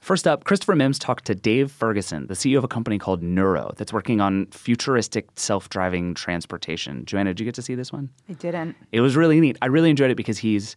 First 0.00 0.26
up, 0.26 0.44
Christopher 0.44 0.74
Mims 0.74 0.98
talked 0.98 1.24
to 1.26 1.34
Dave 1.34 1.70
Ferguson, 1.70 2.26
the 2.26 2.34
CEO 2.34 2.58
of 2.58 2.64
a 2.64 2.68
company 2.68 2.98
called 2.98 3.22
Nuro 3.22 3.72
that's 3.76 3.92
working 3.92 4.20
on 4.20 4.46
futuristic 4.46 5.26
self 5.36 5.68
driving 5.68 6.14
transportation. 6.14 7.04
Joanna, 7.04 7.30
did 7.30 7.40
you 7.40 7.44
get 7.44 7.54
to 7.56 7.62
see 7.62 7.74
this 7.74 7.92
one? 7.92 8.10
I 8.28 8.34
didn't. 8.34 8.76
It 8.92 9.00
was 9.00 9.16
really 9.16 9.40
neat. 9.40 9.56
I 9.62 9.66
really 9.66 9.90
enjoyed 9.90 10.10
it 10.10 10.16
because 10.16 10.38
he's. 10.38 10.76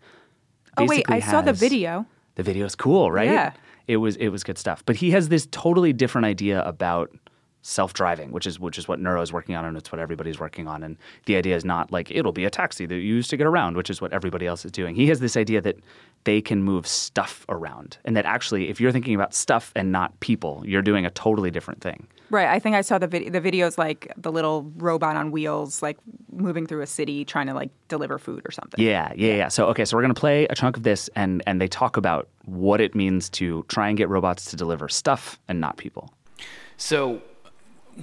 Oh 0.77 0.85
wait, 0.85 1.05
I 1.09 1.19
saw 1.19 1.41
the 1.41 1.53
video. 1.53 2.05
The 2.35 2.43
video's 2.43 2.75
cool, 2.75 3.11
right? 3.11 3.29
Yeah. 3.29 3.53
It 3.87 3.97
was 3.97 4.15
it 4.17 4.29
was 4.29 4.43
good 4.43 4.57
stuff. 4.57 4.83
But 4.85 4.95
he 4.95 5.11
has 5.11 5.29
this 5.29 5.47
totally 5.51 5.93
different 5.93 6.25
idea 6.25 6.63
about 6.63 7.11
self-driving, 7.61 8.31
which 8.31 8.47
is 8.47 8.59
which 8.59 8.77
is 8.77 8.87
what 8.87 8.99
Nuro 8.99 9.21
is 9.21 9.33
working 9.33 9.55
on 9.55 9.65
and 9.65 9.77
it's 9.77 9.91
what 9.91 9.99
everybody's 9.99 10.39
working 10.39 10.67
on. 10.67 10.83
And 10.83 10.97
the 11.25 11.35
idea 11.35 11.55
is 11.55 11.65
not 11.65 11.91
like 11.91 12.09
it'll 12.11 12.31
be 12.31 12.45
a 12.45 12.49
taxi 12.49 12.85
that 12.85 12.95
you 12.95 13.01
use 13.01 13.27
to 13.29 13.37
get 13.37 13.47
around, 13.47 13.75
which 13.75 13.89
is 13.89 14.01
what 14.01 14.13
everybody 14.13 14.45
else 14.45 14.65
is 14.65 14.71
doing. 14.71 14.95
He 14.95 15.07
has 15.07 15.19
this 15.19 15.35
idea 15.35 15.61
that 15.61 15.77
they 16.23 16.41
can 16.41 16.63
move 16.63 16.87
stuff 16.87 17.45
around. 17.49 17.97
And 18.05 18.15
that 18.15 18.25
actually 18.25 18.69
if 18.69 18.79
you're 18.79 18.91
thinking 18.91 19.15
about 19.15 19.33
stuff 19.33 19.71
and 19.75 19.91
not 19.91 20.17
people, 20.19 20.63
you're 20.65 20.81
doing 20.81 21.05
a 21.05 21.09
totally 21.09 21.51
different 21.51 21.81
thing. 21.81 22.07
Right. 22.29 22.47
I 22.47 22.59
think 22.59 22.75
I 22.75 22.81
saw 22.81 22.97
the 22.97 23.07
video. 23.07 23.31
The 23.31 23.41
videos 23.41 23.77
like 23.77 24.13
the 24.15 24.31
little 24.31 24.71
robot 24.77 25.15
on 25.15 25.31
wheels, 25.31 25.81
like 25.81 25.97
moving 26.31 26.67
through 26.67 26.81
a 26.81 26.87
city 26.87 27.25
trying 27.25 27.47
to 27.47 27.53
like 27.53 27.71
deliver 27.87 28.17
food 28.19 28.43
or 28.45 28.51
something. 28.51 28.83
Yeah, 28.83 29.11
yeah, 29.15 29.33
yeah. 29.33 29.47
So 29.47 29.65
okay, 29.67 29.83
so 29.83 29.97
we're 29.97 30.03
gonna 30.03 30.13
play 30.13 30.45
a 30.45 30.55
chunk 30.55 30.77
of 30.77 30.83
this, 30.83 31.09
and 31.15 31.41
and 31.47 31.59
they 31.59 31.67
talk 31.67 31.97
about 31.97 32.29
what 32.45 32.81
it 32.81 32.93
means 32.95 33.29
to 33.31 33.65
try 33.67 33.89
and 33.89 33.97
get 33.97 34.09
robots 34.09 34.45
to 34.51 34.55
deliver 34.55 34.87
stuff 34.87 35.39
and 35.47 35.59
not 35.59 35.77
people. 35.77 36.13
So, 36.77 37.21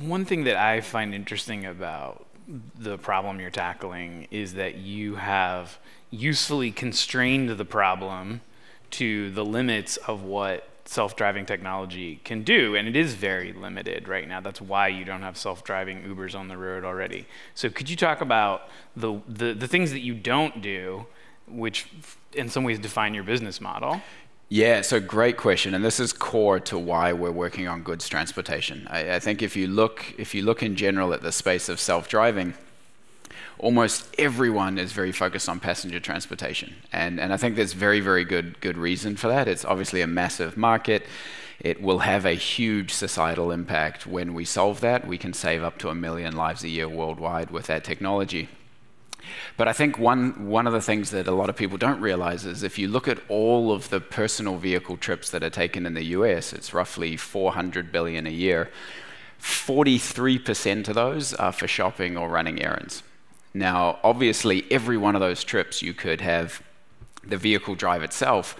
one 0.00 0.24
thing 0.24 0.44
that 0.44 0.56
I 0.56 0.80
find 0.80 1.14
interesting 1.14 1.64
about 1.64 2.26
the 2.78 2.98
problem 2.98 3.40
you're 3.40 3.50
tackling 3.50 4.28
is 4.30 4.54
that 4.54 4.76
you 4.76 5.16
have 5.16 5.78
usefully 6.10 6.70
constrained 6.70 7.50
the 7.50 7.64
problem 7.64 8.40
to 8.92 9.30
the 9.32 9.44
limits 9.44 9.96
of 9.96 10.22
what 10.22 10.68
self-driving 10.84 11.44
technology 11.44 12.20
can 12.22 12.44
do 12.44 12.76
and 12.76 12.86
it 12.86 12.94
is 12.94 13.14
very 13.14 13.52
limited 13.52 14.06
right 14.06 14.28
now. 14.28 14.40
That's 14.40 14.60
why 14.60 14.86
you 14.88 15.04
don't 15.04 15.22
have 15.22 15.36
self-driving 15.36 16.02
ubers 16.02 16.38
on 16.38 16.46
the 16.46 16.56
road 16.56 16.84
already. 16.84 17.26
So 17.54 17.68
could 17.68 17.90
you 17.90 17.96
talk 17.96 18.20
about 18.20 18.68
the 18.94 19.20
the, 19.26 19.52
the 19.52 19.66
things 19.66 19.90
that 19.90 20.00
you 20.00 20.14
don't 20.14 20.62
do 20.62 21.06
which 21.48 21.88
in 22.32 22.48
some 22.48 22.62
ways 22.64 22.78
define 22.78 23.14
your 23.14 23.24
business 23.24 23.60
model 23.60 24.00
Yeah, 24.48 24.82
so 24.82 25.00
great 25.00 25.36
question, 25.36 25.74
and 25.74 25.84
this 25.84 25.98
is 25.98 26.12
core 26.12 26.60
to 26.60 26.78
why 26.78 27.12
we're 27.12 27.32
working 27.32 27.66
on 27.66 27.82
goods 27.82 28.08
transportation. 28.08 28.86
I, 28.88 29.16
I 29.16 29.18
think 29.18 29.42
if 29.42 29.56
you 29.56 29.66
look, 29.66 30.14
if 30.18 30.36
you 30.36 30.42
look 30.42 30.62
in 30.62 30.76
general 30.76 31.12
at 31.12 31.22
the 31.22 31.32
space 31.32 31.68
of 31.68 31.80
self-driving, 31.80 32.54
almost 33.58 34.14
everyone 34.20 34.78
is 34.78 34.92
very 34.92 35.10
focused 35.10 35.48
on 35.48 35.58
passenger 35.58 35.98
transportation, 35.98 36.76
and 36.92 37.18
and 37.18 37.32
I 37.32 37.36
think 37.36 37.56
there's 37.56 37.72
very 37.72 37.98
very 37.98 38.24
good 38.24 38.60
good 38.60 38.78
reason 38.78 39.16
for 39.16 39.26
that. 39.26 39.48
It's 39.48 39.64
obviously 39.64 40.00
a 40.00 40.06
massive 40.06 40.56
market. 40.56 41.02
It 41.58 41.82
will 41.82 42.00
have 42.00 42.24
a 42.24 42.34
huge 42.34 42.92
societal 42.92 43.50
impact 43.50 44.06
when 44.06 44.32
we 44.32 44.44
solve 44.44 44.80
that. 44.80 45.08
We 45.08 45.18
can 45.18 45.32
save 45.32 45.64
up 45.64 45.76
to 45.78 45.88
a 45.88 45.94
million 45.94 46.36
lives 46.36 46.62
a 46.62 46.68
year 46.68 46.88
worldwide 46.88 47.50
with 47.50 47.66
that 47.66 47.82
technology. 47.82 48.48
But 49.56 49.68
I 49.68 49.72
think 49.72 49.98
one, 49.98 50.46
one 50.46 50.66
of 50.66 50.72
the 50.72 50.80
things 50.80 51.10
that 51.10 51.26
a 51.26 51.32
lot 51.32 51.48
of 51.48 51.56
people 51.56 51.78
don't 51.78 52.00
realize 52.00 52.44
is 52.44 52.62
if 52.62 52.78
you 52.78 52.88
look 52.88 53.08
at 53.08 53.18
all 53.28 53.72
of 53.72 53.90
the 53.90 54.00
personal 54.00 54.56
vehicle 54.56 54.96
trips 54.96 55.30
that 55.30 55.42
are 55.42 55.50
taken 55.50 55.86
in 55.86 55.94
the 55.94 56.04
US, 56.04 56.52
it's 56.52 56.74
roughly 56.74 57.16
400 57.16 57.90
billion 57.92 58.26
a 58.26 58.30
year. 58.30 58.70
43% 59.40 60.88
of 60.88 60.94
those 60.94 61.34
are 61.34 61.52
for 61.52 61.68
shopping 61.68 62.16
or 62.16 62.28
running 62.28 62.62
errands. 62.62 63.02
Now, 63.54 63.98
obviously, 64.02 64.66
every 64.70 64.96
one 64.96 65.14
of 65.14 65.20
those 65.20 65.44
trips 65.44 65.82
you 65.82 65.94
could 65.94 66.20
have 66.20 66.62
the 67.24 67.36
vehicle 67.36 67.74
drive 67.74 68.02
itself, 68.02 68.56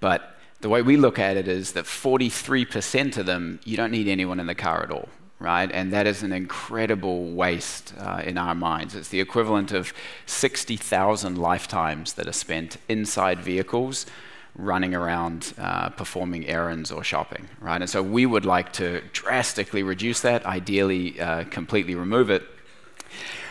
but 0.00 0.36
the 0.60 0.68
way 0.68 0.82
we 0.82 0.96
look 0.96 1.18
at 1.18 1.36
it 1.36 1.46
is 1.46 1.72
that 1.72 1.84
43% 1.84 3.18
of 3.18 3.26
them, 3.26 3.60
you 3.64 3.76
don't 3.76 3.90
need 3.90 4.08
anyone 4.08 4.40
in 4.40 4.46
the 4.46 4.54
car 4.54 4.82
at 4.82 4.90
all 4.90 5.08
right? 5.38 5.70
And 5.72 5.92
that 5.92 6.06
is 6.06 6.22
an 6.22 6.32
incredible 6.32 7.30
waste 7.30 7.94
uh, 7.98 8.22
in 8.24 8.36
our 8.38 8.54
minds. 8.54 8.94
It's 8.94 9.08
the 9.08 9.20
equivalent 9.20 9.72
of 9.72 9.92
60,000 10.26 11.38
lifetimes 11.38 12.14
that 12.14 12.26
are 12.26 12.32
spent 12.32 12.78
inside 12.88 13.40
vehicles 13.40 14.06
running 14.56 14.94
around 14.94 15.54
uh, 15.58 15.90
performing 15.90 16.46
errands 16.46 16.90
or 16.90 17.04
shopping, 17.04 17.48
right? 17.60 17.80
And 17.80 17.88
so 17.88 18.02
we 18.02 18.26
would 18.26 18.44
like 18.44 18.72
to 18.74 19.02
drastically 19.12 19.84
reduce 19.84 20.20
that, 20.22 20.44
ideally 20.44 21.20
uh, 21.20 21.44
completely 21.44 21.94
remove 21.94 22.30
it. 22.30 22.42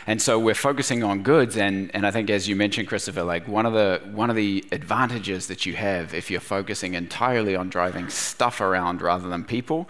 And 0.05 0.21
so 0.21 0.39
we're 0.39 0.55
focusing 0.55 1.03
on 1.03 1.23
goods, 1.23 1.57
and, 1.57 1.93
and 1.93 2.07
I 2.07 2.11
think 2.11 2.29
as 2.29 2.47
you 2.47 2.55
mentioned, 2.55 2.87
Christopher, 2.87 3.23
like 3.23 3.45
one 3.45 3.65
of 3.65 3.73
the 3.73 4.01
one 4.13 4.29
of 4.29 4.37
the 4.37 4.63
advantages 4.71 5.47
that 5.47 5.65
you 5.65 5.75
have 5.75 6.13
if 6.13 6.31
you're 6.31 6.39
focusing 6.39 6.93
entirely 6.93 7.57
on 7.57 7.67
driving 7.67 8.07
stuff 8.07 8.61
around 8.61 9.01
rather 9.01 9.27
than 9.27 9.43
people 9.43 9.89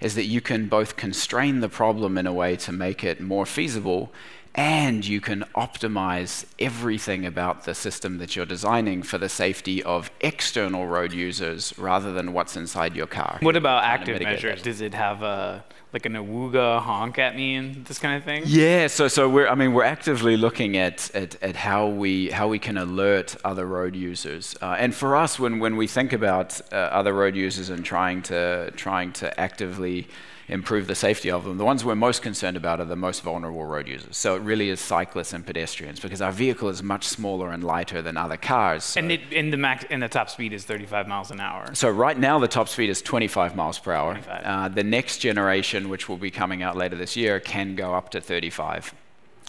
is 0.00 0.14
that 0.14 0.24
you 0.24 0.40
can 0.40 0.68
both 0.68 0.96
constrain 0.96 1.60
the 1.60 1.68
problem 1.68 2.18
in 2.18 2.26
a 2.26 2.32
way 2.32 2.56
to 2.56 2.72
make 2.72 3.02
it 3.02 3.20
more 3.20 3.46
feasible 3.46 4.12
and 4.56 5.06
you 5.06 5.20
can 5.20 5.44
optimize 5.54 6.46
everything 6.58 7.26
about 7.26 7.64
the 7.64 7.74
system 7.74 8.16
that 8.18 8.34
you're 8.34 8.46
designing 8.46 9.02
for 9.02 9.18
the 9.18 9.28
safety 9.28 9.82
of 9.82 10.10
external 10.22 10.86
road 10.86 11.12
users 11.12 11.78
rather 11.78 12.12
than 12.12 12.32
what's 12.32 12.56
inside 12.56 12.96
your 12.96 13.06
car. 13.06 13.38
What 13.40 13.56
about 13.56 13.84
active 13.84 14.20
measures? 14.22 14.62
that. 14.62 14.64
Does 14.64 14.80
it 14.80 14.94
have 14.94 15.22
a 15.22 15.62
like 15.92 16.04
an 16.06 16.14
awooga 16.14 16.80
honk 16.80 17.18
at 17.18 17.36
me 17.36 17.54
and 17.54 17.84
this 17.84 17.98
kind 17.98 18.16
of 18.16 18.24
thing? 18.24 18.42
Yeah, 18.46 18.86
so 18.86 19.08
so 19.08 19.28
we're 19.28 19.46
I 19.46 19.54
mean 19.54 19.74
we're 19.74 19.84
actively 19.84 20.38
looking 20.38 20.78
at 20.78 21.14
at, 21.14 21.42
at 21.42 21.56
how 21.56 21.88
we 21.88 22.30
how 22.30 22.48
we 22.48 22.58
can 22.58 22.78
alert 22.78 23.36
other 23.44 23.66
road 23.66 23.94
users, 23.94 24.56
uh, 24.62 24.76
and 24.78 24.94
for 24.94 25.16
us 25.16 25.38
when 25.38 25.58
when 25.58 25.76
we 25.76 25.86
think 25.86 26.14
about 26.14 26.60
uh, 26.72 26.76
other 26.76 27.12
road 27.12 27.36
users 27.36 27.68
and 27.68 27.84
trying 27.84 28.22
to 28.22 28.70
trying 28.72 29.12
to 29.12 29.38
actively 29.38 30.08
improve 30.48 30.86
the 30.86 30.94
safety 30.94 31.30
of 31.30 31.44
them, 31.44 31.58
the 31.58 31.64
ones 31.64 31.84
we're 31.84 31.94
most 31.94 32.22
concerned 32.22 32.56
about 32.56 32.80
are 32.80 32.84
the 32.84 32.96
most 32.96 33.22
vulnerable 33.22 33.64
road 33.64 33.88
users. 33.88 34.16
So 34.16 34.36
it 34.36 34.42
really 34.42 34.70
is 34.70 34.80
cyclists 34.80 35.32
and 35.32 35.44
pedestrians 35.44 35.98
because 36.00 36.22
our 36.22 36.32
vehicle 36.32 36.68
is 36.68 36.82
much 36.82 37.04
smaller 37.04 37.50
and 37.50 37.64
lighter 37.64 38.00
than 38.02 38.16
other 38.16 38.36
cars. 38.36 38.84
So 38.84 39.00
And 39.00 39.10
it, 39.10 39.20
and 39.32 39.52
the 39.52 39.56
max 39.56 39.84
and 39.90 40.02
the 40.02 40.08
top 40.08 40.30
speed 40.30 40.52
is 40.52 40.64
35 40.64 41.08
miles 41.08 41.30
an 41.30 41.40
hour. 41.40 41.74
so 41.74 41.90
right 41.90 42.18
now 42.18 42.38
the 42.38 42.48
top 42.48 42.68
speed 42.68 42.90
is 42.90 43.02
25 43.02 43.56
miles 43.56 43.78
per 43.78 43.92
hour. 43.92 44.18
Uh, 44.28 44.68
the 44.68 44.84
next 44.84 45.18
generation, 45.18 45.88
which 45.88 46.08
will 46.08 46.16
be 46.16 46.30
coming 46.30 46.62
out 46.62 46.76
later 46.76 46.96
this 46.96 47.16
year, 47.16 47.40
can 47.40 47.74
go 47.74 47.94
up 47.94 48.10
to 48.10 48.20
35. 48.20 48.94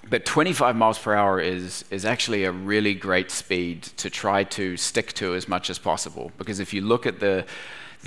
But 0.10 0.26
25 0.26 0.76
miles 0.76 0.98
per 0.98 1.14
hour 1.14 1.40
is, 1.40 1.84
is 1.92 2.06
actually 2.06 2.46
a 2.46 2.52
really 2.52 2.94
great 2.94 3.30
speed 3.30 3.84
to 3.98 4.10
try 4.10 4.44
to 4.46 4.78
stick 4.78 5.14
to 5.14 5.36
as 5.36 5.48
much 5.48 5.70
as 5.70 5.78
possible. 5.80 6.32
Because 6.38 6.60
if 6.60 6.74
you 6.74 6.82
look 6.82 7.06
at 7.06 7.20
the, 7.20 7.46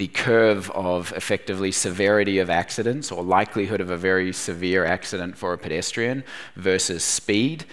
the 0.00 0.08
curve 0.08 0.70
of 0.70 1.12
effectively 1.12 1.70
severity 1.70 2.38
of 2.38 2.48
accidents 2.48 3.12
or 3.12 3.22
likelihood 3.22 3.82
of 3.82 3.90
a 3.90 3.98
very 3.98 4.32
severe 4.32 4.82
accident 4.82 5.36
for 5.36 5.52
a 5.52 5.58
pedestrian 5.58 6.24
versus 6.56 7.04
speed, 7.04 7.66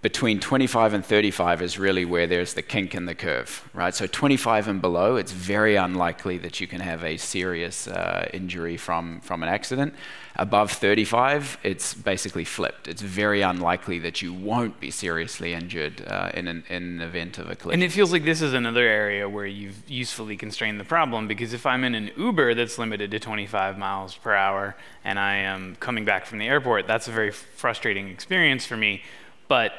between 0.00 0.40
25 0.40 0.94
and 0.94 1.04
35 1.04 1.60
is 1.60 1.78
really 1.78 2.06
where 2.06 2.26
there's 2.26 2.54
the 2.54 2.62
kink 2.62 2.94
in 2.94 3.04
the 3.04 3.14
curve, 3.14 3.68
right? 3.74 3.94
So 3.94 4.06
25 4.06 4.68
and 4.68 4.80
below, 4.80 5.16
it's 5.16 5.32
very 5.32 5.76
unlikely 5.76 6.38
that 6.38 6.62
you 6.62 6.66
can 6.66 6.80
have 6.80 7.04
a 7.04 7.18
serious 7.18 7.86
uh, 7.86 8.26
injury 8.32 8.78
from, 8.78 9.20
from 9.20 9.42
an 9.42 9.50
accident. 9.50 9.94
Above 10.36 10.70
35, 10.70 11.58
it's 11.62 11.92
basically 11.92 12.44
flipped. 12.44 12.88
It's 12.88 13.02
very 13.02 13.42
unlikely 13.42 13.98
that 14.00 14.22
you 14.22 14.32
won't 14.32 14.78
be 14.80 14.90
seriously 14.90 15.52
injured 15.52 16.04
uh, 16.06 16.30
in, 16.34 16.46
an, 16.46 16.64
in 16.68 16.82
an 16.82 17.00
event 17.00 17.38
of 17.38 17.50
a 17.50 17.56
collision. 17.56 17.82
And 17.82 17.82
it 17.82 17.92
feels 17.92 18.12
like 18.12 18.24
this 18.24 18.40
is 18.40 18.54
another 18.54 18.86
area 18.86 19.28
where 19.28 19.46
you've 19.46 19.88
usefully 19.88 20.36
constrained 20.36 20.78
the 20.78 20.84
problem 20.84 21.26
because 21.26 21.52
if 21.52 21.66
I'm 21.66 21.84
in 21.84 21.94
an 21.94 22.10
Uber 22.16 22.54
that's 22.54 22.78
limited 22.78 23.10
to 23.10 23.18
25 23.18 23.76
miles 23.76 24.14
per 24.14 24.34
hour 24.34 24.76
and 25.04 25.18
I 25.18 25.36
am 25.36 25.76
coming 25.76 26.04
back 26.04 26.26
from 26.26 26.38
the 26.38 26.46
airport, 26.46 26.86
that's 26.86 27.08
a 27.08 27.12
very 27.12 27.30
frustrating 27.32 28.08
experience 28.08 28.64
for 28.64 28.76
me. 28.76 29.02
But 29.48 29.72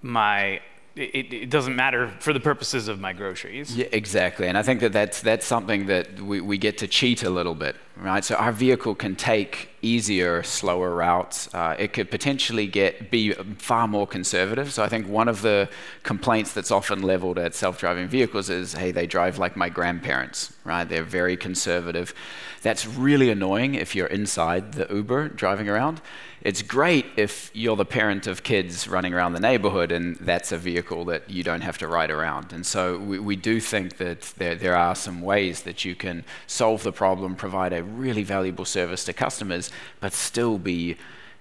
my 0.00 0.60
it, 0.98 1.32
it 1.32 1.50
doesn't 1.50 1.76
matter 1.76 2.08
for 2.20 2.32
the 2.32 2.40
purposes 2.40 2.88
of 2.88 2.98
my 3.00 3.12
groceries. 3.12 3.76
Yeah, 3.76 3.86
exactly. 3.92 4.48
And 4.48 4.58
I 4.58 4.62
think 4.62 4.80
that 4.80 4.92
that's, 4.92 5.20
that's 5.20 5.46
something 5.46 5.86
that 5.86 6.20
we, 6.20 6.40
we 6.40 6.58
get 6.58 6.78
to 6.78 6.88
cheat 6.88 7.22
a 7.22 7.30
little 7.30 7.54
bit, 7.54 7.76
right? 7.96 8.24
So 8.24 8.34
our 8.34 8.52
vehicle 8.52 8.94
can 8.94 9.16
take 9.16 9.70
easier, 9.80 10.42
slower 10.42 10.94
routes. 10.94 11.52
Uh, 11.54 11.76
it 11.78 11.92
could 11.92 12.10
potentially 12.10 12.66
get 12.66 13.10
be 13.10 13.32
far 13.58 13.86
more 13.86 14.06
conservative. 14.06 14.72
So 14.72 14.82
I 14.82 14.88
think 14.88 15.08
one 15.08 15.28
of 15.28 15.42
the 15.42 15.68
complaints 16.02 16.52
that's 16.52 16.70
often 16.70 17.02
leveled 17.02 17.38
at 17.38 17.54
self-driving 17.54 18.08
vehicles 18.08 18.50
is, 18.50 18.72
hey, 18.74 18.90
they 18.90 19.06
drive 19.06 19.38
like 19.38 19.56
my 19.56 19.68
grandparents, 19.68 20.52
right? 20.64 20.88
They're 20.88 21.04
very 21.04 21.36
conservative. 21.36 22.12
That's 22.62 22.86
really 22.86 23.30
annoying 23.30 23.74
if 23.74 23.94
you're 23.94 24.08
inside 24.08 24.72
the 24.72 24.92
Uber 24.92 25.28
driving 25.28 25.68
around. 25.68 26.00
It's 26.42 26.62
great 26.62 27.06
if 27.16 27.50
you're 27.52 27.76
the 27.76 27.84
parent 27.84 28.26
of 28.26 28.42
kids 28.42 28.86
running 28.86 29.12
around 29.12 29.32
the 29.32 29.40
neighborhood 29.40 29.90
and 29.90 30.16
that's 30.16 30.52
a 30.52 30.58
vehicle 30.58 31.04
that 31.06 31.28
you 31.28 31.42
don't 31.42 31.62
have 31.62 31.78
to 31.78 31.88
ride 31.88 32.10
around. 32.10 32.52
And 32.52 32.64
so 32.64 32.98
we, 32.98 33.18
we 33.18 33.36
do 33.36 33.60
think 33.60 33.96
that 33.96 34.22
there, 34.36 34.54
there 34.54 34.76
are 34.76 34.94
some 34.94 35.20
ways 35.20 35.62
that 35.62 35.84
you 35.84 35.94
can 35.94 36.24
solve 36.46 36.82
the 36.82 36.92
problem, 36.92 37.34
provide 37.34 37.72
a 37.72 37.82
really 37.82 38.22
valuable 38.22 38.64
service 38.64 39.04
to 39.04 39.12
customers, 39.12 39.70
but 40.00 40.12
still 40.12 40.58
be 40.58 40.96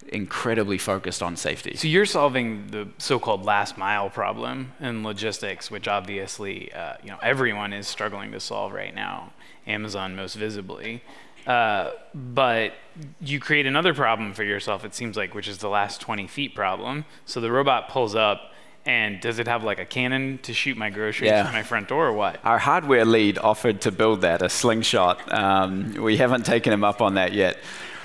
incredibly 0.09 0.77
focused 0.77 1.21
on 1.21 1.35
safety. 1.35 1.75
So 1.75 1.87
you're 1.87 2.05
solving 2.05 2.67
the 2.67 2.87
so-called 2.97 3.45
last 3.45 3.77
mile 3.77 4.09
problem 4.09 4.71
in 4.79 5.03
logistics, 5.03 5.69
which 5.69 5.87
obviously 5.87 6.71
uh, 6.73 6.95
you 7.03 7.09
know 7.09 7.17
everyone 7.21 7.73
is 7.73 7.87
struggling 7.87 8.31
to 8.31 8.39
solve 8.39 8.71
right 8.73 8.95
now. 8.95 9.33
Amazon 9.65 10.15
most 10.15 10.35
visibly. 10.35 11.03
Uh, 11.47 11.91
but 12.13 12.73
you 13.21 13.39
create 13.39 13.65
another 13.65 13.93
problem 13.93 14.33
for 14.33 14.43
yourself, 14.43 14.83
it 14.83 14.93
seems 14.93 15.15
like, 15.15 15.33
which 15.33 15.47
is 15.47 15.59
the 15.59 15.69
last 15.69 16.01
20 16.01 16.27
feet 16.27 16.53
problem. 16.53 17.05
So 17.25 17.39
the 17.39 17.49
robot 17.51 17.87
pulls 17.89 18.15
up, 18.15 18.51
and 18.85 19.19
does 19.21 19.39
it 19.39 19.47
have 19.47 19.63
like 19.63 19.79
a 19.79 19.85
cannon 19.85 20.39
to 20.43 20.53
shoot 20.53 20.75
my 20.77 20.89
groceries 20.89 21.29
Yeah. 21.31 21.43
to 21.43 21.51
my 21.53 21.63
front 21.63 21.87
door 21.87 22.07
or 22.07 22.13
what? 22.13 22.39
Our 22.43 22.57
hardware 22.57 23.05
lead 23.05 23.37
offered 23.37 23.81
to 23.81 23.91
build 23.91 24.21
that, 24.21 24.41
a 24.41 24.49
slingshot. 24.49 25.31
Um, 25.33 25.93
we 25.93 26.17
haven't 26.17 26.45
taken 26.45 26.73
him 26.73 26.83
up 26.83 27.01
on 27.01 27.13
that 27.15 27.31
yet. 27.33 27.57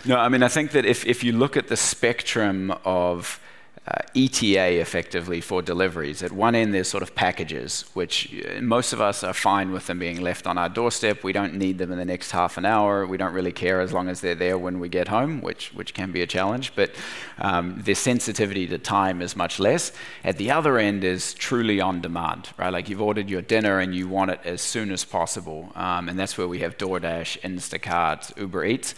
No, 0.05 0.17
I 0.17 0.29
mean, 0.29 0.43
I 0.43 0.49
think 0.49 0.73
that 0.73 0.85
if, 0.85 1.05
if 1.07 1.23
you 1.25 1.33
look 1.33 1.57
at 1.57 1.69
the 1.69 1.77
spectrum 1.77 2.73
of 2.85 3.41
uh, 3.85 3.97
ETA 4.15 4.81
effectively 4.81 5.41
for 5.41 5.61
deliveries, 5.61 6.23
at 6.23 6.31
one 6.31 6.55
end 6.55 6.73
there's 6.73 6.87
sort 6.87 7.03
of 7.03 7.17
packages, 7.17 7.85
which 7.95 8.33
uh, 8.33 8.61
most 8.61 8.93
of 8.93 9.01
us 9.01 9.25
are 9.25 9.33
fine 9.33 9.73
with 9.73 9.89
them 9.89 9.99
being 9.99 10.21
left 10.21 10.47
on 10.47 10.57
our 10.57 10.69
doorstep. 10.69 11.25
We 11.25 11.33
don't 11.33 11.55
need 11.55 11.79
them 11.79 11.91
in 11.91 11.99
the 11.99 12.05
next 12.05 12.31
half 12.31 12.57
an 12.57 12.65
hour. 12.65 13.05
We 13.05 13.17
don't 13.17 13.33
really 13.33 13.51
care 13.51 13.81
as 13.81 13.93
long 13.93 14.09
as 14.09 14.21
they're 14.21 14.37
there 14.37 14.57
when 14.57 14.79
we 14.79 14.89
get 14.89 15.09
home, 15.09 15.41
which, 15.41 15.75
which 15.75 15.95
can 15.95 16.13
be 16.13 16.23
a 16.23 16.29
challenge. 16.29 16.77
But 16.77 16.93
um, 17.39 17.83
sensitivity 17.93 18.69
to 18.69 18.79
time 18.79 19.21
is 19.21 19.35
much 19.35 19.59
less. 19.59 19.91
At 20.23 20.37
the 20.37 20.53
other 20.53 20.79
end 20.79 21.03
is 21.03 21.35
truly 21.35 21.81
on 21.81 22.01
demand, 22.01 22.51
right? 22.57 22.73
Like 22.73 22.89
you've 22.89 23.03
ordered 23.03 23.29
your 23.29 23.43
dinner 23.43 23.81
and 23.81 23.97
you 23.97 24.07
want 24.07 24.31
it 24.31 24.41
as 24.45 24.61
soon 24.63 24.93
as 24.93 25.05
possible. 25.05 25.73
Um, 25.75 26.09
and 26.09 26.17
that's 26.17 26.39
where 26.39 26.47
we 26.47 26.61
have 26.61 26.79
DoorDash, 26.79 27.41
Instacart, 27.41 28.39
Uber 28.39 28.65
Eats 28.65 28.95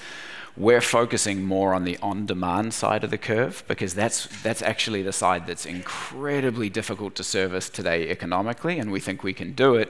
we're 0.57 0.80
focusing 0.80 1.45
more 1.45 1.74
on 1.74 1.85
the 1.85 1.99
on-demand 1.99 2.72
side 2.72 3.03
of 3.03 3.11
the 3.11 3.18
curve 3.18 3.64
because 3.66 3.95
that's 3.95 4.26
that's 4.43 4.62
actually 4.74 5.02
the 5.02 5.12
side 5.12 5.42
that's 5.46 5.66
incredibly 5.66 6.68
difficult 6.68 7.14
to 7.14 7.22
service 7.22 7.66
today 7.78 8.00
economically, 8.16 8.76
and 8.80 8.90
we 8.90 9.00
think 9.06 9.22
we 9.22 9.32
can 9.32 9.50
do 9.54 9.76
it. 9.82 9.88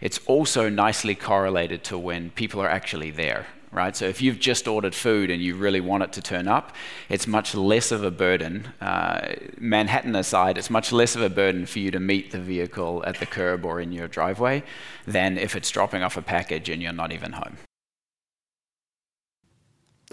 It's 0.00 0.18
also 0.26 0.62
nicely 0.68 1.14
correlated 1.14 1.80
to 1.84 1.96
when 2.08 2.30
people 2.30 2.60
are 2.64 2.72
actually 2.78 3.12
there. 3.12 3.46
Right, 3.82 3.96
so 3.96 4.04
if 4.14 4.22
you've 4.22 4.40
just 4.50 4.68
ordered 4.68 4.94
food 4.94 5.30
and 5.32 5.42
you 5.42 5.52
really 5.66 5.80
want 5.90 6.04
it 6.06 6.12
to 6.12 6.22
turn 6.32 6.46
up, 6.46 6.66
it's 7.08 7.26
much 7.26 7.48
less 7.72 7.90
of 7.96 8.04
a 8.04 8.10
burden. 8.10 8.54
Uh, 8.80 9.34
Manhattan 9.58 10.14
aside, 10.14 10.58
it's 10.58 10.70
much 10.70 10.92
less 10.92 11.16
of 11.16 11.22
a 11.22 11.28
burden 11.42 11.66
for 11.66 11.80
you 11.80 11.90
to 11.90 11.98
meet 11.98 12.30
the 12.30 12.38
vehicle 12.38 13.02
at 13.04 13.16
the 13.18 13.26
curb 13.26 13.64
or 13.64 13.80
in 13.80 13.90
your 13.90 14.08
driveway 14.08 14.62
than 15.16 15.38
if 15.38 15.56
it's 15.56 15.70
dropping 15.76 16.02
off 16.04 16.16
a 16.16 16.22
package 16.22 16.68
and 16.72 16.80
you're 16.82 17.00
not 17.02 17.10
even 17.12 17.32
home. 17.32 17.56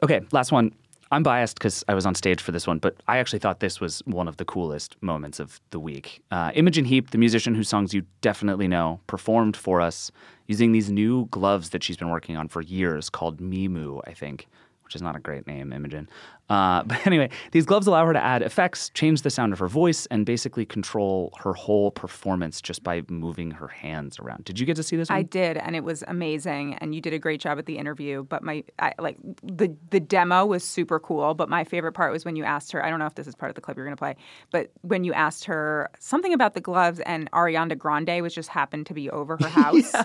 Okay, 0.03 0.22
last 0.32 0.51
one. 0.51 0.72
I'm 1.12 1.24
biased 1.24 1.57
because 1.57 1.84
I 1.89 1.93
was 1.93 2.05
on 2.05 2.16
stage 2.16 2.41
for 2.41 2.53
this 2.53 2.66
one, 2.66 2.80
but 2.80 2.95
I 3.07 3.18
actually 3.18 3.39
thought 3.39 3.59
this 3.59 3.82
was 3.82 4.01
one 4.05 4.30
of 4.30 4.38
the 4.38 4.45
coolest 4.45 4.95
moments 5.01 5.41
of 5.41 5.59
the 5.72 5.80
week. 5.80 6.24
Uh, 6.32 6.51
Imogen 6.55 6.86
Heap, 6.86 7.12
the 7.12 7.18
musician 7.18 7.53
whose 7.53 7.68
songs 7.68 7.93
you 7.93 8.03
definitely 8.22 8.70
know, 8.70 9.01
performed 9.07 9.57
for 9.57 9.82
us 9.82 10.09
using 10.47 10.72
these 10.72 10.89
new 10.89 11.26
gloves 11.26 11.72
that 11.72 11.84
she's 11.84 11.97
been 11.97 12.09
working 12.09 12.38
on 12.38 12.47
for 12.47 12.62
years 12.62 13.09
called 13.09 13.39
Mimu, 13.39 13.99
I 14.07 14.14
think, 14.14 14.47
which 14.92 14.98
is 14.98 15.02
not 15.02 15.16
a 15.16 15.20
great 15.20 15.48
name, 15.48 15.72
Imogen. 15.72 16.10
Uh, 16.50 16.84
but 16.86 17.08
anyway, 17.08 17.30
these 17.54 17.66
gloves 17.66 17.88
allow 17.88 18.06
her 18.06 18.12
to 18.12 18.22
add 18.22 18.42
effects, 18.42 18.89
change 18.89 19.22
the 19.22 19.30
sound 19.30 19.54
of 19.54 19.60
her 19.60 19.70
voice, 19.70 20.06
and 20.08 20.26
basically 20.26 20.66
control 20.66 21.34
her 21.39 21.54
whole 21.54 21.92
performance 21.92 22.60
just 22.60 22.84
by 22.84 23.02
moving 23.08 23.52
her 23.52 23.70
hands 23.70 24.20
around. 24.20 24.44
Did 24.44 24.60
you 24.60 24.66
get 24.66 24.76
to 24.76 24.84
see 24.84 24.98
this 24.98 25.08
one? 25.08 25.18
I 25.18 25.22
did, 25.22 25.56
and 25.56 25.78
it 25.78 25.86
was 25.86 26.04
amazing. 26.10 26.74
And 26.80 26.94
you 26.94 27.00
did 27.00 27.14
a 27.14 27.20
great 27.20 27.39
job 27.39 27.58
at 27.58 27.68
the 27.68 27.78
interview. 27.78 28.24
But 28.24 28.44
my, 28.44 28.66
I, 28.80 28.94
like 29.00 29.16
the 29.42 29.74
the 29.92 30.02
demo 30.02 30.46
was 30.46 30.66
super 30.66 31.00
cool. 31.00 31.36
But 31.36 31.48
my 31.48 31.64
favorite 31.64 31.94
part 31.94 32.12
was 32.12 32.26
when 32.26 32.36
you 32.36 32.44
asked 32.44 32.74
her. 32.74 32.84
I 32.84 32.89
don't 32.89 33.00
know 33.00 33.06
if 33.06 33.16
this 33.16 33.28
is 33.28 33.36
part 33.36 33.50
of 33.50 33.56
the 33.56 33.62
clip 33.62 33.78
you're 33.78 33.86
going 33.86 33.96
to 33.96 34.02
play, 34.02 34.18
but 34.52 34.72
when 34.82 35.06
you 35.06 35.14
asked 35.14 35.46
her 35.46 35.89
something 36.00 36.34
about 36.34 36.54
the 36.54 36.62
gloves, 36.62 37.00
and 37.06 37.32
Ariana 37.32 37.78
Grande 37.78 38.22
was 38.22 38.36
just 38.36 38.50
happened 38.50 38.88
to 38.88 38.94
be 38.94 39.10
over 39.10 39.38
her 39.38 39.48
house. 39.62 39.96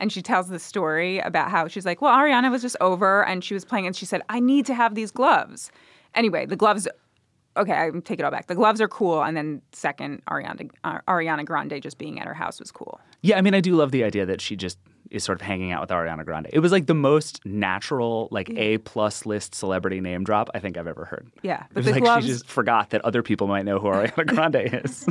And 0.00 0.10
she 0.10 0.22
tells 0.22 0.48
the 0.48 0.58
story 0.58 1.18
about 1.20 1.50
how 1.50 1.68
she's 1.68 1.86
like, 1.86 2.00
well, 2.02 2.12
Ariana 2.16 2.50
was 2.50 2.62
just 2.62 2.76
over 2.80 3.24
and 3.26 3.44
she 3.44 3.54
was 3.54 3.64
playing, 3.64 3.86
and 3.86 3.94
she 3.94 4.06
said, 4.06 4.22
I 4.28 4.40
need 4.40 4.66
to 4.66 4.74
have 4.74 4.94
these 4.94 5.10
gloves. 5.12 5.70
Anyway, 6.14 6.46
the 6.46 6.56
gloves 6.56 6.88
okay, 7.56 7.72
I 7.72 7.90
take 8.04 8.18
it 8.18 8.22
all 8.22 8.30
back. 8.30 8.46
The 8.46 8.54
gloves 8.54 8.80
are 8.80 8.88
cool, 8.88 9.22
and 9.22 9.36
then 9.36 9.60
second, 9.72 10.22
Ariana 10.26 10.70
uh, 10.84 11.00
Ariana 11.08 11.44
Grande 11.44 11.82
just 11.82 11.98
being 11.98 12.18
at 12.20 12.26
her 12.26 12.34
house 12.34 12.60
was 12.60 12.70
cool. 12.72 13.00
Yeah, 13.22 13.36
I 13.38 13.40
mean, 13.42 13.54
I 13.54 13.60
do 13.60 13.74
love 13.74 13.90
the 13.90 14.04
idea 14.04 14.24
that 14.26 14.40
she 14.40 14.56
just 14.56 14.78
is 15.10 15.24
sort 15.24 15.40
of 15.40 15.42
hanging 15.46 15.72
out 15.72 15.80
with 15.80 15.90
Ariana 15.90 16.24
Grande. 16.24 16.46
It 16.52 16.60
was 16.60 16.70
like 16.70 16.86
the 16.86 16.94
most 16.94 17.44
natural, 17.44 18.28
like 18.30 18.48
A 18.56 18.78
plus 18.78 19.26
list 19.26 19.54
celebrity 19.54 20.00
name 20.00 20.22
drop 20.24 20.48
I 20.54 20.60
think 20.60 20.78
I've 20.78 20.86
ever 20.86 21.04
heard. 21.04 21.26
Yeah, 21.42 21.64
It 21.64 21.66
but 21.74 21.76
was 21.78 21.86
the 21.86 21.92
like 21.92 22.02
gloves. 22.04 22.24
she 22.26 22.32
just 22.32 22.46
forgot 22.46 22.90
that 22.90 23.04
other 23.04 23.22
people 23.22 23.48
might 23.48 23.64
know 23.64 23.80
who 23.80 23.88
Ariana 23.88 24.26
Grande 24.34 24.84
is. 24.84 25.06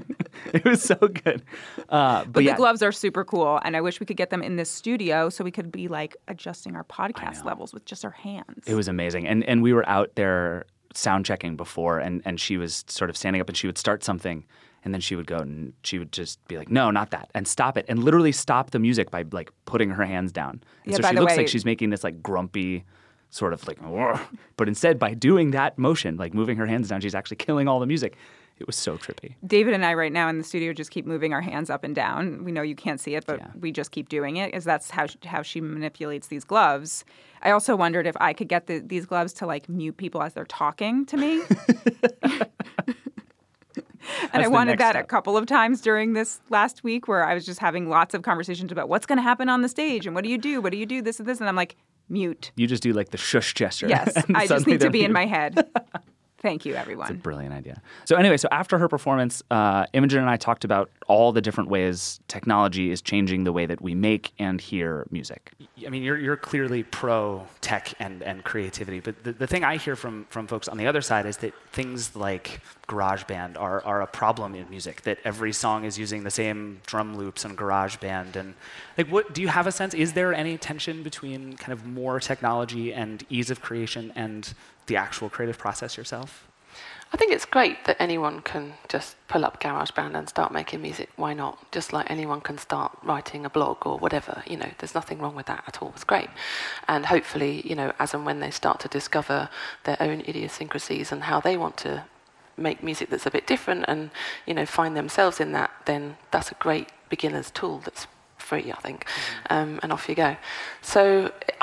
it 0.54 0.64
was 0.66 0.82
so 0.82 0.96
good. 0.96 1.44
Uh, 1.90 2.24
but 2.26 2.34
But 2.34 2.44
yeah, 2.44 2.52
the 2.54 2.58
gloves 2.58 2.82
are 2.82 2.92
super 2.92 3.24
cool, 3.24 3.60
and 3.64 3.76
I 3.76 3.82
wish 3.82 4.00
we 4.00 4.06
could 4.06 4.18
get 4.18 4.30
them 4.30 4.42
in 4.42 4.56
this 4.56 4.70
studio 4.70 5.30
so 5.30 5.44
we 5.44 5.52
could 5.52 5.72
be 5.72 5.88
like 5.88 6.16
adjusting 6.28 6.76
our 6.76 6.84
podcast 6.84 7.44
levels 7.46 7.74
with 7.74 7.86
just 7.86 8.06
our 8.06 8.12
hands. 8.12 8.64
It 8.68 8.76
was 8.76 8.88
amazing. 8.88 9.28
And 9.28 9.44
and 9.44 9.62
we 9.62 9.74
were 9.74 9.88
out 9.88 10.12
there 10.16 10.66
sound 10.96 11.26
checking 11.26 11.56
before 11.56 12.00
and, 12.00 12.22
and 12.26 12.40
she 12.40 12.58
was 12.58 12.84
sort 12.88 13.12
of 13.12 13.16
standing 13.18 13.40
up 13.42 13.48
and 13.48 13.56
she 13.56 13.68
would 13.68 13.78
start 13.78 14.04
something 14.04 14.44
and 14.84 14.92
then 14.92 15.00
she 15.02 15.16
would 15.16 15.28
go 15.28 15.38
and 15.38 15.72
she 15.84 16.00
would 16.00 16.12
just 16.12 16.44
be 16.48 16.58
like, 16.58 16.70
No, 16.72 16.90
not 16.90 17.12
that 17.12 17.30
and 17.36 17.48
stop 17.48 17.78
it 17.78 17.86
and 17.88 18.04
literally 18.04 18.32
stop 18.32 18.72
the 18.72 18.80
music 18.80 19.12
by 19.12 19.24
like 19.32 19.52
putting 19.66 19.92
her 19.92 20.04
hands 20.04 20.32
down. 20.32 20.62
And 20.86 20.94
Yeah, 20.94 20.98
so 20.98 21.10
she 21.10 21.16
looks 21.16 21.32
way- 21.34 21.38
like 21.38 21.48
she's 21.48 21.66
making 21.66 21.92
this 21.92 22.04
like 22.04 22.24
grumpy 22.24 22.86
sort 23.30 23.54
of 23.54 23.68
like 23.68 23.78
"Whoa." 23.80 24.20
but 24.58 24.68
instead 24.68 24.98
by 24.98 25.14
doing 25.14 25.52
that 25.52 25.78
motion, 25.78 26.18
like 26.18 26.34
moving 26.34 26.58
her 26.58 26.66
hands 26.66 26.90
down, 26.90 27.02
she's 27.02 27.14
actually 27.14 27.38
killing 27.38 27.68
all 27.68 27.80
the 27.80 27.86
music. 27.86 28.18
It 28.60 28.68
was 28.68 28.76
so 28.76 28.97
trippy. 28.97 29.36
David 29.45 29.74
and 29.74 29.86
I 29.86 29.93
right 29.93 30.12
now 30.12 30.28
in 30.28 30.38
the 30.38 30.43
studio 30.43 30.74
just 30.74 30.91
keep 30.91 31.05
moving 31.05 31.34
our 31.34 31.41
hands 31.41 31.70
up 31.70 31.84
and 31.84 31.95
down. 31.95 32.43
We 32.43 32.51
know 32.51 32.62
you 32.62 32.76
can't 32.76 32.99
see 32.99 33.16
it, 33.16 33.26
but 33.26 33.41
we 33.60 33.72
just 33.72 33.91
keep 33.91 34.10
doing 34.10 34.38
it. 34.38 34.53
Is 34.53 34.66
that's 34.66 34.89
how 34.89 35.07
how 35.26 35.41
she 35.41 35.62
manipulates 35.62 36.28
these 36.28 36.43
gloves. 36.43 37.05
I 37.41 37.51
also 37.51 37.76
wondered 37.76 38.05
if 38.05 38.18
I 38.20 38.34
could 38.34 38.49
get 38.49 38.68
the, 38.68 38.80
these 38.80 39.05
gloves 39.05 39.32
to 39.34 39.45
like 39.45 39.70
mute 39.70 39.95
people 39.95 40.22
as 40.22 40.34
they're 40.34 40.45
talking 40.45 41.05
to 41.05 41.18
me. 41.18 41.41
and 44.34 44.43
I 44.43 44.47
wanted 44.47 44.80
that 44.80 44.95
a 44.95 45.03
couple 45.03 45.38
of 45.38 45.45
times 45.45 45.82
during 45.82 46.14
this 46.14 46.41
last 46.49 46.84
week 46.84 47.07
where 47.07 47.24
I 47.24 47.34
was 47.34 47.45
just 47.45 47.60
having 47.60 47.89
lots 47.89 48.14
of 48.14 48.24
conversations 48.24 48.72
about 48.72 48.89
what's 48.89 49.05
going 49.05 49.18
to 49.18 49.24
happen 49.24 49.49
on 49.49 49.62
the 49.62 49.70
stage 49.70 50.05
and 50.05 50.16
what 50.16 50.24
do 50.24 50.30
you 50.30 50.38
do? 50.38 50.62
What 50.62 50.72
do 50.72 50.78
you 50.78 50.86
do? 50.86 51.01
This 51.01 51.20
and 51.20 51.28
this. 51.28 51.39
And 51.39 51.47
I'm 51.47 51.55
like, 51.55 51.76
mute. 52.10 52.51
You 52.55 52.68
just 52.68 52.84
do 52.84 52.93
like 52.93 53.10
the 53.10 53.18
shush 53.18 53.53
gesture. 53.53 53.88
Yes, 53.88 54.22
I 54.34 54.47
just 54.47 54.68
need 54.68 54.82
to 54.82 54.89
be 54.89 55.03
in 55.03 55.14
my 55.14 55.26
head. 55.26 55.68
Thank 56.42 56.66
you, 56.66 56.76
everyone. 56.76 57.08
It's 57.08 57.20
a 57.20 57.22
brilliant 57.22 57.54
idea. 57.54 57.82
So 58.06 58.16
anyway, 58.16 58.38
so 58.38 58.48
after 58.52 58.78
her 58.78 58.88
performance, 58.88 59.44
uh, 59.52 59.86
Imogen 59.92 60.20
and 60.20 60.30
I 60.30 60.38
talked 60.38 60.64
about 60.64 60.90
all 61.08 61.32
the 61.34 61.42
different 61.42 61.70
ways 61.70 62.22
technology 62.28 62.92
is 62.92 63.02
changing 63.02 63.44
the 63.44 63.52
way 63.52 63.66
that 63.66 63.82
we 63.82 63.94
make 63.94 64.32
and 64.40 64.62
hear 64.62 65.06
music. 65.12 65.52
I 65.86 65.90
mean, 65.90 66.04
you're, 66.04 66.18
you're 66.18 66.38
clearly 66.38 66.84
pro 66.84 67.46
tech 67.60 67.94
and, 68.00 68.24
and 68.24 68.44
creativity, 68.44 69.02
but 69.02 69.24
the, 69.24 69.34
the 69.34 69.48
thing 69.48 69.64
I 69.64 69.78
hear 69.78 69.96
from, 69.96 70.26
from 70.30 70.48
folks 70.48 70.68
on 70.68 70.78
the 70.78 70.88
other 70.88 71.02
side 71.02 71.26
is 71.26 71.38
that 71.38 71.54
things 71.72 72.16
like 72.16 72.62
GarageBand 72.88 73.60
are, 73.60 73.84
are 73.84 74.02
a 74.02 74.08
problem 74.08 74.56
in 74.56 74.70
music, 74.70 75.02
that 75.02 75.20
every 75.26 75.52
song 75.52 75.84
is 75.84 76.00
using 76.00 76.24
the 76.24 76.32
same 76.32 76.80
drum 76.86 77.18
loops 77.18 77.44
and 77.44 77.58
GarageBand. 77.58 78.36
And 78.36 78.54
like, 78.98 79.08
what 79.08 79.34
do 79.34 79.42
you 79.42 79.50
have 79.50 79.68
a 79.68 79.72
sense? 79.72 79.94
Is 79.94 80.14
there 80.14 80.34
any 80.34 80.58
tension 80.58 81.04
between 81.04 81.58
kind 81.58 81.74
of 81.74 81.86
more 81.86 82.20
technology 82.20 82.94
and 82.94 83.26
ease 83.30 83.50
of 83.50 83.62
creation 83.62 84.14
and 84.16 84.54
the 84.90 84.98
actual 84.98 85.30
creative 85.30 85.58
process 85.58 85.96
yourself? 85.96 86.50
I 87.12 87.18
think 87.18 87.32
it's 87.32 87.46
great 87.46 87.86
that 87.86 87.98
anyone 88.00 88.42
can 88.42 88.74
just 88.88 89.16
pull 89.28 89.44
up 89.44 89.60
GarageBand 89.60 90.16
and 90.16 90.30
start 90.30 90.52
making 90.52 90.84
music. 90.84 91.10
Why 91.16 91.34
not? 91.34 91.72
Just 91.72 91.92
like 91.92 92.10
anyone 92.10 92.40
can 92.40 92.60
start 92.60 92.96
writing 93.02 93.46
a 93.46 93.50
blog 93.50 93.88
or 93.88 93.98
whatever. 93.98 94.44
You 94.46 94.58
know, 94.58 94.70
there's 94.78 94.94
nothing 94.94 95.18
wrong 95.18 95.34
with 95.34 95.48
that 95.48 95.64
at 95.66 95.82
all. 95.82 95.92
It's 95.96 96.04
great. 96.04 96.30
And 96.88 97.08
hopefully, 97.08 97.68
you 97.68 97.76
know, 97.76 97.94
as 97.98 98.14
and 98.14 98.28
when 98.28 98.42
they 98.42 98.52
start 98.52 98.80
to 98.82 98.88
discover 98.88 99.50
their 99.86 99.98
own 100.00 100.22
idiosyncrasies 100.22 101.12
and 101.12 101.24
how 101.24 101.40
they 101.40 101.58
want 101.58 101.78
to 101.78 102.04
make 102.58 102.84
music 102.84 103.10
that's 103.10 103.26
a 103.26 103.32
bit 103.32 103.48
different 103.48 103.86
and, 103.88 104.12
you 104.46 104.54
know, 104.54 104.66
find 104.66 104.96
themselves 104.96 105.40
in 105.40 105.52
that, 105.54 105.72
then 105.86 106.18
that's 106.30 106.52
a 106.52 106.56
great 106.56 106.90
beginner's 107.10 107.50
tool 107.50 107.80
that's 107.80 108.06
free, 108.50 108.72
I 108.80 108.80
think, 108.88 109.06
um, 109.50 109.80
and 109.82 109.91
off 109.93 110.10
you 110.10 110.16
go. 110.16 110.32
So 110.82 111.02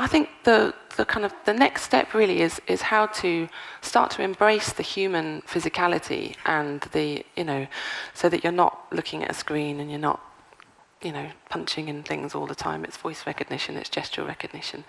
I 0.04 0.06
think 0.12 0.24
the 0.44 0.74
the 0.96 1.04
kind 1.04 1.26
of 1.26 1.32
the 1.44 1.52
next 1.64 1.82
step 1.82 2.14
really 2.14 2.38
is 2.46 2.54
is 2.74 2.80
how 2.92 3.04
to 3.22 3.30
start 3.82 4.08
to 4.16 4.22
embrace 4.22 4.72
the 4.72 4.86
human 4.94 5.26
physicality 5.52 6.26
and 6.44 6.80
the 6.96 7.24
you 7.38 7.44
know, 7.50 7.66
so 8.14 8.24
that 8.30 8.42
you're 8.42 8.60
not 8.64 8.74
looking 8.98 9.22
at 9.24 9.30
a 9.30 9.38
screen 9.44 9.80
and 9.80 9.90
you're 9.90 10.06
not 10.10 10.20
you 11.02 11.12
know, 11.12 11.28
punching 11.48 11.88
in 11.88 12.02
things 12.02 12.34
all 12.34 12.46
the 12.46 12.54
time. 12.54 12.84
It's 12.84 12.96
voice 12.96 13.26
recognition, 13.26 13.76
it's 13.76 13.88
gesture 13.88 14.24
recognition, 14.24 14.84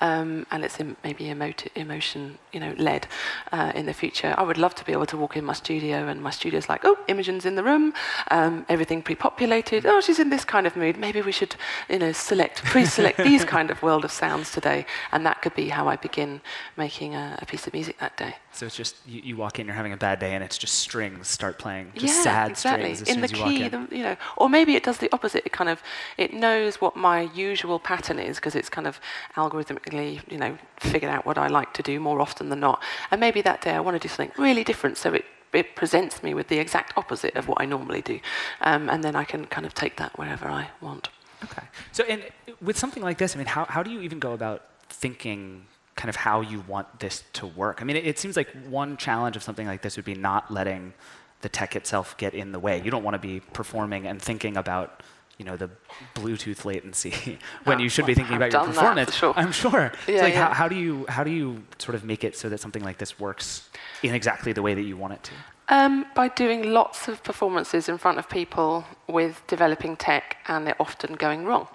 um, 0.00 0.46
and 0.50 0.64
it's 0.64 0.78
maybe 1.02 1.24
emoti- 1.24 1.68
emotion, 1.74 2.38
you 2.52 2.60
know, 2.60 2.74
led 2.78 3.06
uh, 3.52 3.72
in 3.74 3.86
the 3.86 3.94
future. 3.94 4.34
I 4.38 4.42
would 4.42 4.58
love 4.58 4.74
to 4.76 4.84
be 4.84 4.92
able 4.92 5.06
to 5.06 5.16
walk 5.16 5.36
in 5.36 5.44
my 5.44 5.52
studio 5.52 6.08
and 6.08 6.22
my 6.22 6.30
studio's 6.30 6.68
like, 6.68 6.82
oh, 6.84 6.96
Imogen's 7.08 7.44
in 7.44 7.56
the 7.56 7.62
room, 7.64 7.92
um, 8.30 8.64
everything 8.68 9.02
pre-populated. 9.02 9.84
Oh, 9.86 10.00
she's 10.00 10.18
in 10.18 10.30
this 10.30 10.44
kind 10.44 10.66
of 10.66 10.76
mood. 10.76 10.96
Maybe 10.96 11.20
we 11.22 11.32
should, 11.32 11.56
you 11.88 11.98
know, 11.98 12.12
select, 12.12 12.62
pre-select 12.64 13.18
these 13.18 13.44
kind 13.56 13.70
of 13.70 13.82
world 13.82 14.04
of 14.04 14.12
sounds 14.12 14.52
today, 14.52 14.86
and 15.12 15.26
that 15.26 15.42
could 15.42 15.54
be 15.54 15.68
how 15.68 15.88
I 15.88 15.96
begin 15.96 16.40
making 16.76 17.14
a, 17.14 17.38
a 17.42 17.46
piece 17.46 17.66
of 17.66 17.72
music 17.72 17.98
that 17.98 18.16
day. 18.16 18.36
So 18.52 18.64
it's 18.64 18.76
just 18.76 18.96
you, 19.06 19.20
you 19.22 19.36
walk 19.36 19.58
in, 19.58 19.66
you're 19.66 19.74
having 19.74 19.92
a 19.92 19.98
bad 19.98 20.18
day, 20.18 20.34
and 20.34 20.42
it's 20.42 20.56
just 20.56 20.74
strings 20.76 21.28
start 21.28 21.58
playing, 21.58 21.92
just 21.94 22.16
yeah, 22.16 22.22
sad 22.22 22.50
exactly. 22.52 22.94
strings 22.94 23.02
as 23.02 23.08
in 23.08 23.14
soon 23.14 23.20
the 23.20 23.24
as 23.24 23.32
you 23.32 23.38
walk 23.40 23.48
key, 23.50 23.62
in. 23.64 23.70
the, 23.70 23.96
you 23.96 24.02
know, 24.02 24.16
or 24.36 24.48
maybe 24.48 24.76
it 24.76 24.82
does 24.82 24.98
the 24.98 25.12
opposite. 25.12 25.44
It 25.44 25.52
kind 25.52 25.68
of 25.68 25.82
it 26.16 26.32
knows 26.32 26.80
what 26.80 26.96
my 26.96 27.22
usual 27.34 27.78
pattern 27.78 28.18
is 28.18 28.36
because 28.36 28.54
it's 28.54 28.68
kind 28.68 28.86
of 28.86 29.00
algorithmically, 29.36 30.20
you 30.30 30.38
know, 30.38 30.56
figured 30.78 31.10
out 31.10 31.26
what 31.26 31.38
I 31.38 31.48
like 31.48 31.72
to 31.74 31.82
do 31.82 32.00
more 32.00 32.20
often 32.20 32.48
than 32.48 32.60
not. 32.60 32.82
And 33.10 33.20
maybe 33.20 33.42
that 33.42 33.60
day 33.62 33.72
I 33.72 33.80
want 33.80 34.00
to 34.00 34.08
do 34.08 34.12
something 34.12 34.32
really 34.36 34.64
different, 34.64 34.96
so 34.96 35.14
it 35.14 35.24
it 35.52 35.74
presents 35.74 36.22
me 36.22 36.34
with 36.34 36.48
the 36.48 36.58
exact 36.58 36.92
opposite 36.98 37.34
of 37.34 37.48
what 37.48 37.60
I 37.60 37.64
normally 37.64 38.02
do, 38.02 38.20
um, 38.60 38.90
and 38.90 39.02
then 39.02 39.16
I 39.16 39.24
can 39.24 39.46
kind 39.46 39.66
of 39.66 39.72
take 39.74 39.96
that 39.96 40.18
wherever 40.18 40.46
I 40.48 40.68
want. 40.80 41.08
Okay. 41.44 41.62
So, 41.92 42.04
and 42.04 42.24
with 42.60 42.78
something 42.78 43.02
like 43.02 43.18
this, 43.18 43.34
I 43.34 43.38
mean, 43.38 43.46
how, 43.46 43.64
how 43.66 43.82
do 43.82 43.90
you 43.90 44.00
even 44.00 44.18
go 44.18 44.32
about 44.32 44.64
thinking 44.88 45.66
kind 45.94 46.08
of 46.08 46.16
how 46.16 46.40
you 46.40 46.62
want 46.66 47.00
this 47.00 47.24
to 47.34 47.46
work? 47.46 47.80
I 47.80 47.84
mean, 47.84 47.96
it, 47.96 48.06
it 48.06 48.18
seems 48.18 48.36
like 48.36 48.48
one 48.68 48.96
challenge 48.96 49.36
of 49.36 49.42
something 49.42 49.66
like 49.66 49.82
this 49.82 49.96
would 49.96 50.04
be 50.04 50.14
not 50.14 50.50
letting 50.50 50.94
the 51.42 51.48
tech 51.48 51.76
itself 51.76 52.16
get 52.16 52.34
in 52.34 52.52
the 52.52 52.58
way. 52.58 52.80
You 52.82 52.90
don't 52.90 53.04
want 53.04 53.14
to 53.14 53.18
be 53.18 53.40
performing 53.40 54.06
and 54.06 54.20
thinking 54.20 54.56
about, 54.56 55.02
you 55.38 55.44
know, 55.44 55.56
the 55.56 55.68
Bluetooth 56.14 56.64
latency 56.64 57.38
when 57.64 57.78
Oh, 57.78 57.82
you 57.82 57.88
should 57.88 58.06
be 58.06 58.14
thinking 58.14 58.34
I've 58.36 58.48
about 58.48 58.52
your 58.52 58.74
done 58.74 58.96
that, 58.96 59.10
for 59.10 59.12
performance. 59.12 59.14
sure. 59.14 59.34
I'm 59.36 59.52
sure. 59.52 59.92
Yeah, 60.08 60.14
it's 60.14 60.22
like 60.22 60.34
yeah. 60.34 60.48
how, 60.48 60.54
how 60.54 60.68
do 60.68 60.76
you 60.76 61.04
how 61.08 61.24
do 61.24 61.30
you 61.30 61.62
sort 61.78 61.94
of 61.94 62.04
make 62.04 62.24
it 62.24 62.36
so 62.36 62.48
that 62.48 62.58
something 62.60 62.82
like 62.82 62.98
this 62.98 63.18
works 63.20 63.68
in 64.02 64.14
exactly 64.14 64.52
the 64.52 64.62
way 64.62 64.74
that 64.74 64.82
you 64.82 64.96
want 64.96 65.12
it 65.14 65.22
to? 65.24 65.32
Um, 65.68 66.06
by 66.14 66.28
doing 66.28 66.72
lots 66.72 67.08
of 67.08 67.22
performances 67.24 67.88
in 67.88 67.98
front 67.98 68.18
of 68.18 68.28
people 68.28 68.84
with 69.08 69.42
developing 69.48 69.96
tech 69.96 70.36
and 70.46 70.68
it 70.68 70.76
often 70.78 71.14
going 71.14 71.44
wrong. 71.44 71.66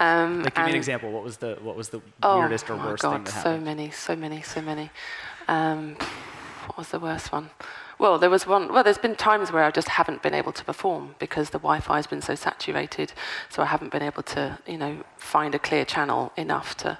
Um, 0.00 0.42
Like, 0.42 0.54
give 0.54 0.64
me 0.64 0.70
an 0.70 0.76
example. 0.76 1.10
What 1.12 1.22
was 1.24 1.36
the 1.36 1.58
what 1.62 1.76
was 1.76 1.90
the 1.90 2.00
Oh, 2.22 2.38
weirdest 2.38 2.70
or 2.70 2.76
worst 2.76 3.02
God, 3.02 3.12
thing 3.12 3.24
that 3.24 3.32
happened? 3.34 3.60
so 3.60 3.64
many, 3.64 3.90
so 3.90 4.16
many, 4.16 4.40
so 4.42 4.60
many. 4.62 4.90
Um, 5.46 5.96
what 6.66 6.78
was 6.78 6.88
the 6.88 6.98
worst 6.98 7.32
one? 7.32 7.50
Well, 7.98 8.18
there 8.18 8.30
was 8.30 8.46
one. 8.46 8.72
Well, 8.72 8.82
there's 8.82 8.98
been 8.98 9.16
times 9.16 9.52
where 9.52 9.64
I 9.64 9.70
just 9.70 9.88
haven't 9.88 10.22
been 10.22 10.34
able 10.34 10.52
to 10.52 10.64
perform 10.64 11.14
because 11.18 11.50
the 11.50 11.58
Wi-Fi 11.58 11.96
has 11.96 12.06
been 12.06 12.22
so 12.22 12.34
saturated, 12.34 13.12
so 13.48 13.62
I 13.62 13.66
haven't 13.66 13.92
been 13.92 14.02
able 14.02 14.22
to, 14.24 14.58
you 14.66 14.78
know, 14.78 15.04
find 15.16 15.54
a 15.54 15.58
clear 15.58 15.84
channel 15.84 16.32
enough 16.36 16.76
to, 16.78 16.98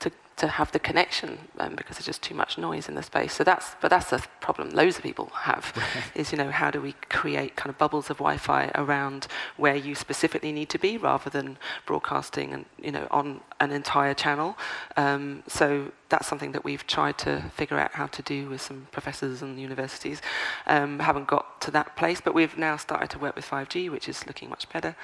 to, 0.00 0.10
to 0.36 0.48
have 0.48 0.72
the 0.72 0.78
connection 0.78 1.38
um, 1.58 1.74
because 1.74 1.96
there's 1.96 2.06
just 2.06 2.22
too 2.22 2.34
much 2.34 2.56
noise 2.56 2.88
in 2.88 2.94
the 2.94 3.02
space. 3.02 3.34
So 3.34 3.44
that's, 3.44 3.76
but 3.82 3.88
that's 3.88 4.10
the 4.10 4.24
problem 4.40 4.70
loads 4.70 4.96
of 4.96 5.02
people 5.02 5.30
have, 5.34 5.74
is 6.14 6.32
you 6.32 6.38
know, 6.38 6.50
how 6.50 6.70
do 6.70 6.80
we 6.80 6.94
create 7.10 7.56
kind 7.56 7.68
of 7.68 7.76
bubbles 7.76 8.08
of 8.08 8.16
Wi-Fi 8.16 8.70
around 8.74 9.26
where 9.58 9.76
you 9.76 9.94
specifically 9.94 10.52
need 10.52 10.70
to 10.70 10.78
be 10.78 10.96
rather 10.96 11.28
than 11.28 11.58
broadcasting 11.86 12.54
and 12.54 12.64
you 12.82 12.92
know 12.92 13.06
on 13.10 13.40
an 13.60 13.70
entire 13.72 14.14
channel. 14.14 14.56
Um, 14.96 15.42
so 15.46 15.92
that's 16.10 16.26
something 16.28 16.52
that 16.52 16.64
we've 16.64 16.86
tried 16.86 17.16
to 17.18 17.42
figure 17.54 17.78
out 17.78 17.92
how 17.92 18.06
to 18.08 18.22
do 18.22 18.48
with 18.48 18.60
some 18.60 18.88
professors 18.92 19.42
and 19.42 19.58
universities. 19.58 20.20
Um, 20.66 20.98
haven't 20.98 21.26
got 21.26 21.60
to 21.62 21.70
that 21.70 21.96
place, 21.96 22.20
but 22.20 22.34
we've 22.34 22.58
now 22.58 22.76
started 22.76 23.10
to 23.10 23.18
work 23.18 23.36
with 23.36 23.48
5G, 23.48 23.90
which 23.90 24.08
is 24.08 24.26
looking 24.26 24.50
much 24.50 24.68
better. 24.68 24.96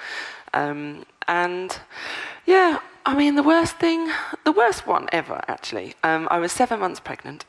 Um, 0.53 1.05
and 1.27 1.79
yeah, 2.45 2.79
I 3.05 3.15
mean, 3.15 3.35
the 3.35 3.43
worst 3.43 3.77
thing, 3.77 4.09
the 4.43 4.51
worst 4.51 4.85
one 4.85 5.07
ever, 5.11 5.41
actually. 5.47 5.95
Um, 6.03 6.27
I 6.29 6.39
was 6.39 6.51
seven 6.51 6.79
months 6.79 6.99
pregnant, 6.99 7.45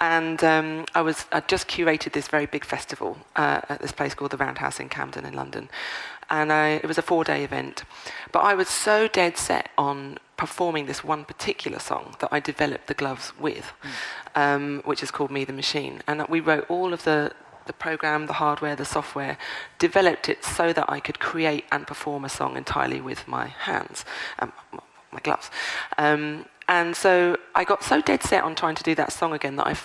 and 0.00 0.42
um, 0.44 0.84
I 0.94 1.00
was 1.00 1.24
I 1.32 1.40
just 1.40 1.66
curated 1.66 2.12
this 2.12 2.28
very 2.28 2.46
big 2.46 2.64
festival 2.64 3.16
uh, 3.36 3.62
at 3.68 3.80
this 3.80 3.92
place 3.92 4.14
called 4.14 4.32
the 4.32 4.36
Roundhouse 4.36 4.80
in 4.80 4.88
Camden 4.90 5.24
in 5.24 5.34
London, 5.34 5.70
and 6.28 6.52
I, 6.52 6.68
it 6.82 6.86
was 6.86 6.98
a 6.98 7.02
four-day 7.02 7.42
event. 7.42 7.84
But 8.32 8.40
I 8.40 8.54
was 8.54 8.68
so 8.68 9.08
dead 9.08 9.38
set 9.38 9.70
on 9.78 10.18
performing 10.38 10.86
this 10.86 11.04
one 11.04 11.26
particular 11.26 11.78
song 11.78 12.16
that 12.20 12.30
I 12.32 12.40
developed 12.40 12.86
the 12.86 12.94
gloves 12.94 13.32
with, 13.38 13.72
um, 14.34 14.80
which 14.86 15.02
is 15.02 15.10
called 15.10 15.30
Me 15.30 15.44
the 15.44 15.52
Machine, 15.52 16.00
and 16.06 16.26
we 16.28 16.40
wrote 16.40 16.64
all 16.70 16.94
of 16.94 17.04
the 17.04 17.32
the 17.66 17.72
program, 17.74 18.26
the 18.26 18.40
hardware, 18.44 18.74
the 18.74 18.84
software, 18.86 19.36
developed 19.78 20.30
it 20.30 20.42
so 20.42 20.72
that 20.72 20.86
I 20.88 21.00
could 21.00 21.20
create 21.20 21.66
and 21.70 21.86
perform 21.86 22.24
a 22.24 22.28
song 22.30 22.56
entirely 22.56 22.98
with 22.98 23.28
my 23.28 23.48
hands, 23.48 24.06
um, 24.38 24.52
my 25.12 25.20
gloves. 25.22 25.50
Um, 25.98 26.46
and 26.66 26.96
so 26.96 27.36
I 27.54 27.64
got 27.64 27.84
so 27.84 28.00
dead 28.00 28.22
set 28.22 28.42
on 28.42 28.54
trying 28.54 28.74
to 28.76 28.82
do 28.82 28.94
that 28.94 29.12
song 29.12 29.34
again 29.34 29.56
that 29.56 29.66
I 29.66 29.76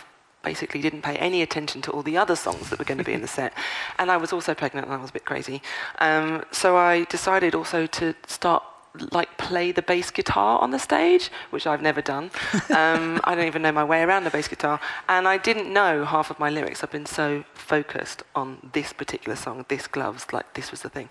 basically 0.43 0.82
didn't 0.82 1.01
pay 1.01 1.18
any 1.18 1.41
attention 1.41 1.82
to 1.82 1.91
all 1.91 2.04
the 2.04 2.18
other 2.18 2.38
songs 2.38 2.70
that 2.70 2.80
were 2.80 2.86
going 2.86 2.97
to 2.97 3.04
be 3.04 3.14
in 3.14 3.22
the 3.22 3.28
set. 3.28 3.54
And 3.99 4.10
I 4.10 4.18
was 4.18 4.32
also 4.32 4.54
pregnant 4.54 4.88
and 4.88 4.93
I 4.93 4.97
was 4.97 5.10
a 5.10 5.14
bit 5.14 5.26
crazy. 5.26 5.62
Um, 5.99 6.43
so 6.51 6.78
I 6.78 7.04
decided 7.06 7.54
also 7.54 7.86
to 7.86 8.16
start 8.28 8.64
like 9.11 9.37
play 9.37 9.71
the 9.71 9.81
bass 9.81 10.11
guitar 10.11 10.59
on 10.59 10.71
the 10.71 10.79
stage, 10.79 11.31
which 11.49 11.65
I've 11.65 11.81
never 11.81 12.01
done. 12.01 12.31
Um, 12.73 13.21
I 13.23 13.35
don't 13.35 13.45
even 13.45 13.61
know 13.61 13.71
my 13.71 13.83
way 13.83 14.01
around 14.01 14.23
the 14.23 14.29
bass 14.31 14.47
guitar, 14.47 14.79
and 15.07 15.27
I 15.27 15.37
didn't 15.37 15.71
know 15.71 16.05
half 16.05 16.31
of 16.31 16.39
my 16.39 16.49
lyrics. 16.49 16.83
I've 16.83 16.91
been 16.91 17.05
so 17.05 17.43
focused 17.53 18.23
on 18.35 18.69
this 18.73 18.93
particular 18.93 19.35
song, 19.35 19.65
this 19.67 19.85
gloves, 19.85 20.33
like 20.33 20.53
this 20.53 20.71
was 20.71 20.81
the 20.81 20.89
thing, 20.89 21.09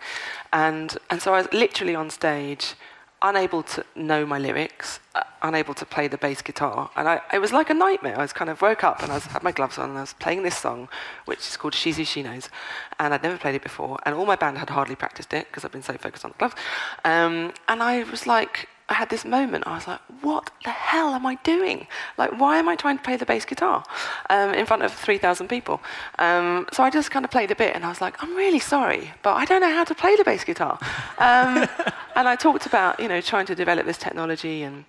and 0.52 0.96
and 1.08 1.22
so 1.22 1.34
I 1.34 1.38
was 1.38 1.52
literally 1.52 1.94
on 1.94 2.10
stage, 2.10 2.74
unable 3.22 3.62
to 3.62 3.84
know 3.94 4.26
my 4.26 4.38
lyrics, 4.38 5.00
uh, 5.14 5.22
unable 5.42 5.74
to 5.74 5.86
play 5.86 6.08
the 6.08 6.18
bass 6.18 6.42
guitar, 6.42 6.90
and 6.96 7.08
I, 7.08 7.20
it 7.32 7.38
was 7.38 7.52
like 7.52 7.70
a 7.70 7.74
nightmare. 7.74 8.18
I 8.18 8.22
was 8.22 8.32
kind 8.32 8.50
of 8.50 8.60
woke 8.60 8.84
up 8.84 9.02
and 9.02 9.12
I 9.12 9.14
was, 9.14 9.26
had 9.26 9.42
my 9.42 9.52
gloves 9.52 9.78
on 9.78 9.90
and 9.90 9.98
I 9.98 10.02
was 10.02 10.14
playing 10.14 10.42
this 10.42 10.56
song, 10.56 10.88
which 11.24 11.40
is 11.40 11.56
called 11.56 11.74
She's 11.74 11.96
Who 11.96 12.04
She 12.04 12.22
Knows, 12.22 12.48
and 12.98 13.14
I'd 13.14 13.22
never 13.22 13.38
played 13.38 13.54
it 13.54 13.62
before, 13.62 13.98
and 14.04 14.14
all 14.14 14.26
my 14.26 14.36
band 14.36 14.58
had 14.58 14.70
hardly 14.70 14.96
practiced 14.96 15.32
it 15.32 15.46
because 15.46 15.64
I've 15.64 15.72
been 15.72 15.82
so 15.82 15.94
focused 15.94 16.24
on 16.24 16.32
the 16.32 16.38
gloves, 16.38 16.54
um, 17.04 17.52
and 17.68 17.82
I 17.82 18.04
was 18.04 18.26
like. 18.26 18.68
I 18.92 18.94
had 18.94 19.08
this 19.08 19.24
moment. 19.24 19.66
I 19.66 19.74
was 19.74 19.86
like, 19.88 20.00
"What 20.20 20.50
the 20.64 20.70
hell 20.70 21.14
am 21.14 21.24
I 21.24 21.36
doing? 21.54 21.86
Like, 22.18 22.30
why 22.38 22.58
am 22.58 22.68
I 22.68 22.76
trying 22.76 22.98
to 22.98 23.02
play 23.02 23.16
the 23.16 23.24
bass 23.24 23.44
guitar 23.46 23.82
um, 24.28 24.52
in 24.52 24.66
front 24.66 24.82
of 24.82 24.92
3,000 24.92 25.48
people?" 25.48 25.80
Um, 26.18 26.66
so 26.74 26.82
I 26.82 26.90
just 26.90 27.10
kind 27.10 27.24
of 27.24 27.30
played 27.30 27.50
a 27.50 27.54
bit, 27.54 27.74
and 27.74 27.84
I 27.86 27.88
was 27.88 28.02
like, 28.02 28.22
"I'm 28.22 28.34
really 28.36 28.58
sorry, 28.74 29.04
but 29.22 29.32
I 29.42 29.44
don't 29.46 29.62
know 29.62 29.74
how 29.78 29.84
to 29.84 29.94
play 29.94 30.14
the 30.16 30.24
bass 30.24 30.44
guitar." 30.44 30.78
Um, 31.18 31.66
and 32.16 32.28
I 32.28 32.36
talked 32.36 32.66
about, 32.66 33.00
you 33.00 33.08
know, 33.08 33.20
trying 33.22 33.46
to 33.46 33.54
develop 33.54 33.86
this 33.86 33.98
technology, 33.98 34.62
and 34.62 34.84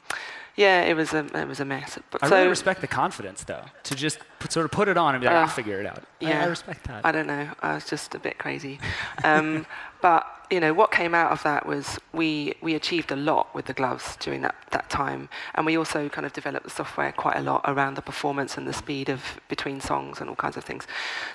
yeah, 0.58 0.82
it 0.82 0.95
was 0.95 1.14
a 1.14 1.24
it 1.41 1.47
was 1.47 1.60
a 1.62 1.66
mess. 1.66 1.97
But 2.12 2.24
I 2.24 2.28
so 2.30 2.36
really 2.36 2.49
respect 2.49 2.82
the 2.82 2.88
confidence, 2.88 3.45
though, 3.45 3.64
to 3.84 3.95
just 3.95 4.20
put, 4.39 4.51
sort 4.51 4.66
of 4.66 4.72
put 4.72 4.88
it 4.89 4.97
on 4.97 5.16
and 5.16 5.22
be 5.22 5.28
like, 5.28 5.36
Uh, 5.38 5.39
I'll 5.39 5.47
figure 5.47 5.80
it 5.80 5.86
out. 5.86 5.99
I- 5.99 6.26
yeah, 6.28 6.43
I, 6.43 6.47
respect 6.47 6.84
that. 6.88 7.06
I 7.06 7.12
don't 7.14 7.28
know. 7.28 7.47
I 7.62 7.76
was 7.76 7.86
just 7.86 8.16
a 8.16 8.20
bit 8.20 8.38
crazy. 8.38 8.80
Um, 9.24 9.66
but 10.01 10.28
you 10.54 10.60
know, 10.60 10.72
what 10.72 10.91
came 10.91 11.16
out 11.16 11.32
of 11.32 11.41
that 11.41 11.66
was 11.66 11.99
we 12.14 12.54
we 12.62 12.76
achieved 12.76 13.12
a 13.12 13.16
lot 13.16 13.54
with 13.56 13.66
the 13.66 13.74
gloves 13.74 14.16
during 14.18 14.41
that, 14.41 14.56
that 14.70 14.88
time, 14.88 15.28
and 15.56 15.66
we 15.66 15.76
also 15.76 16.10
kind 16.10 16.28
of 16.28 16.34
developed 16.34 16.64
the 16.64 16.70
software 16.70 17.12
quite 17.12 17.38
a 17.38 17.41
lot 17.41 17.62
around 17.66 17.95
the 17.95 18.04
performance 18.04 18.56
and 18.56 18.68
the 18.68 18.74
speed 18.74 19.10
of 19.10 19.39
between 19.49 19.82
songs 19.82 20.22
and 20.22 20.30
all 20.30 20.36
kinds 20.36 20.56
of 20.56 20.64
things. 20.64 20.86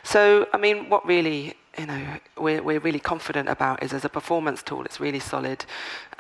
So 0.05 0.47
I 0.55 0.57
mean, 0.57 0.89
what 0.89 1.05
really 1.05 1.57
you 1.77 1.87
know 1.87 2.03
we're 2.37 2.63
we're 2.63 2.79
really 2.79 3.01
confident 3.01 3.49
about 3.49 3.83
is 3.83 3.93
as 3.93 4.05
a 4.05 4.09
performance 4.09 4.63
tool, 4.63 4.85
it's 4.85 5.01
really 5.01 5.21
solid. 5.21 5.65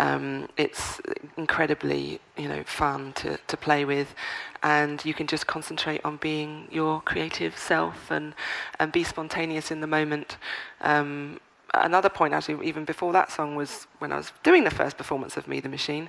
Um, 0.00 0.48
it's 0.56 1.00
incredibly 1.36 2.18
you 2.36 2.48
know 2.48 2.64
fun 2.64 3.12
to 3.20 3.38
to 3.46 3.56
play 3.56 3.84
with, 3.84 4.12
and 4.64 5.04
you 5.04 5.14
can 5.14 5.28
just 5.28 5.46
concentrate 5.46 6.00
on 6.04 6.16
being 6.16 6.66
your 6.72 7.00
creative 7.02 7.56
self 7.56 8.10
and 8.10 8.34
and 8.80 8.90
be 8.90 9.04
spontaneous 9.04 9.70
in 9.70 9.80
the 9.82 9.86
moment. 9.86 10.36
Um, 10.80 11.38
another 11.74 12.08
point, 12.08 12.34
actually, 12.34 12.66
even 12.66 12.84
before 12.84 13.12
that 13.12 13.30
song, 13.30 13.56
was 13.56 13.86
when 13.98 14.12
I 14.12 14.16
was 14.16 14.32
doing 14.42 14.64
the 14.64 14.70
first 14.70 14.96
performance 14.96 15.36
of 15.36 15.48
Me 15.48 15.60
the 15.60 15.68
Machine, 15.68 16.08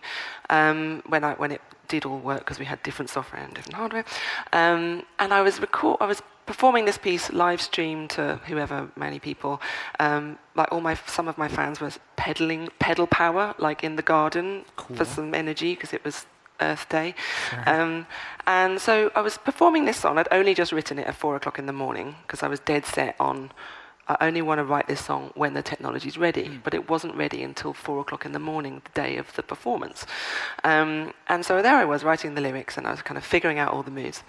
um, 0.49 1.03
when 1.07 1.23
I 1.23 1.33
when 1.33 1.51
it 1.51 1.61
did 1.87 2.05
all 2.05 2.19
work 2.19 2.39
because 2.39 2.59
we 2.59 2.65
had 2.65 2.81
different 2.83 3.09
software 3.09 3.41
and 3.41 3.53
different 3.53 3.75
hardware, 3.75 4.05
um, 4.53 5.03
and 5.19 5.33
I 5.33 5.41
was 5.41 5.59
record 5.59 5.97
I 5.99 6.05
was 6.05 6.21
performing 6.45 6.85
this 6.85 6.97
piece 6.97 7.31
live 7.31 7.61
stream 7.61 8.07
to 8.07 8.39
whoever 8.47 8.89
many 8.95 9.19
people. 9.19 9.61
Um, 9.99 10.37
like 10.55 10.71
all 10.71 10.81
my 10.81 10.95
some 11.05 11.27
of 11.27 11.37
my 11.37 11.47
fans 11.47 11.79
were 11.79 11.91
pedaling 12.15 12.69
pedal 12.79 13.07
power 13.07 13.53
like 13.57 13.83
in 13.83 13.95
the 13.95 14.01
garden 14.01 14.65
for 14.95 15.05
some 15.05 15.33
energy 15.33 15.75
because 15.75 15.93
it 15.93 16.03
was 16.03 16.25
Earth 16.61 16.89
Day. 16.89 17.15
Um, 17.65 18.05
and 18.47 18.79
so 18.81 19.11
I 19.15 19.21
was 19.21 19.37
performing 19.37 19.85
this 19.85 19.97
song. 19.97 20.17
I'd 20.17 20.27
only 20.31 20.53
just 20.53 20.71
written 20.71 20.99
it 20.99 21.07
at 21.07 21.15
four 21.15 21.35
o'clock 21.35 21.59
in 21.59 21.65
the 21.65 21.73
morning 21.73 22.15
because 22.23 22.43
I 22.43 22.47
was 22.47 22.59
dead 22.59 22.85
set 22.85 23.15
on 23.19 23.51
I 24.09 24.17
only 24.27 24.41
want 24.41 24.57
to 24.57 24.63
write 24.63 24.87
this 24.87 25.05
song 25.05 25.31
when 25.35 25.53
the 25.53 25.61
technology's 25.61 26.17
ready. 26.17 26.59
But 26.63 26.73
it 26.73 26.89
wasn't 26.89 27.15
ready 27.15 27.43
until 27.43 27.73
four 27.73 27.99
o'clock 27.99 28.25
in 28.25 28.31
the 28.31 28.39
morning, 28.39 28.81
the 28.83 29.01
day 29.01 29.17
of 29.17 29.31
the 29.35 29.43
performance. 29.43 30.05
Um, 30.63 31.13
and 31.27 31.45
so 31.45 31.61
there 31.61 31.75
I 31.75 31.85
was 31.85 32.03
writing 32.03 32.33
the 32.33 32.41
lyrics 32.41 32.75
and 32.77 32.87
I 32.87 32.91
was 32.91 33.03
kind 33.03 33.17
of 33.19 33.23
figuring 33.23 33.59
out 33.59 33.71
all 33.71 33.83
the 33.83 33.91
moves. 33.91 34.23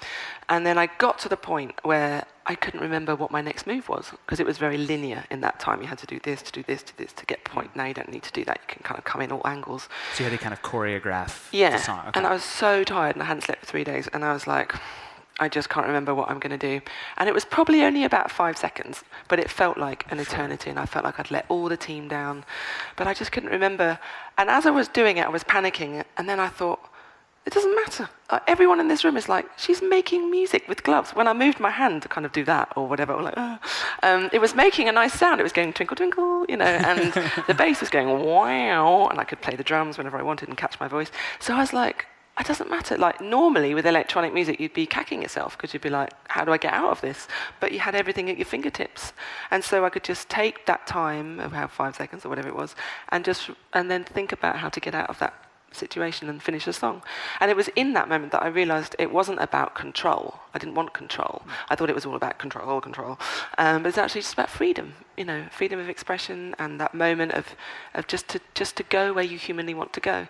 And 0.50 0.66
then 0.66 0.76
I 0.76 0.86
got 0.98 1.18
to 1.20 1.28
the 1.30 1.36
point 1.36 1.74
where 1.82 2.26
I 2.44 2.54
couldn't 2.56 2.80
remember 2.80 3.14
what 3.16 3.30
my 3.30 3.40
next 3.40 3.66
move 3.66 3.88
was 3.88 4.10
because 4.26 4.38
it 4.40 4.46
was 4.46 4.58
very 4.58 4.76
linear 4.76 5.24
in 5.30 5.40
that 5.40 5.60
time. 5.60 5.80
You 5.80 5.86
had 5.88 5.98
to 5.98 6.06
do 6.06 6.18
this, 6.22 6.42
to 6.42 6.52
do 6.52 6.62
this, 6.62 6.82
to 6.82 6.98
this, 6.98 7.12
to 7.14 7.24
get 7.24 7.44
point. 7.44 7.74
Now 7.74 7.86
you 7.86 7.94
don't 7.94 8.10
need 8.10 8.24
to 8.24 8.32
do 8.32 8.44
that. 8.44 8.58
You 8.62 8.74
can 8.74 8.82
kind 8.82 8.98
of 8.98 9.04
come 9.04 9.22
in 9.22 9.32
all 9.32 9.42
angles. 9.46 9.88
So 10.14 10.24
you 10.24 10.30
had 10.30 10.36
to 10.38 10.42
kind 10.42 10.52
of 10.52 10.60
choreograph 10.62 11.48
Yeah. 11.52 11.70
the 11.70 11.78
song. 11.78 12.00
Okay. 12.08 12.18
And 12.18 12.26
I 12.26 12.32
was 12.32 12.44
so 12.44 12.84
tired 12.84 13.16
and 13.16 13.22
I 13.22 13.26
hadn't 13.26 13.42
slept 13.44 13.60
for 13.60 13.66
three 13.66 13.84
days. 13.84 14.08
And 14.12 14.24
I 14.24 14.32
was 14.34 14.46
like, 14.46 14.74
I 15.40 15.48
just 15.48 15.68
can't 15.70 15.86
remember 15.86 16.14
what 16.14 16.30
I'm 16.30 16.38
going 16.38 16.56
to 16.56 16.58
do. 16.58 16.80
And 17.16 17.28
it 17.28 17.32
was 17.32 17.44
probably 17.44 17.82
only 17.82 18.04
about 18.04 18.30
five 18.30 18.56
seconds, 18.56 19.02
but 19.28 19.40
it 19.40 19.50
felt 19.50 19.78
like 19.78 20.04
an 20.12 20.20
eternity. 20.20 20.70
And 20.70 20.78
I 20.78 20.86
felt 20.86 21.04
like 21.04 21.18
I'd 21.18 21.30
let 21.30 21.46
all 21.48 21.68
the 21.68 21.76
team 21.76 22.08
down. 22.08 22.44
But 22.96 23.06
I 23.06 23.14
just 23.14 23.32
couldn't 23.32 23.50
remember. 23.50 23.98
And 24.38 24.50
as 24.50 24.66
I 24.66 24.70
was 24.70 24.86
doing 24.86 25.16
it, 25.16 25.26
I 25.26 25.30
was 25.30 25.42
panicking. 25.42 26.04
And 26.16 26.28
then 26.28 26.38
I 26.38 26.48
thought, 26.48 26.80
it 27.46 27.54
doesn't 27.54 27.74
matter. 27.74 28.08
Uh, 28.28 28.38
everyone 28.46 28.80
in 28.80 28.88
this 28.88 29.02
room 29.02 29.16
is 29.16 29.28
like, 29.28 29.46
she's 29.56 29.80
making 29.80 30.30
music 30.30 30.68
with 30.68 30.82
gloves. 30.82 31.12
When 31.12 31.26
I 31.26 31.32
moved 31.32 31.58
my 31.58 31.70
hand 31.70 32.02
to 32.02 32.08
kind 32.08 32.26
of 32.26 32.32
do 32.32 32.44
that 32.44 32.70
or 32.76 32.86
whatever, 32.86 33.16
like, 33.16 33.36
um, 34.02 34.28
it 34.32 34.40
was 34.40 34.54
making 34.54 34.88
a 34.90 34.92
nice 34.92 35.14
sound. 35.14 35.40
It 35.40 35.42
was 35.42 35.52
going 35.52 35.72
twinkle, 35.72 35.96
twinkle, 35.96 36.44
you 36.48 36.56
know, 36.58 36.66
and 36.66 37.12
the 37.46 37.54
bass 37.54 37.80
was 37.80 37.88
going 37.88 38.08
wow, 38.24 39.08
and 39.08 39.18
I 39.18 39.24
could 39.24 39.40
play 39.40 39.56
the 39.56 39.64
drums 39.64 39.96
whenever 39.96 40.18
I 40.18 40.22
wanted 40.22 40.48
and 40.48 40.58
catch 40.58 40.78
my 40.78 40.86
voice. 40.86 41.10
So 41.38 41.54
I 41.54 41.60
was 41.60 41.72
like, 41.72 42.06
it 42.38 42.46
doesn't 42.46 42.70
matter. 42.70 42.96
Like 42.96 43.20
normally 43.20 43.74
with 43.74 43.86
electronic 43.86 44.32
music, 44.32 44.60
you'd 44.60 44.72
be 44.72 44.86
cacking 44.86 45.22
yourself 45.22 45.56
because 45.56 45.74
you'd 45.74 45.82
be 45.82 45.90
like, 45.90 46.12
how 46.28 46.44
do 46.44 46.52
I 46.52 46.58
get 46.58 46.72
out 46.72 46.90
of 46.90 47.00
this? 47.00 47.28
But 47.60 47.72
you 47.72 47.80
had 47.80 47.94
everything 47.94 48.30
at 48.30 48.38
your 48.38 48.46
fingertips, 48.46 49.12
and 49.50 49.62
so 49.62 49.84
I 49.84 49.90
could 49.90 50.04
just 50.04 50.28
take 50.28 50.66
that 50.66 50.86
time, 50.86 51.40
about 51.40 51.70
five 51.70 51.96
seconds 51.96 52.24
or 52.24 52.28
whatever 52.28 52.48
it 52.48 52.56
was, 52.56 52.74
and 53.10 53.24
just 53.24 53.50
and 53.72 53.90
then 53.90 54.04
think 54.04 54.32
about 54.32 54.56
how 54.56 54.68
to 54.68 54.80
get 54.80 54.94
out 54.94 55.10
of 55.10 55.18
that 55.18 55.49
situation 55.72 56.28
and 56.28 56.42
finish 56.42 56.66
a 56.66 56.72
song. 56.72 57.02
And 57.40 57.50
it 57.50 57.56
was 57.56 57.68
in 57.76 57.92
that 57.94 58.08
moment 58.08 58.32
that 58.32 58.42
I 58.42 58.48
realized 58.48 58.96
it 58.98 59.12
wasn't 59.12 59.40
about 59.40 59.74
control. 59.74 60.34
I 60.54 60.58
didn't 60.58 60.74
want 60.74 60.92
control. 60.92 61.42
I 61.68 61.76
thought 61.76 61.88
it 61.90 61.94
was 61.94 62.04
all 62.06 62.16
about 62.16 62.38
control, 62.38 62.80
control. 62.80 63.18
Um, 63.58 63.82
but 63.82 63.90
it's 63.90 63.98
actually 63.98 64.22
just 64.22 64.32
about 64.34 64.50
freedom, 64.50 64.94
you 65.16 65.24
know, 65.24 65.44
freedom 65.52 65.78
of 65.78 65.88
expression 65.88 66.54
and 66.58 66.80
that 66.80 66.94
moment 66.94 67.32
of, 67.32 67.54
of 67.94 68.06
just 68.06 68.28
to 68.28 68.40
just 68.54 68.76
to 68.76 68.82
go 68.84 69.12
where 69.12 69.24
you 69.24 69.38
humanly 69.38 69.74
want 69.74 69.92
to 69.92 70.00
go. 70.00 70.26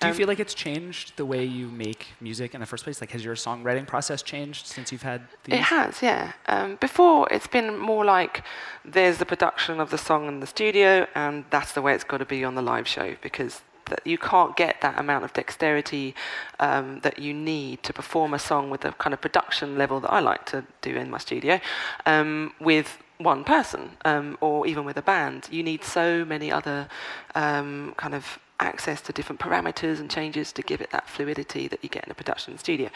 Do 0.00 0.08
you 0.08 0.10
Um, 0.10 0.16
feel 0.16 0.26
like 0.26 0.40
it's 0.40 0.54
changed 0.54 1.16
the 1.16 1.24
way 1.24 1.44
you 1.44 1.68
make 1.68 2.08
music 2.20 2.52
in 2.52 2.60
the 2.60 2.66
first 2.66 2.82
place? 2.82 3.00
Like, 3.00 3.12
has 3.12 3.24
your 3.24 3.36
songwriting 3.36 3.86
process 3.86 4.22
changed 4.22 4.66
since 4.66 4.90
you've 4.90 5.02
had 5.02 5.22
these? 5.44 5.54
It 5.54 5.60
has, 5.62 6.02
yeah. 6.02 6.32
Um, 6.46 6.76
before, 6.80 7.28
it's 7.30 7.46
been 7.46 7.78
more 7.78 8.04
like 8.04 8.42
there's 8.84 9.18
the 9.18 9.24
production 9.26 9.78
of 9.78 9.90
the 9.90 9.98
song 9.98 10.26
in 10.26 10.40
the 10.40 10.48
studio, 10.48 11.06
and 11.14 11.44
that's 11.50 11.72
the 11.72 11.80
way 11.80 11.94
it's 11.94 12.02
got 12.04 12.18
to 12.18 12.24
be 12.26 12.42
on 12.44 12.56
the 12.56 12.62
live 12.62 12.88
show 12.88 13.14
because 13.22 13.62
that 13.86 14.06
you 14.06 14.18
can't 14.18 14.56
get 14.56 14.80
that 14.80 14.98
amount 14.98 15.24
of 15.24 15.32
dexterity 15.32 16.14
um, 16.60 17.00
that 17.00 17.18
you 17.18 17.34
need 17.34 17.82
to 17.82 17.92
perform 17.92 18.34
a 18.34 18.38
song 18.38 18.70
with 18.70 18.82
the 18.82 18.92
kind 18.92 19.12
of 19.14 19.20
production 19.20 19.76
level 19.76 20.00
that 20.00 20.12
I 20.12 20.20
like 20.20 20.46
to 20.46 20.64
do 20.82 20.96
in 20.96 21.10
my 21.10 21.18
studio 21.18 21.60
um, 22.06 22.52
with 22.60 22.98
one 23.18 23.44
person 23.44 23.90
um, 24.04 24.36
or 24.40 24.66
even 24.66 24.84
with 24.84 24.96
a 24.96 25.02
band. 25.02 25.48
You 25.50 25.62
need 25.62 25.84
so 25.84 26.24
many 26.24 26.50
other 26.50 26.88
um, 27.34 27.94
kind 27.96 28.14
of 28.14 28.38
access 28.60 29.00
to 29.02 29.12
different 29.12 29.40
parameters 29.40 30.00
and 30.00 30.10
changes 30.10 30.52
to 30.52 30.62
give 30.62 30.80
it 30.80 30.90
that 30.90 31.08
fluidity 31.08 31.68
that 31.68 31.82
you 31.82 31.88
get 31.88 32.04
in 32.04 32.10
a 32.10 32.14
production 32.14 32.56
studio. 32.58 32.88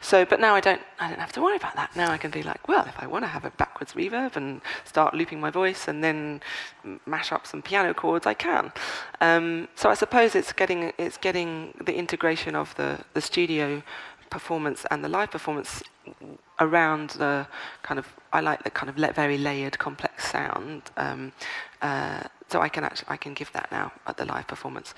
So, 0.00 0.24
but 0.24 0.40
now 0.40 0.54
I 0.54 0.60
don't, 0.60 0.80
I 0.98 1.08
don't 1.08 1.18
have 1.18 1.32
to 1.32 1.42
worry 1.42 1.56
about 1.56 1.74
that. 1.76 1.94
Now 1.96 2.10
I 2.10 2.18
can 2.18 2.30
be 2.30 2.42
like, 2.42 2.68
well, 2.68 2.86
if 2.86 2.94
I 2.98 3.06
want 3.06 3.24
to 3.24 3.28
have 3.28 3.44
a 3.44 3.50
backwards 3.50 3.92
reverb 3.94 4.36
and 4.36 4.60
start 4.84 5.14
looping 5.14 5.40
my 5.40 5.50
voice 5.50 5.88
and 5.88 6.02
then 6.02 6.40
mash 7.06 7.32
up 7.32 7.46
some 7.46 7.60
piano 7.60 7.92
chords, 7.92 8.26
I 8.26 8.34
can. 8.34 8.72
Um, 9.20 9.68
so 9.74 9.90
I 9.90 9.94
suppose 9.94 10.34
it's 10.34 10.52
getting, 10.52 10.92
it's 10.96 11.16
getting 11.16 11.74
the 11.84 11.94
integration 11.94 12.54
of 12.54 12.74
the, 12.76 13.00
the 13.14 13.20
studio 13.20 13.82
performance 14.30 14.86
and 14.92 15.04
the 15.04 15.08
live 15.08 15.30
performance 15.30 15.82
around 16.60 17.10
the 17.10 17.46
kind 17.82 17.98
of 17.98 18.06
I 18.32 18.40
like 18.40 18.62
the 18.62 18.70
kind 18.70 18.88
of 18.88 19.14
very 19.14 19.38
layered, 19.38 19.78
complex 19.78 20.30
sound. 20.30 20.82
Um, 20.96 21.32
uh, 21.82 22.22
so 22.50 22.60
I 22.60 22.68
can 22.68 22.84
actually 22.84 23.08
I 23.08 23.16
can 23.16 23.34
give 23.34 23.52
that 23.52 23.70
now 23.70 23.92
at 24.06 24.16
the 24.16 24.24
live 24.24 24.46
performance. 24.46 24.94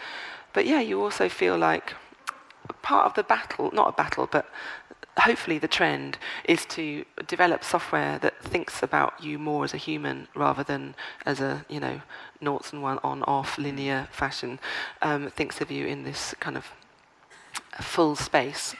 But 0.52 0.66
yeah, 0.66 0.80
you 0.80 1.02
also 1.02 1.28
feel 1.28 1.56
like 1.56 1.94
part 2.82 3.06
of 3.06 3.14
the 3.14 3.22
battle, 3.22 3.70
not 3.72 3.88
a 3.88 3.92
battle, 3.92 4.28
but 4.30 4.46
hopefully 5.18 5.58
the 5.58 5.68
trend 5.68 6.18
is 6.44 6.64
to 6.64 7.04
develop 7.26 7.62
software 7.62 8.18
that 8.18 8.42
thinks 8.42 8.82
about 8.82 9.22
you 9.22 9.38
more 9.38 9.64
as 9.64 9.74
a 9.74 9.76
human 9.76 10.26
rather 10.34 10.62
than 10.62 10.94
as 11.26 11.40
a 11.40 11.64
you 11.68 11.78
know 11.80 12.00
noughts 12.40 12.72
and 12.72 12.82
one 12.82 12.98
on 13.02 13.22
off 13.24 13.58
linear 13.58 14.08
fashion. 14.10 14.58
Um, 15.02 15.30
thinks 15.30 15.60
of 15.60 15.70
you 15.70 15.86
in 15.86 16.04
this 16.04 16.34
kind 16.40 16.56
of 16.56 16.72
full 17.80 18.16
space, 18.16 18.74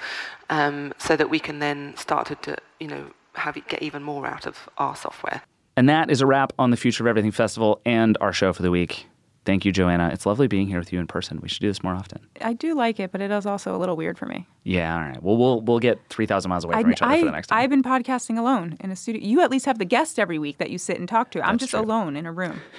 um, 0.51 0.95
so 0.99 1.17
that 1.17 1.29
we 1.29 1.39
can 1.39 1.59
then 1.59 1.95
start 1.97 2.43
to, 2.43 2.57
you 2.81 2.89
know 2.89 3.11
have 3.35 3.57
get 3.69 3.83
even 3.83 4.03
more 4.03 4.27
out 4.27 4.47
of 4.47 4.69
our 4.79 4.95
software. 4.95 5.43
And 5.77 5.89
that 5.89 6.11
is 6.11 6.21
a 6.21 6.27
wrap 6.27 6.53
on 6.59 6.71
the 6.71 6.77
Future 6.77 7.03
of 7.03 7.07
Everything 7.09 7.31
Festival 7.31 7.81
and 7.85 8.19
our 8.21 8.33
show 8.33 8.53
for 8.53 8.63
the 8.63 8.71
week. 8.71 9.07
Thank 9.45 9.65
you, 9.65 9.73
Joanna. 9.73 10.11
It's 10.13 10.25
lovely 10.25 10.47
being 10.47 10.69
here 10.69 10.79
with 10.79 10.93
you 10.93 11.01
in 11.01 11.09
person. 11.09 11.41
We 11.43 11.49
should 11.49 11.63
do 11.63 11.69
this 11.69 11.83
more 11.83 11.95
often. 11.95 12.21
I 12.41 12.53
do 12.53 12.75
like 12.75 13.01
it, 13.01 13.11
but 13.11 13.21
it 13.21 13.33
is 13.33 13.45
also 13.45 13.75
a 13.75 13.79
little 13.79 13.97
weird 13.97 14.17
for 14.17 14.27
me. 14.27 14.47
Yeah, 14.63 14.95
all 14.95 15.01
right. 15.01 15.21
Well, 15.21 15.37
we'll 15.37 15.61
we'll 15.63 15.79
get 15.81 15.99
3,000 16.11 16.49
miles 16.49 16.65
away 16.65 16.75
from 16.75 16.87
I, 16.87 16.93
each 16.93 17.03
other 17.03 17.19
for 17.19 17.25
the 17.25 17.33
next 17.33 17.49
time. 17.49 17.59
I've 17.59 17.71
been 17.71 17.83
podcasting 17.83 18.39
alone 18.39 18.77
in 18.79 18.93
a 18.93 18.97
studio. 18.97 19.21
You 19.27 19.41
at 19.41 19.51
least 19.51 19.67
have 19.67 19.79
the 19.79 19.85
guest 19.85 20.21
every 20.21 20.39
week 20.39 20.59
that 20.59 20.71
you 20.71 20.79
sit 20.79 20.99
and 20.99 21.09
talk 21.09 21.33
to. 21.33 21.45
I'm 21.45 21.59
just 21.59 21.71
true. 21.71 21.81
alone 21.81 22.17
in 22.17 22.27
a 22.27 22.33
room. 22.33 22.61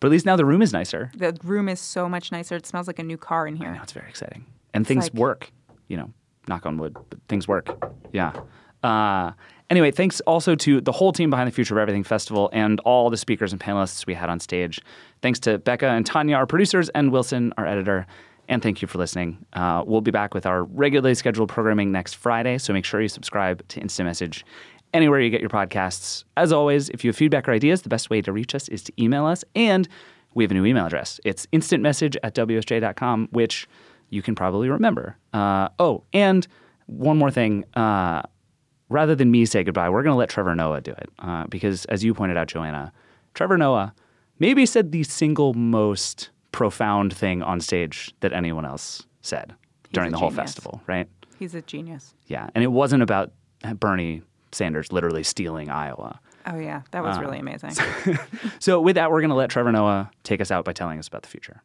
But 0.00 0.08
at 0.08 0.10
least 0.10 0.26
now 0.26 0.36
the 0.36 0.44
room 0.44 0.60
is 0.60 0.70
nicer. 0.72 1.10
The 1.16 1.38
room 1.44 1.66
is 1.66 1.80
so 1.80 2.10
much 2.10 2.30
nicer. 2.30 2.56
It 2.56 2.66
smells 2.66 2.86
like 2.86 2.98
a 2.98 3.02
new 3.02 3.16
car 3.16 3.46
in 3.46 3.56
here. 3.56 3.78
It's 3.82 3.92
very 3.92 4.08
exciting. 4.08 4.44
And 4.74 4.86
things 4.86 5.04
like- 5.04 5.14
work, 5.14 5.50
you 5.88 5.96
know, 5.96 6.10
knock 6.46 6.66
on 6.66 6.76
wood, 6.76 6.94
but 7.08 7.20
things 7.28 7.48
work. 7.48 7.70
Yeah. 8.12 8.32
Uh, 8.82 9.30
anyway, 9.70 9.90
thanks 9.90 10.20
also 10.20 10.54
to 10.56 10.80
the 10.80 10.92
whole 10.92 11.12
team 11.12 11.30
behind 11.30 11.46
the 11.46 11.52
Future 11.52 11.74
of 11.74 11.78
Everything 11.78 12.04
Festival 12.04 12.50
and 12.52 12.80
all 12.80 13.10
the 13.10 13.16
speakers 13.16 13.52
and 13.52 13.60
panelists 13.60 14.06
we 14.06 14.14
had 14.14 14.28
on 14.28 14.40
stage. 14.40 14.80
Thanks 15.22 15.38
to 15.40 15.58
Becca 15.58 15.88
and 15.88 16.04
Tanya, 16.04 16.36
our 16.36 16.46
producers, 16.46 16.88
and 16.90 17.12
Wilson, 17.12 17.52
our 17.56 17.66
editor. 17.66 18.06
And 18.48 18.62
thank 18.62 18.82
you 18.82 18.88
for 18.88 18.98
listening. 18.98 19.44
Uh, 19.54 19.82
we'll 19.86 20.02
be 20.02 20.10
back 20.10 20.34
with 20.34 20.44
our 20.44 20.64
regularly 20.64 21.14
scheduled 21.14 21.48
programming 21.48 21.92
next 21.92 22.14
Friday, 22.14 22.58
so 22.58 22.72
make 22.72 22.84
sure 22.84 23.00
you 23.00 23.08
subscribe 23.08 23.66
to 23.68 23.80
Instant 23.80 24.06
Message 24.06 24.44
anywhere 24.92 25.20
you 25.20 25.30
get 25.30 25.40
your 25.40 25.50
podcasts. 25.50 26.24
As 26.36 26.52
always, 26.52 26.88
if 26.90 27.04
you 27.04 27.08
have 27.08 27.16
feedback 27.16 27.48
or 27.48 27.52
ideas, 27.52 27.82
the 27.82 27.88
best 27.88 28.10
way 28.10 28.22
to 28.22 28.32
reach 28.32 28.54
us 28.54 28.68
is 28.68 28.82
to 28.84 28.92
email 29.02 29.26
us. 29.26 29.44
And 29.54 29.88
we 30.34 30.44
have 30.44 30.50
a 30.50 30.54
new 30.54 30.64
email 30.64 30.86
address. 30.86 31.20
It's 31.24 31.46
instantmessage 31.46 32.16
at 32.22 32.34
WSJ.com, 32.34 33.28
which 33.32 33.66
you 34.10 34.22
can 34.22 34.34
probably 34.34 34.68
remember. 34.68 35.16
Uh, 35.32 35.68
oh, 35.78 36.04
and 36.12 36.46
one 36.86 37.18
more 37.18 37.30
thing. 37.30 37.64
Uh, 37.74 38.22
rather 38.88 39.14
than 39.14 39.30
me 39.30 39.44
say 39.46 39.64
goodbye, 39.64 39.88
we're 39.88 40.02
going 40.02 40.14
to 40.14 40.18
let 40.18 40.28
Trevor 40.28 40.54
Noah 40.54 40.80
do 40.80 40.92
it. 40.92 41.08
Uh, 41.18 41.46
because 41.46 41.84
as 41.86 42.04
you 42.04 42.14
pointed 42.14 42.36
out, 42.36 42.48
Joanna, 42.48 42.92
Trevor 43.34 43.58
Noah 43.58 43.94
maybe 44.38 44.66
said 44.66 44.92
the 44.92 45.02
single 45.04 45.54
most 45.54 46.30
profound 46.52 47.14
thing 47.14 47.42
on 47.42 47.60
stage 47.60 48.14
that 48.20 48.32
anyone 48.32 48.64
else 48.64 49.06
said 49.22 49.54
during 49.92 50.08
a 50.08 50.10
the 50.12 50.18
whole 50.18 50.30
festival, 50.30 50.80
right? 50.86 51.08
He's 51.38 51.54
a 51.54 51.62
genius. 51.62 52.14
Yeah. 52.26 52.48
And 52.54 52.62
it 52.62 52.68
wasn't 52.68 53.02
about 53.02 53.32
Bernie 53.74 54.22
Sanders 54.52 54.92
literally 54.92 55.22
stealing 55.22 55.70
Iowa. 55.70 56.20
Oh 56.46 56.58
yeah, 56.58 56.82
that 56.90 57.02
was 57.02 57.18
really 57.18 57.38
amazing. 57.38 57.70
So 58.58 58.80
with 58.80 58.96
that, 58.96 59.10
we're 59.10 59.20
going 59.20 59.30
to 59.30 59.36
let 59.36 59.50
Trevor 59.50 59.72
Noah 59.72 60.10
take 60.22 60.40
us 60.40 60.50
out 60.50 60.64
by 60.64 60.72
telling 60.72 60.98
us 60.98 61.08
about 61.08 61.22
the 61.22 61.28
future. 61.28 61.62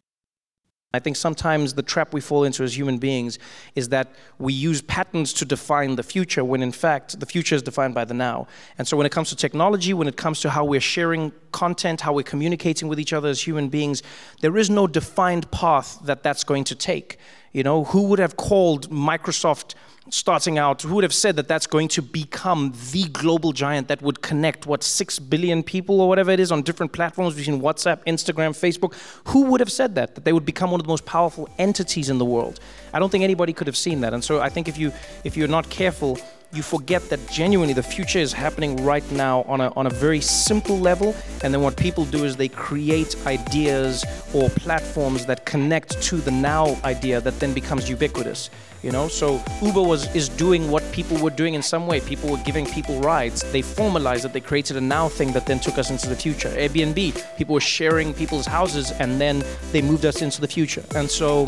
I 0.92 0.98
think 0.98 1.18
sometimes 1.18 1.76
the 1.76 1.84
trap 1.84 2.16
we 2.16 2.22
fall 2.22 2.44
into 2.44 2.64
as 2.64 2.76
human 2.76 2.98
beings 2.98 3.38
is 3.76 3.90
that 3.90 4.12
we 4.40 4.54
use 4.54 4.82
patterns 4.82 5.34
to 5.34 5.46
define 5.46 5.98
the 5.98 6.02
future 6.02 6.44
when 6.44 6.64
in 6.64 6.72
fact 6.72 7.20
the 7.20 7.28
future 7.28 7.54
is 7.54 7.62
defined 7.62 7.94
by 7.94 8.06
the 8.06 8.16
now. 8.16 8.48
And 8.80 8.88
so 8.88 8.98
when 8.98 9.06
it 9.06 9.12
comes 9.12 9.30
to 9.30 9.36
technology, 9.36 9.94
when 9.94 10.08
it 10.08 10.18
comes 10.18 10.40
to 10.42 10.50
how 10.50 10.66
we're 10.66 10.82
sharing 10.82 11.32
content, 11.52 12.02
how 12.02 12.14
we're 12.14 12.24
communicating 12.24 12.88
with 12.88 13.00
each 13.00 13.14
other 13.14 13.30
as 13.30 13.40
human 13.40 13.70
beings, 13.70 14.02
there 14.42 14.58
is 14.58 14.72
no 14.72 14.88
defined 14.88 15.52
path 15.52 16.00
that 16.06 16.24
that's 16.24 16.44
going 16.44 16.64
to 16.64 16.74
take. 16.74 17.20
You 17.52 17.62
know, 17.62 17.84
who 17.84 18.08
would 18.08 18.18
have 18.18 18.36
called 18.36 18.90
Microsoft 18.90 19.76
starting 20.10 20.58
out, 20.58 20.82
who 20.82 20.96
would 20.96 21.04
have 21.04 21.14
said 21.14 21.36
that 21.36 21.48
that's 21.48 21.68
going 21.68 21.88
to 21.90 22.02
become 22.02 22.74
the 22.92 23.06
global 23.06 23.52
giant 23.52 23.88
that 23.88 24.02
would 24.02 24.22
connect, 24.22 24.66
what, 24.66 24.84
six 24.84 25.20
billion 25.20 25.64
people 25.64 26.02
or 26.02 26.08
whatever 26.08 26.32
it 26.32 26.40
is 26.40 26.52
on 26.52 26.62
different 26.62 26.92
platforms 26.92 27.36
between 27.36 27.62
WhatsApp, 27.62 28.04
Instagram, 28.06 28.52
Facebook? 28.52 28.94
Who 29.28 29.44
would 29.46 29.60
have 29.60 29.72
said 29.72 29.96
that? 29.96 30.16
That 30.16 30.26
they 30.26 30.34
would 30.34 30.46
become 30.46 30.72
one 30.72 30.80
of 30.80 30.86
the 30.86 30.92
most 30.92 31.06
powerful 31.06 31.50
entities 31.58 32.10
in 32.10 32.18
the 32.18 32.26
world? 32.26 32.60
I 32.94 33.00
don't 33.00 33.10
think 33.10 33.24
anybody 33.24 33.54
could 33.54 33.68
have 33.68 33.78
seen 33.78 34.02
that. 34.02 34.14
And 34.14 34.24
so 34.24 34.42
I 34.42 34.50
think 34.50 34.68
if, 34.68 34.78
you, 34.78 34.92
if 35.24 35.38
you're 35.38 35.48
not 35.48 35.70
careful, 35.70 36.20
you 36.52 36.64
forget 36.64 37.08
that 37.10 37.20
genuinely 37.30 37.74
the 37.74 37.84
future 37.84 38.18
is 38.18 38.34
happening 38.34 38.84
right 38.84 39.10
now 39.12 39.44
on 39.44 39.62
a, 39.62 39.72
on 39.76 39.86
a 39.86 39.90
very 39.90 40.20
simple 40.20 40.80
level. 40.80 41.16
And 41.44 41.54
then 41.54 41.62
what 41.62 41.78
people 41.78 42.06
do 42.06 42.26
is 42.26 42.36
they 42.38 42.48
create 42.48 43.16
ideas 43.28 44.04
or 44.34 44.50
platforms 44.50 45.28
that 45.28 45.46
connect 45.46 46.02
to 46.04 46.18
the 46.18 46.32
now 46.32 46.76
idea 46.84 47.22
that 47.22 47.40
then 47.40 47.54
becomes 47.54 47.88
ubiquitous. 47.88 48.50
You 48.82 48.92
know, 48.92 49.10
so 49.10 49.44
Uber 49.62 49.84
was 49.84 50.14
is 50.16 50.30
doing 50.30 50.72
what 50.72 50.90
people 50.94 51.18
were 51.18 51.30
doing 51.30 51.54
in 51.54 51.62
some 51.62 51.86
way. 51.86 52.00
People 52.00 52.30
were 52.30 52.44
giving 52.46 52.66
people 52.66 53.00
rides. 53.02 53.44
They 53.52 53.62
formalized 53.62 54.24
it. 54.26 54.32
They 54.32 54.40
created 54.40 54.78
a 54.78 54.82
now 54.82 55.10
thing 55.10 55.34
that 55.34 55.46
then 55.46 55.60
took 55.60 55.78
us 55.78 55.92
into 55.92 56.08
the 56.08 56.16
future. 56.16 56.50
Airbnb, 56.50 57.38
people 57.38 57.56
were 57.56 57.60
sharing 57.60 58.14
people's 58.14 58.46
houses, 58.46 58.92
and 58.92 59.20
then 59.20 59.44
they 59.74 59.82
moved 59.82 60.06
us 60.06 60.22
into 60.22 60.40
the 60.40 60.48
future. 60.48 60.84
And 60.96 61.12
so 61.12 61.46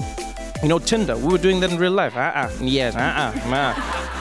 you 0.62 0.70
know, 0.70 0.80
Tinder, 0.80 1.18
we 1.18 1.32
were 1.32 1.38
doing 1.38 1.60
that 1.62 1.72
in 1.72 1.78
real 1.78 1.92
life. 1.92 2.16
Uh-uh, 2.16 2.50
yes, 2.62 2.96
uh-uh, 2.96 3.34
uh, 3.50 3.74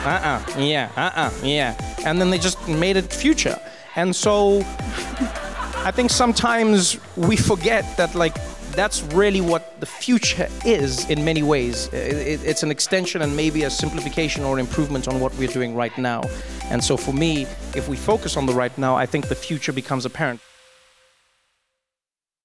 uh-uh, 0.09 0.59
yeah, 0.59 0.89
uh-uh, 0.95 1.31
yeah. 1.43 1.75
And 2.05 2.19
then 2.19 2.29
they 2.31 2.39
just 2.39 2.67
made 2.67 2.97
it 2.97 3.13
future. 3.13 3.59
And 3.95 4.15
so 4.15 4.63
I 5.83 5.91
think 5.93 6.09
sometimes 6.09 6.97
we 7.15 7.35
forget 7.35 7.85
that, 7.97 8.15
like, 8.15 8.35
that's 8.71 9.03
really 9.13 9.41
what 9.41 9.79
the 9.81 9.85
future 9.85 10.47
is 10.65 11.09
in 11.09 11.23
many 11.25 11.43
ways. 11.43 11.89
It, 11.93 12.41
it's 12.43 12.63
an 12.63 12.71
extension 12.71 13.21
and 13.21 13.35
maybe 13.35 13.63
a 13.63 13.69
simplification 13.69 14.43
or 14.43 14.59
improvement 14.59 15.07
on 15.07 15.19
what 15.19 15.35
we're 15.37 15.49
doing 15.49 15.75
right 15.75 15.95
now. 15.97 16.23
And 16.71 16.83
so 16.83 16.97
for 16.97 17.13
me, 17.13 17.43
if 17.75 17.87
we 17.89 17.97
focus 17.97 18.37
on 18.37 18.45
the 18.45 18.53
right 18.53 18.75
now, 18.77 18.95
I 18.95 19.05
think 19.05 19.27
the 19.27 19.35
future 19.35 19.73
becomes 19.73 20.05
apparent. 20.05 20.39